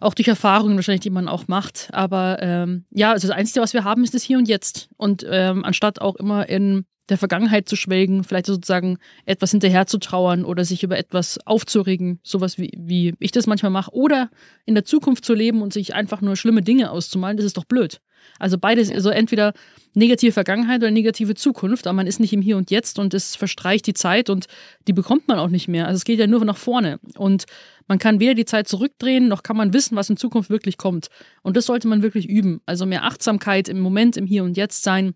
auch 0.00 0.14
durch 0.14 0.28
Erfahrungen 0.28 0.76
wahrscheinlich, 0.76 1.02
die 1.02 1.10
man 1.10 1.28
auch 1.28 1.46
macht. 1.46 1.90
Aber 1.92 2.38
ähm, 2.40 2.86
ja, 2.90 3.12
also 3.12 3.28
das 3.28 3.36
Einzige, 3.36 3.60
was 3.60 3.74
wir 3.74 3.84
haben, 3.84 4.02
ist 4.02 4.14
das 4.14 4.22
Hier 4.22 4.38
und 4.38 4.48
Jetzt. 4.48 4.88
Und 4.96 5.26
ähm, 5.28 5.64
anstatt 5.64 6.00
auch 6.00 6.16
immer 6.16 6.48
in 6.48 6.86
der 7.10 7.18
Vergangenheit 7.18 7.68
zu 7.68 7.76
schwelgen, 7.76 8.24
vielleicht 8.24 8.46
sozusagen 8.46 8.98
etwas 9.26 9.50
hinterher 9.50 9.86
zu 9.86 9.98
trauern 9.98 10.44
oder 10.44 10.64
sich 10.64 10.82
über 10.82 10.96
etwas 10.96 11.38
aufzuregen, 11.46 12.20
sowas 12.22 12.58
wie, 12.58 12.72
wie 12.76 13.14
ich 13.18 13.32
das 13.32 13.46
manchmal 13.46 13.70
mache, 13.70 13.92
oder 13.92 14.30
in 14.64 14.74
der 14.74 14.84
Zukunft 14.84 15.24
zu 15.24 15.34
leben 15.34 15.62
und 15.62 15.72
sich 15.72 15.94
einfach 15.94 16.20
nur 16.20 16.36
schlimme 16.36 16.62
Dinge 16.62 16.90
auszumalen, 16.90 17.36
das 17.36 17.46
ist 17.46 17.56
doch 17.56 17.64
blöd. 17.64 18.00
Also 18.38 18.58
beides, 18.58 18.90
also 18.90 19.10
entweder 19.10 19.52
negative 19.94 20.32
Vergangenheit 20.32 20.80
oder 20.80 20.90
negative 20.90 21.34
Zukunft, 21.34 21.86
aber 21.86 21.94
man 21.94 22.06
ist 22.06 22.20
nicht 22.20 22.32
im 22.32 22.42
Hier 22.42 22.56
und 22.56 22.70
Jetzt 22.70 22.98
und 22.98 23.12
es 23.14 23.34
verstreicht 23.34 23.86
die 23.86 23.94
Zeit 23.94 24.30
und 24.30 24.46
die 24.86 24.92
bekommt 24.92 25.26
man 25.28 25.38
auch 25.38 25.48
nicht 25.48 25.68
mehr. 25.68 25.86
Also 25.86 25.96
es 25.96 26.04
geht 26.04 26.18
ja 26.18 26.26
nur 26.26 26.44
nach 26.44 26.56
vorne. 26.56 27.00
Und 27.16 27.44
man 27.88 27.98
kann 27.98 28.20
weder 28.20 28.34
die 28.34 28.44
Zeit 28.44 28.68
zurückdrehen, 28.68 29.28
noch 29.28 29.42
kann 29.42 29.56
man 29.56 29.72
wissen, 29.72 29.96
was 29.96 30.10
in 30.10 30.16
Zukunft 30.16 30.50
wirklich 30.50 30.76
kommt. 30.76 31.08
Und 31.42 31.56
das 31.56 31.66
sollte 31.66 31.88
man 31.88 32.02
wirklich 32.02 32.28
üben. 32.28 32.60
Also 32.66 32.86
mehr 32.86 33.04
Achtsamkeit 33.04 33.68
im 33.68 33.80
Moment, 33.80 34.16
im 34.16 34.26
Hier 34.26 34.44
und 34.44 34.56
Jetzt 34.56 34.82
sein, 34.84 35.14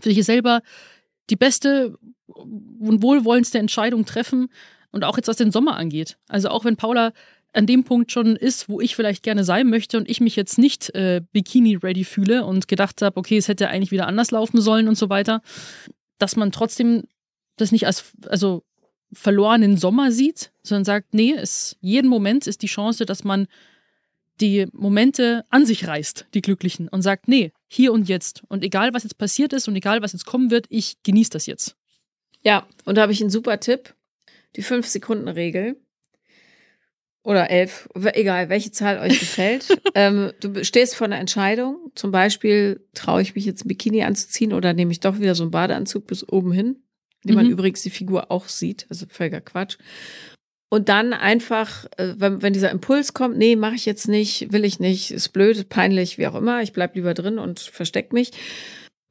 für 0.00 0.12
sich 0.12 0.24
selber 0.24 0.62
die 1.30 1.36
beste 1.36 1.96
und 2.26 3.02
wohlwollendste 3.02 3.58
Entscheidung 3.58 4.04
treffen 4.04 4.48
und 4.92 5.04
auch 5.04 5.16
jetzt 5.16 5.28
was 5.28 5.36
den 5.36 5.52
Sommer 5.52 5.76
angeht. 5.76 6.18
Also 6.28 6.48
auch 6.48 6.64
wenn 6.64 6.76
Paula 6.76 7.12
an 7.52 7.66
dem 7.66 7.84
Punkt 7.84 8.12
schon 8.12 8.36
ist, 8.36 8.68
wo 8.68 8.80
ich 8.80 8.94
vielleicht 8.94 9.22
gerne 9.22 9.44
sein 9.44 9.68
möchte 9.68 9.96
und 9.96 10.08
ich 10.08 10.20
mich 10.20 10.36
jetzt 10.36 10.58
nicht 10.58 10.94
äh, 10.94 11.20
Bikini-ready 11.32 12.04
fühle 12.04 12.44
und 12.44 12.68
gedacht 12.68 13.02
habe, 13.02 13.16
okay, 13.16 13.36
es 13.36 13.48
hätte 13.48 13.68
eigentlich 13.68 13.90
wieder 13.90 14.06
anders 14.06 14.30
laufen 14.30 14.60
sollen 14.60 14.88
und 14.88 14.96
so 14.96 15.08
weiter, 15.08 15.42
dass 16.18 16.36
man 16.36 16.52
trotzdem 16.52 17.04
das 17.56 17.72
nicht 17.72 17.86
als 17.86 18.12
also 18.26 18.62
verlorenen 19.12 19.76
Sommer 19.76 20.12
sieht, 20.12 20.52
sondern 20.62 20.84
sagt, 20.84 21.14
nee, 21.14 21.34
es, 21.36 21.76
jeden 21.80 22.08
Moment 22.08 22.46
ist 22.46 22.62
die 22.62 22.68
Chance, 22.68 23.04
dass 23.04 23.24
man 23.24 23.48
die 24.40 24.66
Momente 24.72 25.44
an 25.50 25.66
sich 25.66 25.86
reißt, 25.86 26.26
die 26.34 26.40
glücklichen, 26.42 26.88
und 26.88 27.02
sagt, 27.02 27.28
nee, 27.28 27.52
hier 27.68 27.92
und 27.92 28.08
jetzt. 28.08 28.42
Und 28.48 28.64
egal, 28.64 28.94
was 28.94 29.02
jetzt 29.04 29.18
passiert 29.18 29.52
ist 29.52 29.68
und 29.68 29.76
egal, 29.76 30.02
was 30.02 30.12
jetzt 30.12 30.26
kommen 30.26 30.50
wird, 30.50 30.66
ich 30.68 31.02
genieße 31.02 31.30
das 31.30 31.46
jetzt. 31.46 31.76
Ja, 32.42 32.66
und 32.84 32.96
da 32.96 33.02
habe 33.02 33.12
ich 33.12 33.20
einen 33.20 33.30
super 33.30 33.60
Tipp. 33.60 33.94
Die 34.56 34.62
Fünf-Sekunden-Regel. 34.62 35.76
Oder 37.22 37.50
elf, 37.50 37.86
egal, 38.14 38.48
welche 38.48 38.72
Zahl 38.72 38.98
euch 38.98 39.20
gefällt. 39.20 39.66
ähm, 39.94 40.32
du 40.40 40.64
stehst 40.64 40.96
vor 40.96 41.04
einer 41.06 41.18
Entscheidung. 41.18 41.90
Zum 41.94 42.10
Beispiel, 42.10 42.86
traue 42.94 43.20
ich 43.20 43.34
mich 43.34 43.44
jetzt 43.44 43.64
ein 43.64 43.68
Bikini 43.68 44.02
anzuziehen 44.04 44.54
oder 44.54 44.72
nehme 44.72 44.90
ich 44.90 45.00
doch 45.00 45.18
wieder 45.20 45.34
so 45.34 45.44
einen 45.44 45.50
Badeanzug 45.50 46.06
bis 46.06 46.26
oben 46.26 46.50
hin, 46.52 46.82
in 47.22 47.28
dem 47.28 47.34
man 47.36 47.44
Mhm. 47.46 47.52
übrigens 47.52 47.82
die 47.82 47.90
Figur 47.90 48.30
auch 48.30 48.48
sieht. 48.48 48.86
Also 48.88 49.04
völliger 49.06 49.42
Quatsch. 49.42 49.76
Und 50.70 50.88
dann 50.88 51.12
einfach, 51.12 51.84
äh, 51.96 52.14
wenn, 52.16 52.42
wenn 52.42 52.52
dieser 52.52 52.70
Impuls 52.70 53.12
kommt, 53.12 53.36
nee, 53.36 53.56
mache 53.56 53.74
ich 53.74 53.86
jetzt 53.86 54.06
nicht, 54.08 54.52
will 54.52 54.64
ich 54.64 54.78
nicht, 54.78 55.10
ist 55.10 55.30
blöd, 55.30 55.68
peinlich, 55.68 56.16
wie 56.16 56.28
auch 56.28 56.36
immer, 56.36 56.62
ich 56.62 56.72
bleib 56.72 56.94
lieber 56.94 57.12
drin 57.12 57.38
und 57.38 57.58
versteck 57.58 58.12
mich, 58.12 58.30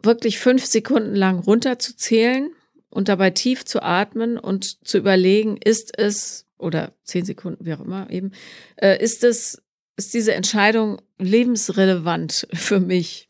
wirklich 0.01 0.39
fünf 0.39 0.65
Sekunden 0.65 1.15
lang 1.15 1.37
runterzuzählen 1.39 2.49
und 2.89 3.09
dabei 3.09 3.31
tief 3.31 3.65
zu 3.65 3.83
atmen 3.83 4.37
und 4.37 4.87
zu 4.87 4.97
überlegen, 4.97 5.57
ist 5.57 5.97
es, 5.99 6.47
oder 6.57 6.93
zehn 7.03 7.25
Sekunden, 7.25 7.65
wie 7.65 7.73
auch 7.73 7.81
immer 7.81 8.09
eben, 8.09 8.31
äh, 8.77 8.97
ist 9.03 9.25
es, 9.25 9.61
ist 9.97 10.13
diese 10.13 10.33
Entscheidung 10.33 11.01
lebensrelevant 11.17 12.47
für 12.53 12.79
mich 12.79 13.27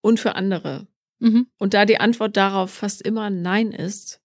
und 0.00 0.18
für 0.18 0.34
andere? 0.34 0.88
Mhm. 1.20 1.46
Und 1.58 1.74
da 1.74 1.84
die 1.84 2.00
Antwort 2.00 2.36
darauf 2.36 2.72
fast 2.72 3.02
immer 3.02 3.30
Nein 3.30 3.70
ist, 3.70 4.20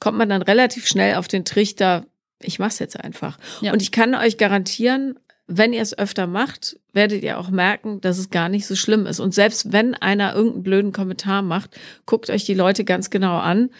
kommt 0.00 0.16
man 0.16 0.30
dann 0.30 0.42
relativ 0.42 0.86
schnell 0.86 1.16
auf 1.16 1.28
den 1.28 1.44
Trichter, 1.44 2.06
ich 2.44 2.58
mach's 2.58 2.78
jetzt 2.78 2.98
einfach. 2.98 3.38
Ja. 3.60 3.72
Und 3.72 3.82
ich 3.82 3.92
kann 3.92 4.14
euch 4.14 4.38
garantieren, 4.38 5.18
wenn 5.46 5.72
ihr 5.72 5.82
es 5.82 5.96
öfter 5.96 6.26
macht, 6.26 6.78
werdet 6.92 7.22
ihr 7.22 7.38
auch 7.38 7.50
merken, 7.50 8.00
dass 8.00 8.18
es 8.18 8.30
gar 8.30 8.48
nicht 8.48 8.66
so 8.66 8.76
schlimm 8.76 9.06
ist. 9.06 9.20
Und 9.20 9.34
selbst 9.34 9.72
wenn 9.72 9.94
einer 9.94 10.34
irgendeinen 10.34 10.62
blöden 10.62 10.92
Kommentar 10.92 11.42
macht, 11.42 11.78
guckt 12.06 12.30
euch 12.30 12.44
die 12.44 12.54
Leute 12.54 12.84
ganz 12.84 13.10
genau 13.10 13.38
an 13.38 13.70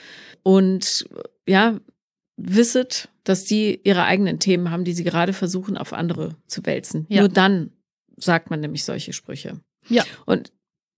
und 0.42 1.08
ja, 1.46 1.78
wisset, 2.36 3.08
dass 3.24 3.44
die 3.44 3.80
ihre 3.84 4.04
eigenen 4.04 4.38
Themen 4.40 4.70
haben, 4.70 4.84
die 4.84 4.92
sie 4.92 5.04
gerade 5.04 5.32
versuchen, 5.32 5.76
auf 5.76 5.92
andere 5.92 6.36
zu 6.46 6.64
wälzen. 6.66 7.06
Ja. 7.08 7.20
Nur 7.20 7.28
dann 7.28 7.70
sagt 8.16 8.50
man 8.50 8.60
nämlich 8.60 8.84
solche 8.84 9.12
Sprüche. 9.12 9.60
Ja. 9.88 10.04
Und 10.26 10.52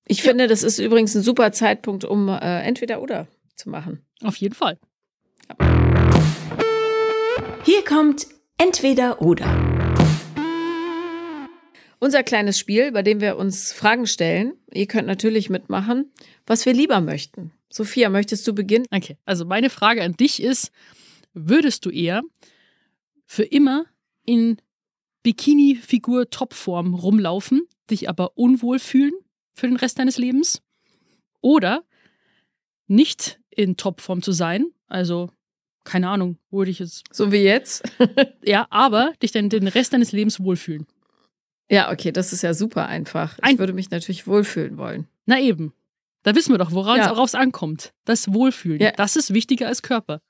Ich 0.06 0.22
finde, 0.22 0.46
das 0.48 0.62
ist 0.62 0.78
übrigens 0.78 1.14
ein 1.14 1.22
super 1.22 1.52
Zeitpunkt, 1.52 2.04
um 2.04 2.28
äh, 2.28 2.60
entweder 2.62 3.00
oder 3.00 3.26
zu 3.56 3.70
machen. 3.70 4.00
Auf 4.22 4.36
jeden 4.36 4.54
Fall. 4.54 4.78
Hier 7.66 7.82
kommt 7.82 8.26
entweder 8.58 9.22
oder. 9.22 9.46
Unser 11.98 12.22
kleines 12.22 12.58
Spiel, 12.58 12.92
bei 12.92 13.02
dem 13.02 13.22
wir 13.22 13.38
uns 13.38 13.72
Fragen 13.72 14.06
stellen. 14.06 14.52
Ihr 14.70 14.86
könnt 14.86 15.06
natürlich 15.06 15.48
mitmachen, 15.48 16.12
was 16.46 16.66
wir 16.66 16.74
lieber 16.74 17.00
möchten. 17.00 17.52
Sophia, 17.70 18.10
möchtest 18.10 18.46
du 18.46 18.54
beginnen? 18.54 18.84
Okay, 18.90 19.16
also 19.24 19.46
meine 19.46 19.70
Frage 19.70 20.02
an 20.02 20.12
dich 20.12 20.42
ist, 20.42 20.72
würdest 21.32 21.86
du 21.86 21.90
eher 21.90 22.20
für 23.24 23.44
immer 23.44 23.86
in 24.26 24.58
Bikini-Figur-Topform 25.22 26.92
rumlaufen, 26.92 27.66
dich 27.90 28.10
aber 28.10 28.36
unwohl 28.36 28.78
fühlen 28.78 29.14
für 29.54 29.68
den 29.68 29.76
Rest 29.76 29.98
deines 29.98 30.18
Lebens? 30.18 30.60
Oder 31.40 31.82
nicht 32.88 33.40
in 33.48 33.78
Topform 33.78 34.20
zu 34.20 34.32
sein, 34.32 34.66
also 34.86 35.30
keine 35.84 36.08
Ahnung, 36.08 36.38
wo 36.50 36.64
dich 36.64 36.78
jetzt. 36.78 37.04
So 37.12 37.30
wie 37.32 37.38
jetzt? 37.42 37.82
ja, 38.44 38.66
aber 38.70 39.12
dich 39.22 39.32
dann 39.32 39.48
den 39.48 39.68
Rest 39.68 39.92
deines 39.92 40.12
Lebens 40.12 40.40
wohlfühlen. 40.40 40.86
Ja, 41.70 41.90
okay, 41.92 42.12
das 42.12 42.32
ist 42.32 42.42
ja 42.42 42.52
super 42.54 42.86
einfach. 42.86 43.38
Ich 43.38 43.44
Ein- 43.44 43.58
würde 43.58 43.72
mich 43.72 43.90
natürlich 43.90 44.26
wohlfühlen 44.26 44.76
wollen. 44.78 45.06
Na 45.26 45.38
eben. 45.40 45.72
Da 46.22 46.34
wissen 46.34 46.52
wir 46.52 46.58
doch, 46.58 46.72
woran 46.72 46.98
Ja. 46.98 47.22
es 47.22 47.34
ankommt. 47.34 47.92
Das 48.04 48.32
Wohlfühlen. 48.32 48.80
Ja. 48.80 48.92
Das 48.92 49.16
ist 49.16 49.32
wichtiger 49.34 49.68
als 49.68 49.82
Körper. 49.82 50.20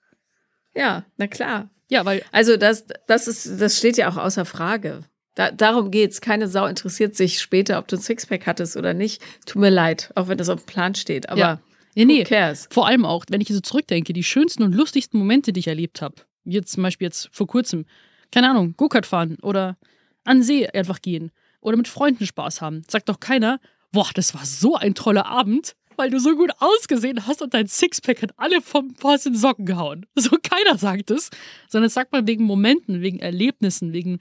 Ja, 0.75 1.05
na 1.17 1.27
klar. 1.27 1.71
Ja, 1.89 2.05
weil 2.05 2.25
Also 2.33 2.57
das, 2.57 2.85
das 3.07 3.29
ist, 3.29 3.61
das 3.61 3.79
steht 3.79 3.97
ja 3.97 4.09
auch 4.09 4.17
außer 4.17 4.45
Frage. 4.45 5.03
Da, 5.37 5.51
darum 5.51 5.91
geht's. 5.91 6.21
Keine 6.21 6.49
Sau 6.49 6.67
interessiert 6.67 7.15
sich 7.17 7.41
später, 7.41 7.79
ob 7.79 7.89
du 7.89 7.97
ein 7.97 8.03
Sixpack 8.03 8.47
hattest 8.47 8.77
oder 8.77 8.95
nicht. 8.95 9.23
Tut 9.47 9.61
mir 9.61 9.71
leid, 9.71 10.11
auch 10.15 10.29
wenn 10.29 10.39
das 10.39 10.49
auf 10.49 10.63
dem 10.65 10.67
Plan 10.67 10.95
steht. 10.95 11.29
Aber 11.29 11.39
Ja. 11.41 11.61
Nee, 11.95 12.03
who 12.03 12.09
nee. 12.09 12.25
cares? 12.25 12.69
Vor 12.71 12.87
allem 12.87 13.05
auch, 13.05 13.25
wenn 13.29 13.41
ich 13.41 13.49
so 13.49 13.61
zurückdenke, 13.61 14.13
die 14.13 14.25
schönsten 14.25 14.63
und 14.63 14.75
lustigsten 14.75 15.19
Momente, 15.19 15.53
die 15.53 15.61
ich 15.61 15.69
erlebt 15.69 16.03
habe. 16.03 16.17
Wie 16.45 16.55
jetzt 16.55 16.73
zum 16.73 16.83
Beispiel 16.83 17.07
jetzt 17.07 17.29
vor 17.33 17.47
kurzem, 17.47 17.87
keine 18.31 18.51
Ahnung, 18.51 18.75
Go-Kart 18.77 19.07
fahren 19.07 19.39
oder 19.43 19.77
an 20.25 20.43
See 20.43 20.69
einfach 20.69 21.01
gehen 21.01 21.31
oder 21.61 21.77
mit 21.77 21.89
Freunden 21.89 22.27
Spaß 22.27 22.61
haben. 22.61 22.83
Sagt 22.89 23.09
doch 23.09 23.21
keiner, 23.21 23.61
boah, 23.93 24.09
das 24.15 24.35
war 24.35 24.45
so 24.45 24.77
ein 24.77 24.95
toller 24.95 25.27
Abend, 25.27 25.77
weil 25.97 26.11
du 26.11 26.19
so 26.19 26.35
gut 26.35 26.51
ausgesehen 26.59 27.27
hast 27.27 27.43
und 27.43 27.55
dein 27.55 27.67
Sixpack 27.67 28.23
hat 28.23 28.33
alle 28.37 28.61
vom 28.61 28.95
aus 29.03 29.23
den 29.23 29.37
Socken 29.37 29.67
gehauen. 29.67 30.07
So 30.17 30.37
keiner 30.43 30.79
sagt 30.79 31.11
es, 31.11 31.31
sondern 31.69 31.87
das 31.87 31.95
sagt 31.95 32.13
man 32.13 32.27
wegen 32.27 32.45
Momenten, 32.45 33.03
wegen 33.03 33.19
Erlebnissen, 33.19 33.93
wegen 33.93 34.19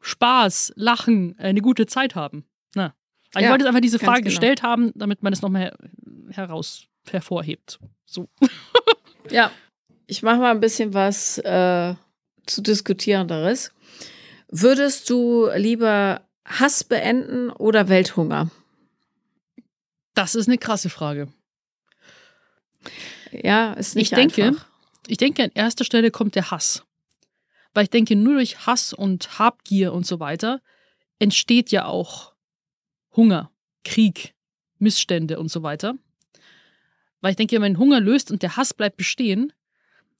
Spaß, 0.00 0.72
Lachen, 0.76 1.38
äh, 1.38 1.48
eine 1.48 1.60
gute 1.60 1.86
Zeit 1.86 2.14
haben. 2.14 2.44
Na. 2.74 2.94
Ich 3.34 3.42
Ja, 3.42 3.50
wollte 3.50 3.64
jetzt 3.64 3.68
einfach 3.68 3.80
diese 3.80 3.98
Frage 3.98 4.22
genau. 4.22 4.30
gestellt 4.30 4.62
haben, 4.62 4.92
damit 4.94 5.22
man 5.22 5.32
es 5.32 5.42
nochmal 5.42 5.76
heraus 6.30 6.87
hervorhebt. 7.12 7.78
So. 8.04 8.28
Ja, 9.30 9.50
ich 10.06 10.22
mache 10.22 10.38
mal 10.38 10.52
ein 10.52 10.60
bisschen 10.60 10.94
was 10.94 11.36
äh, 11.36 11.94
zu 12.46 12.62
diskutierenderes. 12.62 13.72
Würdest 14.48 15.10
du 15.10 15.50
lieber 15.54 16.22
Hass 16.46 16.82
beenden 16.82 17.50
oder 17.50 17.90
Welthunger? 17.90 18.50
Das 20.14 20.34
ist 20.34 20.48
eine 20.48 20.56
krasse 20.56 20.88
Frage. 20.88 21.28
Ja, 23.30 23.74
ist 23.74 23.94
nicht 23.94 24.12
Ich 24.12 24.16
denke, 24.16 24.44
einfach. 24.44 24.66
Ich 25.06 25.18
denke, 25.18 25.44
an 25.44 25.50
erster 25.54 25.84
Stelle 25.84 26.10
kommt 26.10 26.34
der 26.34 26.50
Hass. 26.50 26.84
Weil 27.74 27.84
ich 27.84 27.90
denke, 27.90 28.16
nur 28.16 28.34
durch 28.34 28.66
Hass 28.66 28.94
und 28.94 29.38
Habgier 29.38 29.92
und 29.92 30.06
so 30.06 30.20
weiter 30.20 30.62
entsteht 31.18 31.70
ja 31.70 31.84
auch 31.84 32.32
Hunger, 33.14 33.50
Krieg, 33.84 34.34
Missstände 34.78 35.38
und 35.38 35.50
so 35.50 35.62
weiter. 35.62 35.94
Weil 37.20 37.32
ich 37.32 37.36
denke, 37.36 37.54
wenn 37.56 37.62
man 37.62 37.78
Hunger 37.78 38.00
löst 38.00 38.30
und 38.30 38.42
der 38.42 38.56
Hass 38.56 38.74
bleibt 38.74 38.96
bestehen, 38.96 39.52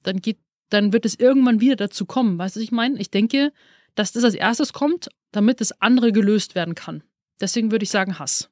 dann 0.02 0.20
geht, 0.20 0.38
dann 0.70 0.92
wird 0.92 1.06
es 1.06 1.14
irgendwann 1.18 1.60
wieder 1.60 1.76
dazu 1.76 2.04
kommen. 2.06 2.38
Weißt 2.38 2.56
du, 2.56 2.60
was 2.60 2.64
ich 2.64 2.72
meine? 2.72 2.98
Ich 2.98 3.10
denke, 3.10 3.52
dass 3.94 4.12
das 4.12 4.24
als 4.24 4.34
erstes 4.34 4.72
kommt, 4.72 5.08
damit 5.32 5.60
das 5.60 5.80
andere 5.80 6.12
gelöst 6.12 6.54
werden 6.54 6.74
kann. 6.74 7.02
Deswegen 7.40 7.70
würde 7.70 7.84
ich 7.84 7.90
sagen 7.90 8.18
Hass. 8.18 8.50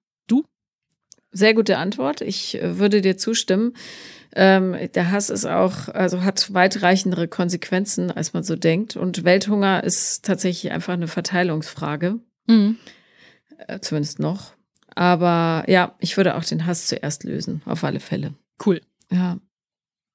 Sehr 1.36 1.52
gute 1.52 1.76
Antwort. 1.76 2.22
Ich 2.22 2.54
äh, 2.62 2.78
würde 2.78 3.02
dir 3.02 3.18
zustimmen. 3.18 3.74
Ähm, 4.34 4.74
der 4.94 5.10
Hass 5.10 5.28
ist 5.28 5.44
auch, 5.44 5.88
also 5.88 6.22
hat 6.22 6.54
weitreichendere 6.54 7.28
Konsequenzen, 7.28 8.10
als 8.10 8.32
man 8.32 8.42
so 8.42 8.56
denkt. 8.56 8.96
Und 8.96 9.22
Welthunger 9.24 9.84
ist 9.84 10.24
tatsächlich 10.24 10.72
einfach 10.72 10.94
eine 10.94 11.08
Verteilungsfrage, 11.08 12.20
Mhm. 12.46 12.78
äh, 13.66 13.80
zumindest 13.80 14.18
noch. 14.18 14.54
Aber 14.96 15.64
ja, 15.68 15.94
ich 16.00 16.16
würde 16.16 16.34
auch 16.36 16.42
den 16.44 16.66
Hass 16.66 16.86
zuerst 16.86 17.22
lösen, 17.22 17.62
auf 17.66 17.84
alle 17.84 18.00
Fälle. 18.00 18.34
Cool. 18.64 18.80
Ja. 19.12 19.38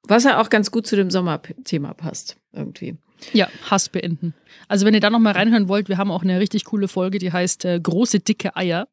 Was 0.04 0.24
ja 0.26 0.42
auch 0.42 0.50
ganz 0.50 0.72
gut 0.72 0.88
zu 0.88 0.96
dem 0.96 1.12
Sommerthema 1.12 1.94
passt, 1.94 2.36
irgendwie. 2.52 2.98
Ja, 3.34 3.48
Hass 3.70 3.88
beenden. 3.90 4.34
Also 4.68 4.86
wenn 4.86 4.96
ihr 4.96 5.00
da 5.00 5.12
noch 5.12 5.20
mal 5.20 5.34
reinhören 5.34 5.68
wollt, 5.68 5.88
wir 5.88 5.98
haben 6.00 6.10
auch 6.10 6.24
eine 6.24 6.40
richtig 6.40 6.66
coole 6.66 6.88
Folge, 6.88 7.20
die 7.20 7.32
heißt 7.32 7.64
äh, 7.66 7.80
Große 7.80 8.20
dicke 8.20 8.56
Eier. 8.58 8.88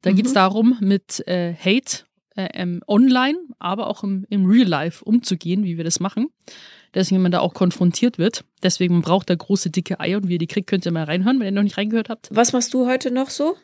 Da 0.00 0.10
Mhm. 0.10 0.16
geht's 0.16 0.32
darum, 0.32 0.78
mit 0.80 1.22
äh, 1.28 1.54
Hate 1.54 2.04
äh, 2.36 2.48
ähm, 2.54 2.82
online, 2.88 3.36
aber 3.58 3.88
auch 3.88 4.02
im, 4.02 4.24
im 4.30 4.46
Real 4.46 4.66
Life 4.66 5.04
umzugehen, 5.04 5.62
wie 5.64 5.76
wir 5.76 5.84
das 5.84 6.00
machen. 6.00 6.28
Deswegen, 6.94 7.16
wenn 7.16 7.24
man 7.24 7.32
da 7.32 7.40
auch 7.40 7.52
konfrontiert 7.52 8.16
wird. 8.16 8.44
Deswegen 8.62 9.02
braucht 9.02 9.28
da 9.28 9.34
große 9.34 9.68
dicke 9.68 10.00
Eier 10.00 10.16
und 10.16 10.28
wie 10.28 10.34
ihr 10.34 10.38
die 10.38 10.46
kriegt, 10.46 10.66
könnt 10.70 10.86
ihr 10.86 10.92
mal 10.92 11.04
reinhören, 11.04 11.38
wenn 11.40 11.46
ihr 11.46 11.52
noch 11.52 11.62
nicht 11.62 11.76
reingehört 11.76 12.08
habt. 12.08 12.30
Was 12.32 12.54
machst 12.54 12.72
du 12.72 12.86
heute 12.86 13.10
noch 13.10 13.28
so? 13.28 13.56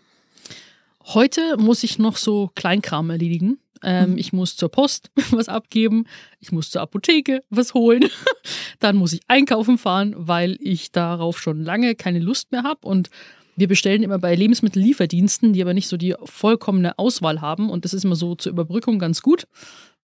Heute 1.06 1.56
muss 1.56 1.82
ich 1.82 1.98
noch 1.98 2.16
so 2.16 2.50
Kleinkram 2.54 3.10
erledigen. 3.10 3.58
Ähm, 3.82 4.16
Ich 4.16 4.32
muss 4.32 4.56
zur 4.56 4.68
Post 4.68 5.10
was 5.30 5.48
abgeben, 5.48 6.06
ich 6.40 6.52
muss 6.52 6.70
zur 6.70 6.82
Apotheke 6.82 7.42
was 7.50 7.74
holen, 7.74 8.08
dann 8.80 8.96
muss 8.96 9.12
ich 9.12 9.20
einkaufen 9.28 9.78
fahren, 9.78 10.14
weil 10.16 10.56
ich 10.60 10.92
darauf 10.92 11.40
schon 11.40 11.62
lange 11.64 11.94
keine 11.94 12.20
Lust 12.20 12.52
mehr 12.52 12.62
habe. 12.62 12.86
Und 12.86 13.10
wir 13.56 13.68
bestellen 13.68 14.02
immer 14.02 14.18
bei 14.18 14.34
Lebensmittellieferdiensten, 14.34 15.52
die 15.52 15.62
aber 15.62 15.74
nicht 15.74 15.88
so 15.88 15.96
die 15.96 16.14
vollkommene 16.24 16.98
Auswahl 16.98 17.40
haben. 17.40 17.70
Und 17.70 17.84
das 17.84 17.92
ist 17.92 18.04
immer 18.04 18.16
so 18.16 18.34
zur 18.34 18.52
Überbrückung 18.52 18.98
ganz 18.98 19.20
gut, 19.20 19.44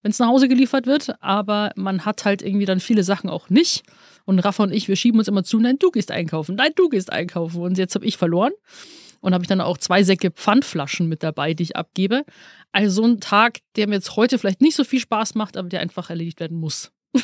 wenn 0.03 0.11
es 0.11 0.19
nach 0.19 0.29
Hause 0.29 0.49
geliefert 0.49 0.87
wird. 0.87 1.15
Aber 1.23 1.71
man 1.77 2.05
hat 2.05 2.25
halt 2.25 2.43
irgendwie 2.43 2.67
dann 2.67 2.81
viele 2.81 3.05
Sachen 3.05 3.31
auch 3.31 3.49
nicht. 3.49 3.85
Und 4.27 4.41
Rafa 4.41 4.65
und 4.65 4.73
ich, 4.73 4.89
wir 4.89 4.97
schieben 4.97 5.19
uns 5.19 5.29
immer 5.29 5.45
zu, 5.45 5.59
nein, 5.61 5.79
du 5.79 5.91
gehst 5.91 6.11
einkaufen, 6.11 6.57
nein, 6.57 6.73
du 6.75 6.89
gehst 6.89 7.11
einkaufen. 7.11 7.63
Und 7.63 7.79
jetzt 7.79 7.95
habe 7.95 8.05
ich 8.05 8.17
verloren 8.17 8.53
und 9.21 9.35
habe 9.35 9.45
ich 9.45 9.49
dann 9.49 9.61
auch 9.61 9.79
zwei 9.79 10.03
Säcke 10.03 10.31
Pfandflaschen 10.31 11.09
mit 11.09 11.23
dabei, 11.23 11.55
die 11.55 11.65
ich 11.65 11.77
abgebe. 11.77 12.25
Also 12.73 13.03
so 13.03 13.09
ein 13.09 13.21
Tag, 13.21 13.59
der 13.77 13.89
mir 13.89 13.95
jetzt 13.97 14.17
heute 14.17 14.39
vielleicht 14.39 14.61
nicht 14.61 14.77
so 14.77 14.85
viel 14.85 15.01
Spaß 15.01 15.35
macht, 15.35 15.57
aber 15.57 15.69
der 15.69 15.81
einfach 15.81 16.11
erledigt 16.11 16.41
werden 16.41 16.59
muss. 16.59 16.93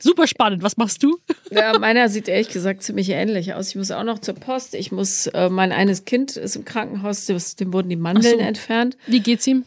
Super 0.00 0.26
spannend. 0.26 0.62
Was 0.62 0.76
machst 0.76 1.02
du? 1.02 1.18
Ja, 1.50 1.78
meiner 1.78 2.08
sieht 2.08 2.28
ehrlich 2.28 2.48
gesagt 2.50 2.82
ziemlich 2.82 3.08
ähnlich 3.10 3.54
aus. 3.54 3.70
Ich 3.70 3.76
muss 3.76 3.90
auch 3.90 4.04
noch 4.04 4.18
zur 4.18 4.34
Post. 4.34 4.74
Ich 4.74 4.92
muss, 4.92 5.26
äh, 5.28 5.48
mein 5.48 5.72
eines 5.72 6.04
Kind 6.04 6.36
ist 6.36 6.54
im 6.56 6.64
Krankenhaus, 6.66 7.24
dem 7.26 7.72
wurden 7.72 7.88
die 7.88 7.96
Mandeln 7.96 8.38
so. 8.38 8.44
entfernt. 8.44 8.98
Wie 9.06 9.20
geht's 9.20 9.46
ihm? 9.46 9.64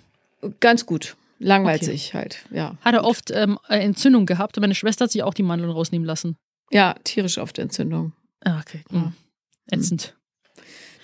Ganz 0.59 0.85
gut. 0.85 1.15
Langweilt 1.39 1.81
Okay. 1.83 1.97
halt, 2.13 2.45
ja. 2.51 2.77
Hat 2.81 2.93
er 2.93 3.05
oft 3.05 3.31
ähm, 3.31 3.57
eine 3.67 3.83
Entzündung 3.83 4.25
gehabt 4.25 4.57
und 4.57 4.61
meine 4.61 4.75
Schwester 4.75 5.05
hat 5.05 5.11
sich 5.11 5.23
auch 5.23 5.33
die 5.33 5.43
Mandeln 5.43 5.71
rausnehmen 5.71 6.05
lassen. 6.05 6.35
Ja, 6.69 6.95
tierisch 7.03 7.37
oft 7.37 7.57
Entzündung. 7.57 8.11
Ah, 8.43 8.59
okay. 8.59 8.83
Mhm. 8.91 9.13
Ätzend. 9.71 10.15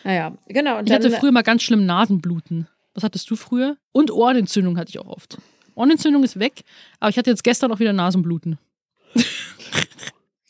Naja, 0.06 0.38
genau. 0.48 0.78
Und 0.80 0.88
Ich 0.88 0.94
hatte 0.96 1.10
früher 1.12 1.32
mal 1.32 1.42
ganz 1.42 1.64
schlimm 1.64 1.86
Nasenbluten. 1.86 2.68
Was 2.94 3.04
hattest 3.04 3.30
du 3.30 3.36
früher? 3.36 3.76
Und 3.92 4.12
Ohrenentzündung 4.12 4.78
hatte 4.78 4.90
ich 4.90 5.00
auch 5.00 5.08
oft. 5.08 5.38
Ohrenentzündung 5.74 6.24
ist 6.24 6.40
weg, 6.40 6.62
aber 7.00 7.10
ich 7.10 7.18
hatte 7.18 7.32
jetzt 7.32 7.44
gestern 7.44 7.72
auch 7.72 7.80
wieder 7.80 7.92
Nasenbluten. 7.92 8.58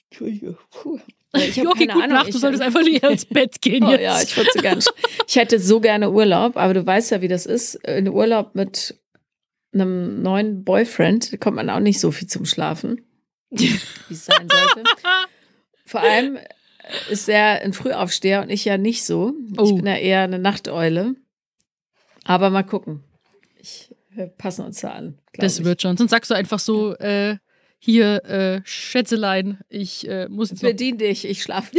Entschuldige, 0.09 0.57
puh. 0.69 0.99
Ja, 1.33 1.41
Ich 1.41 1.57
habe 1.59 1.69
okay, 1.69 1.87
keine 1.87 2.03
Ahnung. 2.03 2.17
Nacht, 2.17 2.25
du 2.27 2.29
ich, 2.31 2.39
solltest 2.39 2.61
einfach 2.61 2.81
nicht 2.81 3.03
ins 3.03 3.25
Bett 3.25 3.61
gehen 3.61 3.83
Oh, 3.87 3.91
jetzt. 3.91 4.01
ja, 4.01 4.21
ich 4.21 4.35
würde 4.37 4.49
so 4.53 4.61
gerne. 4.61 4.81
Ich 5.27 5.35
hätte 5.35 5.59
so 5.59 5.79
gerne 5.79 6.11
Urlaub, 6.11 6.57
aber 6.57 6.73
du 6.73 6.85
weißt 6.85 7.11
ja, 7.11 7.21
wie 7.21 7.27
das 7.27 7.45
ist. 7.45 7.75
In 7.75 8.09
Urlaub 8.09 8.55
mit 8.55 8.95
einem 9.73 10.21
neuen 10.21 10.63
Boyfriend 10.63 11.33
da 11.33 11.37
kommt 11.37 11.55
man 11.57 11.69
auch 11.69 11.79
nicht 11.79 11.99
so 11.99 12.11
viel 12.11 12.27
zum 12.27 12.45
Schlafen, 12.45 13.01
wie 13.49 13.79
es 14.09 14.25
sein 14.25 14.47
sollte. 14.49 14.83
Vor 15.85 16.01
allem 16.01 16.37
ist 17.09 17.27
er 17.29 17.61
ein 17.61 17.73
Frühaufsteher 17.73 18.41
und 18.41 18.49
ich 18.49 18.65
ja 18.65 18.77
nicht 18.77 19.05
so. 19.05 19.33
Ich 19.53 19.59
Oh. 19.59 19.75
bin 19.75 19.85
ja 19.87 19.95
eher 19.97 20.21
eine 20.21 20.39
Nachteule. 20.39 21.15
Aber 22.23 22.49
mal 22.49 22.63
gucken. 22.63 23.03
Ich, 23.59 23.89
wir 24.11 24.27
passen 24.27 24.65
uns 24.65 24.81
da 24.81 24.91
an. 24.91 25.19
Das 25.33 25.59
ich. 25.59 25.65
wird 25.65 25.81
schon. 25.81 25.97
Sonst 25.97 26.11
sagst 26.11 26.31
du 26.31 26.35
einfach 26.35 26.59
so, 26.59 26.95
äh, 26.97 27.37
hier, 27.79 28.23
äh, 28.25 28.61
Schätzelein, 28.65 29.59
ich 29.69 30.07
äh, 30.07 30.27
muss 30.29 30.49
jetzt 30.49 30.61
Bedien 30.61 30.97
dich, 30.97 31.25
ich 31.25 31.43
schlafe. 31.43 31.71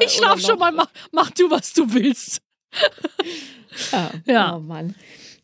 Ich 0.00 0.12
schlaf 0.12 0.40
schon 0.40 0.58
mal, 0.58 0.72
mach, 0.72 0.88
mach 1.12 1.30
du, 1.30 1.50
was 1.50 1.72
du 1.72 1.92
willst. 1.92 2.40
Ja. 3.92 4.10
Ja. 4.26 4.56
Oh 4.56 4.60
Mann. 4.60 4.94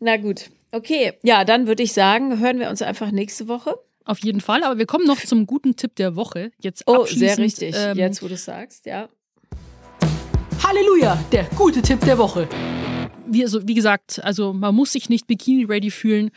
Na 0.01 0.17
gut. 0.17 0.51
Okay, 0.73 1.15
ja, 1.23 1.45
dann 1.45 1.67
würde 1.67 1.83
ich 1.83 1.93
sagen, 1.93 2.39
hören 2.41 2.59
wir 2.59 2.71
uns 2.71 2.81
einfach 2.83 3.11
nächste 3.11 3.49
Woche. 3.49 3.79
Auf 4.05 4.19
jeden 4.25 4.41
Fall, 4.41 4.65
aber 4.65 4.79
wir 4.79 4.87
kommen 4.87 5.07
noch 5.07 5.21
zum 5.21 5.47
guten 5.47 5.77
Tipp 5.77 5.95
der 5.97 6.17
Woche. 6.17 6.51
Jetzt 6.61 6.85
Oh, 6.87 7.05
sehr 7.05 7.37
richtig. 7.39 7.75
Ähm, 7.77 7.97
Jetzt, 7.97 8.23
wo 8.23 8.29
du 8.29 8.37
sagst, 8.37 8.87
ja. 8.87 9.09
Halleluja, 10.63 11.23
der 11.33 11.45
gute 11.57 11.83
Tipp 11.83 12.01
der 12.01 12.19
Woche. 12.19 12.49
Wie, 13.27 13.43
also, 13.43 13.67
wie 13.67 13.75
gesagt, 13.75 14.23
also 14.25 14.53
man 14.53 14.75
muss 14.75 14.93
sich 14.93 15.09
nicht 15.09 15.27
bikini-ready 15.27 15.91
fühlen. 15.91 16.31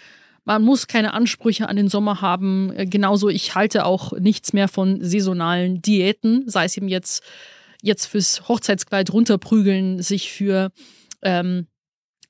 Man 0.46 0.62
muss 0.62 0.88
keine 0.88 1.14
Ansprüche 1.14 1.70
an 1.70 1.78
den 1.78 1.88
Sommer 1.88 2.22
haben. 2.22 2.74
Äh, 2.76 2.86
genauso, 2.86 3.30
ich 3.30 3.56
halte 3.56 3.86
auch 3.86 4.12
nichts 4.14 4.54
mehr 4.54 4.68
von 4.68 5.04
saisonalen 5.04 5.82
Diäten, 5.82 6.44
sei 6.48 6.66
es 6.66 6.76
eben 6.76 6.90
jetzt, 6.90 7.24
jetzt 7.82 8.06
fürs 8.08 8.48
Hochzeitskleid 8.48 9.12
runterprügeln, 9.14 10.02
sich 10.02 10.32
für, 10.32 10.72
ähm, 11.22 11.68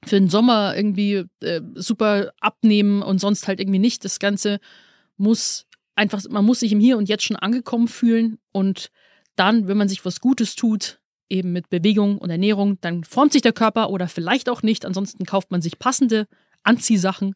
für 0.05 0.19
den 0.19 0.29
Sommer 0.29 0.75
irgendwie 0.75 1.25
äh, 1.41 1.61
super 1.75 2.31
abnehmen 2.39 3.01
und 3.01 3.19
sonst 3.19 3.47
halt 3.47 3.59
irgendwie 3.59 3.79
nicht. 3.79 4.05
Das 4.05 4.19
Ganze 4.19 4.59
muss 5.17 5.67
einfach, 5.95 6.21
man 6.29 6.45
muss 6.45 6.61
sich 6.61 6.71
im 6.71 6.79
Hier 6.79 6.97
und 6.97 7.09
Jetzt 7.09 7.23
schon 7.23 7.37
angekommen 7.37 7.87
fühlen 7.87 8.37
und 8.51 8.91
dann, 9.35 9.67
wenn 9.67 9.77
man 9.77 9.89
sich 9.89 10.05
was 10.05 10.19
Gutes 10.21 10.55
tut, 10.55 10.99
eben 11.29 11.51
mit 11.51 11.69
Bewegung 11.69 12.17
und 12.17 12.29
Ernährung, 12.29 12.77
dann 12.81 13.03
formt 13.03 13.33
sich 13.33 13.41
der 13.41 13.53
Körper 13.53 13.89
oder 13.89 14.07
vielleicht 14.07 14.49
auch 14.49 14.61
nicht. 14.61 14.85
Ansonsten 14.85 15.25
kauft 15.25 15.51
man 15.51 15.61
sich 15.61 15.79
passende 15.79 16.27
Anziehsachen 16.63 17.35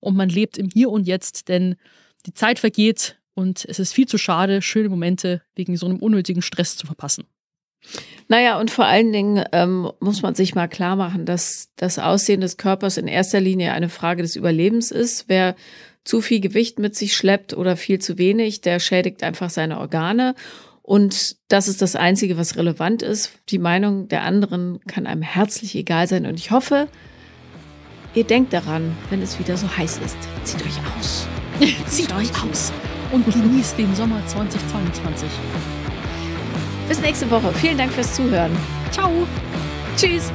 und 0.00 0.16
man 0.16 0.28
lebt 0.28 0.56
im 0.56 0.70
Hier 0.70 0.90
und 0.90 1.06
Jetzt, 1.06 1.48
denn 1.48 1.76
die 2.26 2.34
Zeit 2.34 2.58
vergeht 2.58 3.20
und 3.34 3.64
es 3.64 3.78
ist 3.78 3.92
viel 3.92 4.06
zu 4.06 4.16
schade, 4.16 4.62
schöne 4.62 4.88
Momente 4.88 5.42
wegen 5.54 5.76
so 5.76 5.86
einem 5.86 5.98
unnötigen 5.98 6.42
Stress 6.42 6.76
zu 6.76 6.86
verpassen. 6.86 7.24
Naja, 8.28 8.58
und 8.58 8.70
vor 8.70 8.86
allen 8.86 9.12
Dingen 9.12 9.44
ähm, 9.52 9.90
muss 10.00 10.22
man 10.22 10.34
sich 10.34 10.54
mal 10.54 10.68
klar 10.68 10.96
machen, 10.96 11.26
dass 11.26 11.68
das 11.76 11.98
Aussehen 11.98 12.40
des 12.40 12.56
Körpers 12.56 12.96
in 12.96 13.06
erster 13.06 13.40
Linie 13.40 13.72
eine 13.72 13.90
Frage 13.90 14.22
des 14.22 14.36
Überlebens 14.36 14.90
ist. 14.90 15.28
Wer 15.28 15.54
zu 16.04 16.20
viel 16.20 16.40
Gewicht 16.40 16.78
mit 16.78 16.94
sich 16.94 17.16
schleppt 17.16 17.54
oder 17.54 17.76
viel 17.76 17.98
zu 17.98 18.18
wenig, 18.18 18.60
der 18.60 18.78
schädigt 18.78 19.22
einfach 19.22 19.50
seine 19.50 19.78
Organe. 19.78 20.34
Und 20.82 21.36
das 21.48 21.66
ist 21.66 21.80
das 21.80 21.96
Einzige, 21.96 22.36
was 22.36 22.56
relevant 22.56 23.02
ist. 23.02 23.32
Die 23.48 23.58
Meinung 23.58 24.08
der 24.08 24.22
anderen 24.22 24.80
kann 24.86 25.06
einem 25.06 25.22
herzlich 25.22 25.74
egal 25.74 26.06
sein. 26.06 26.26
Und 26.26 26.38
ich 26.38 26.50
hoffe, 26.50 26.88
ihr 28.14 28.24
denkt 28.24 28.52
daran, 28.52 28.94
wenn 29.08 29.22
es 29.22 29.38
wieder 29.38 29.56
so 29.56 29.66
heiß 29.74 30.00
ist. 30.04 30.18
Zieht 30.44 30.60
euch 30.62 30.78
aus. 30.98 31.26
Zieht 31.86 32.12
euch 32.12 32.30
aus. 32.44 32.70
Und 33.12 33.24
genießt 33.24 33.78
den 33.78 33.94
Sommer 33.94 34.20
2022. 34.26 35.28
Bis 36.86 37.00
nächste 37.00 37.30
Woche. 37.30 37.50
Vielen 37.54 37.78
Dank 37.78 37.90
fürs 37.90 38.14
Zuhören. 38.14 38.52
Ciao. 38.90 39.10
Tschüss. 39.96 40.30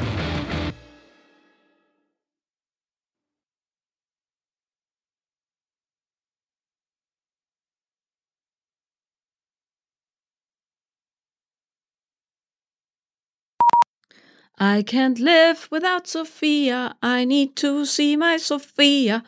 I 14.60 14.84
can't 14.84 15.20
live 15.20 15.70
without 15.72 16.06
Sophia. 16.06 16.94
I 17.02 17.24
need 17.24 17.56
to 17.58 17.86
see 17.86 18.18
my 18.18 18.36
Sophia. 18.38 19.24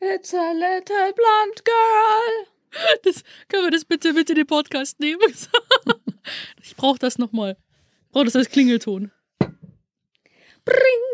It's 0.00 0.34
a 0.34 0.52
little 0.52 1.12
blonde 1.12 1.62
girl. 1.64 2.46
Das, 3.04 3.22
können 3.48 3.66
wir 3.66 3.70
das 3.70 3.84
bitte 3.84 4.12
mit 4.12 4.28
in 4.30 4.34
den 4.34 4.48
Podcast 4.48 4.98
nehmen? 4.98 5.20
ich 6.62 6.74
brauche 6.74 6.98
das 6.98 7.18
nochmal. 7.18 7.56
Ich 8.06 8.10
brauche 8.10 8.24
das 8.24 8.34
als 8.34 8.50
Klingelton. 8.50 9.12
Bring. 10.64 11.13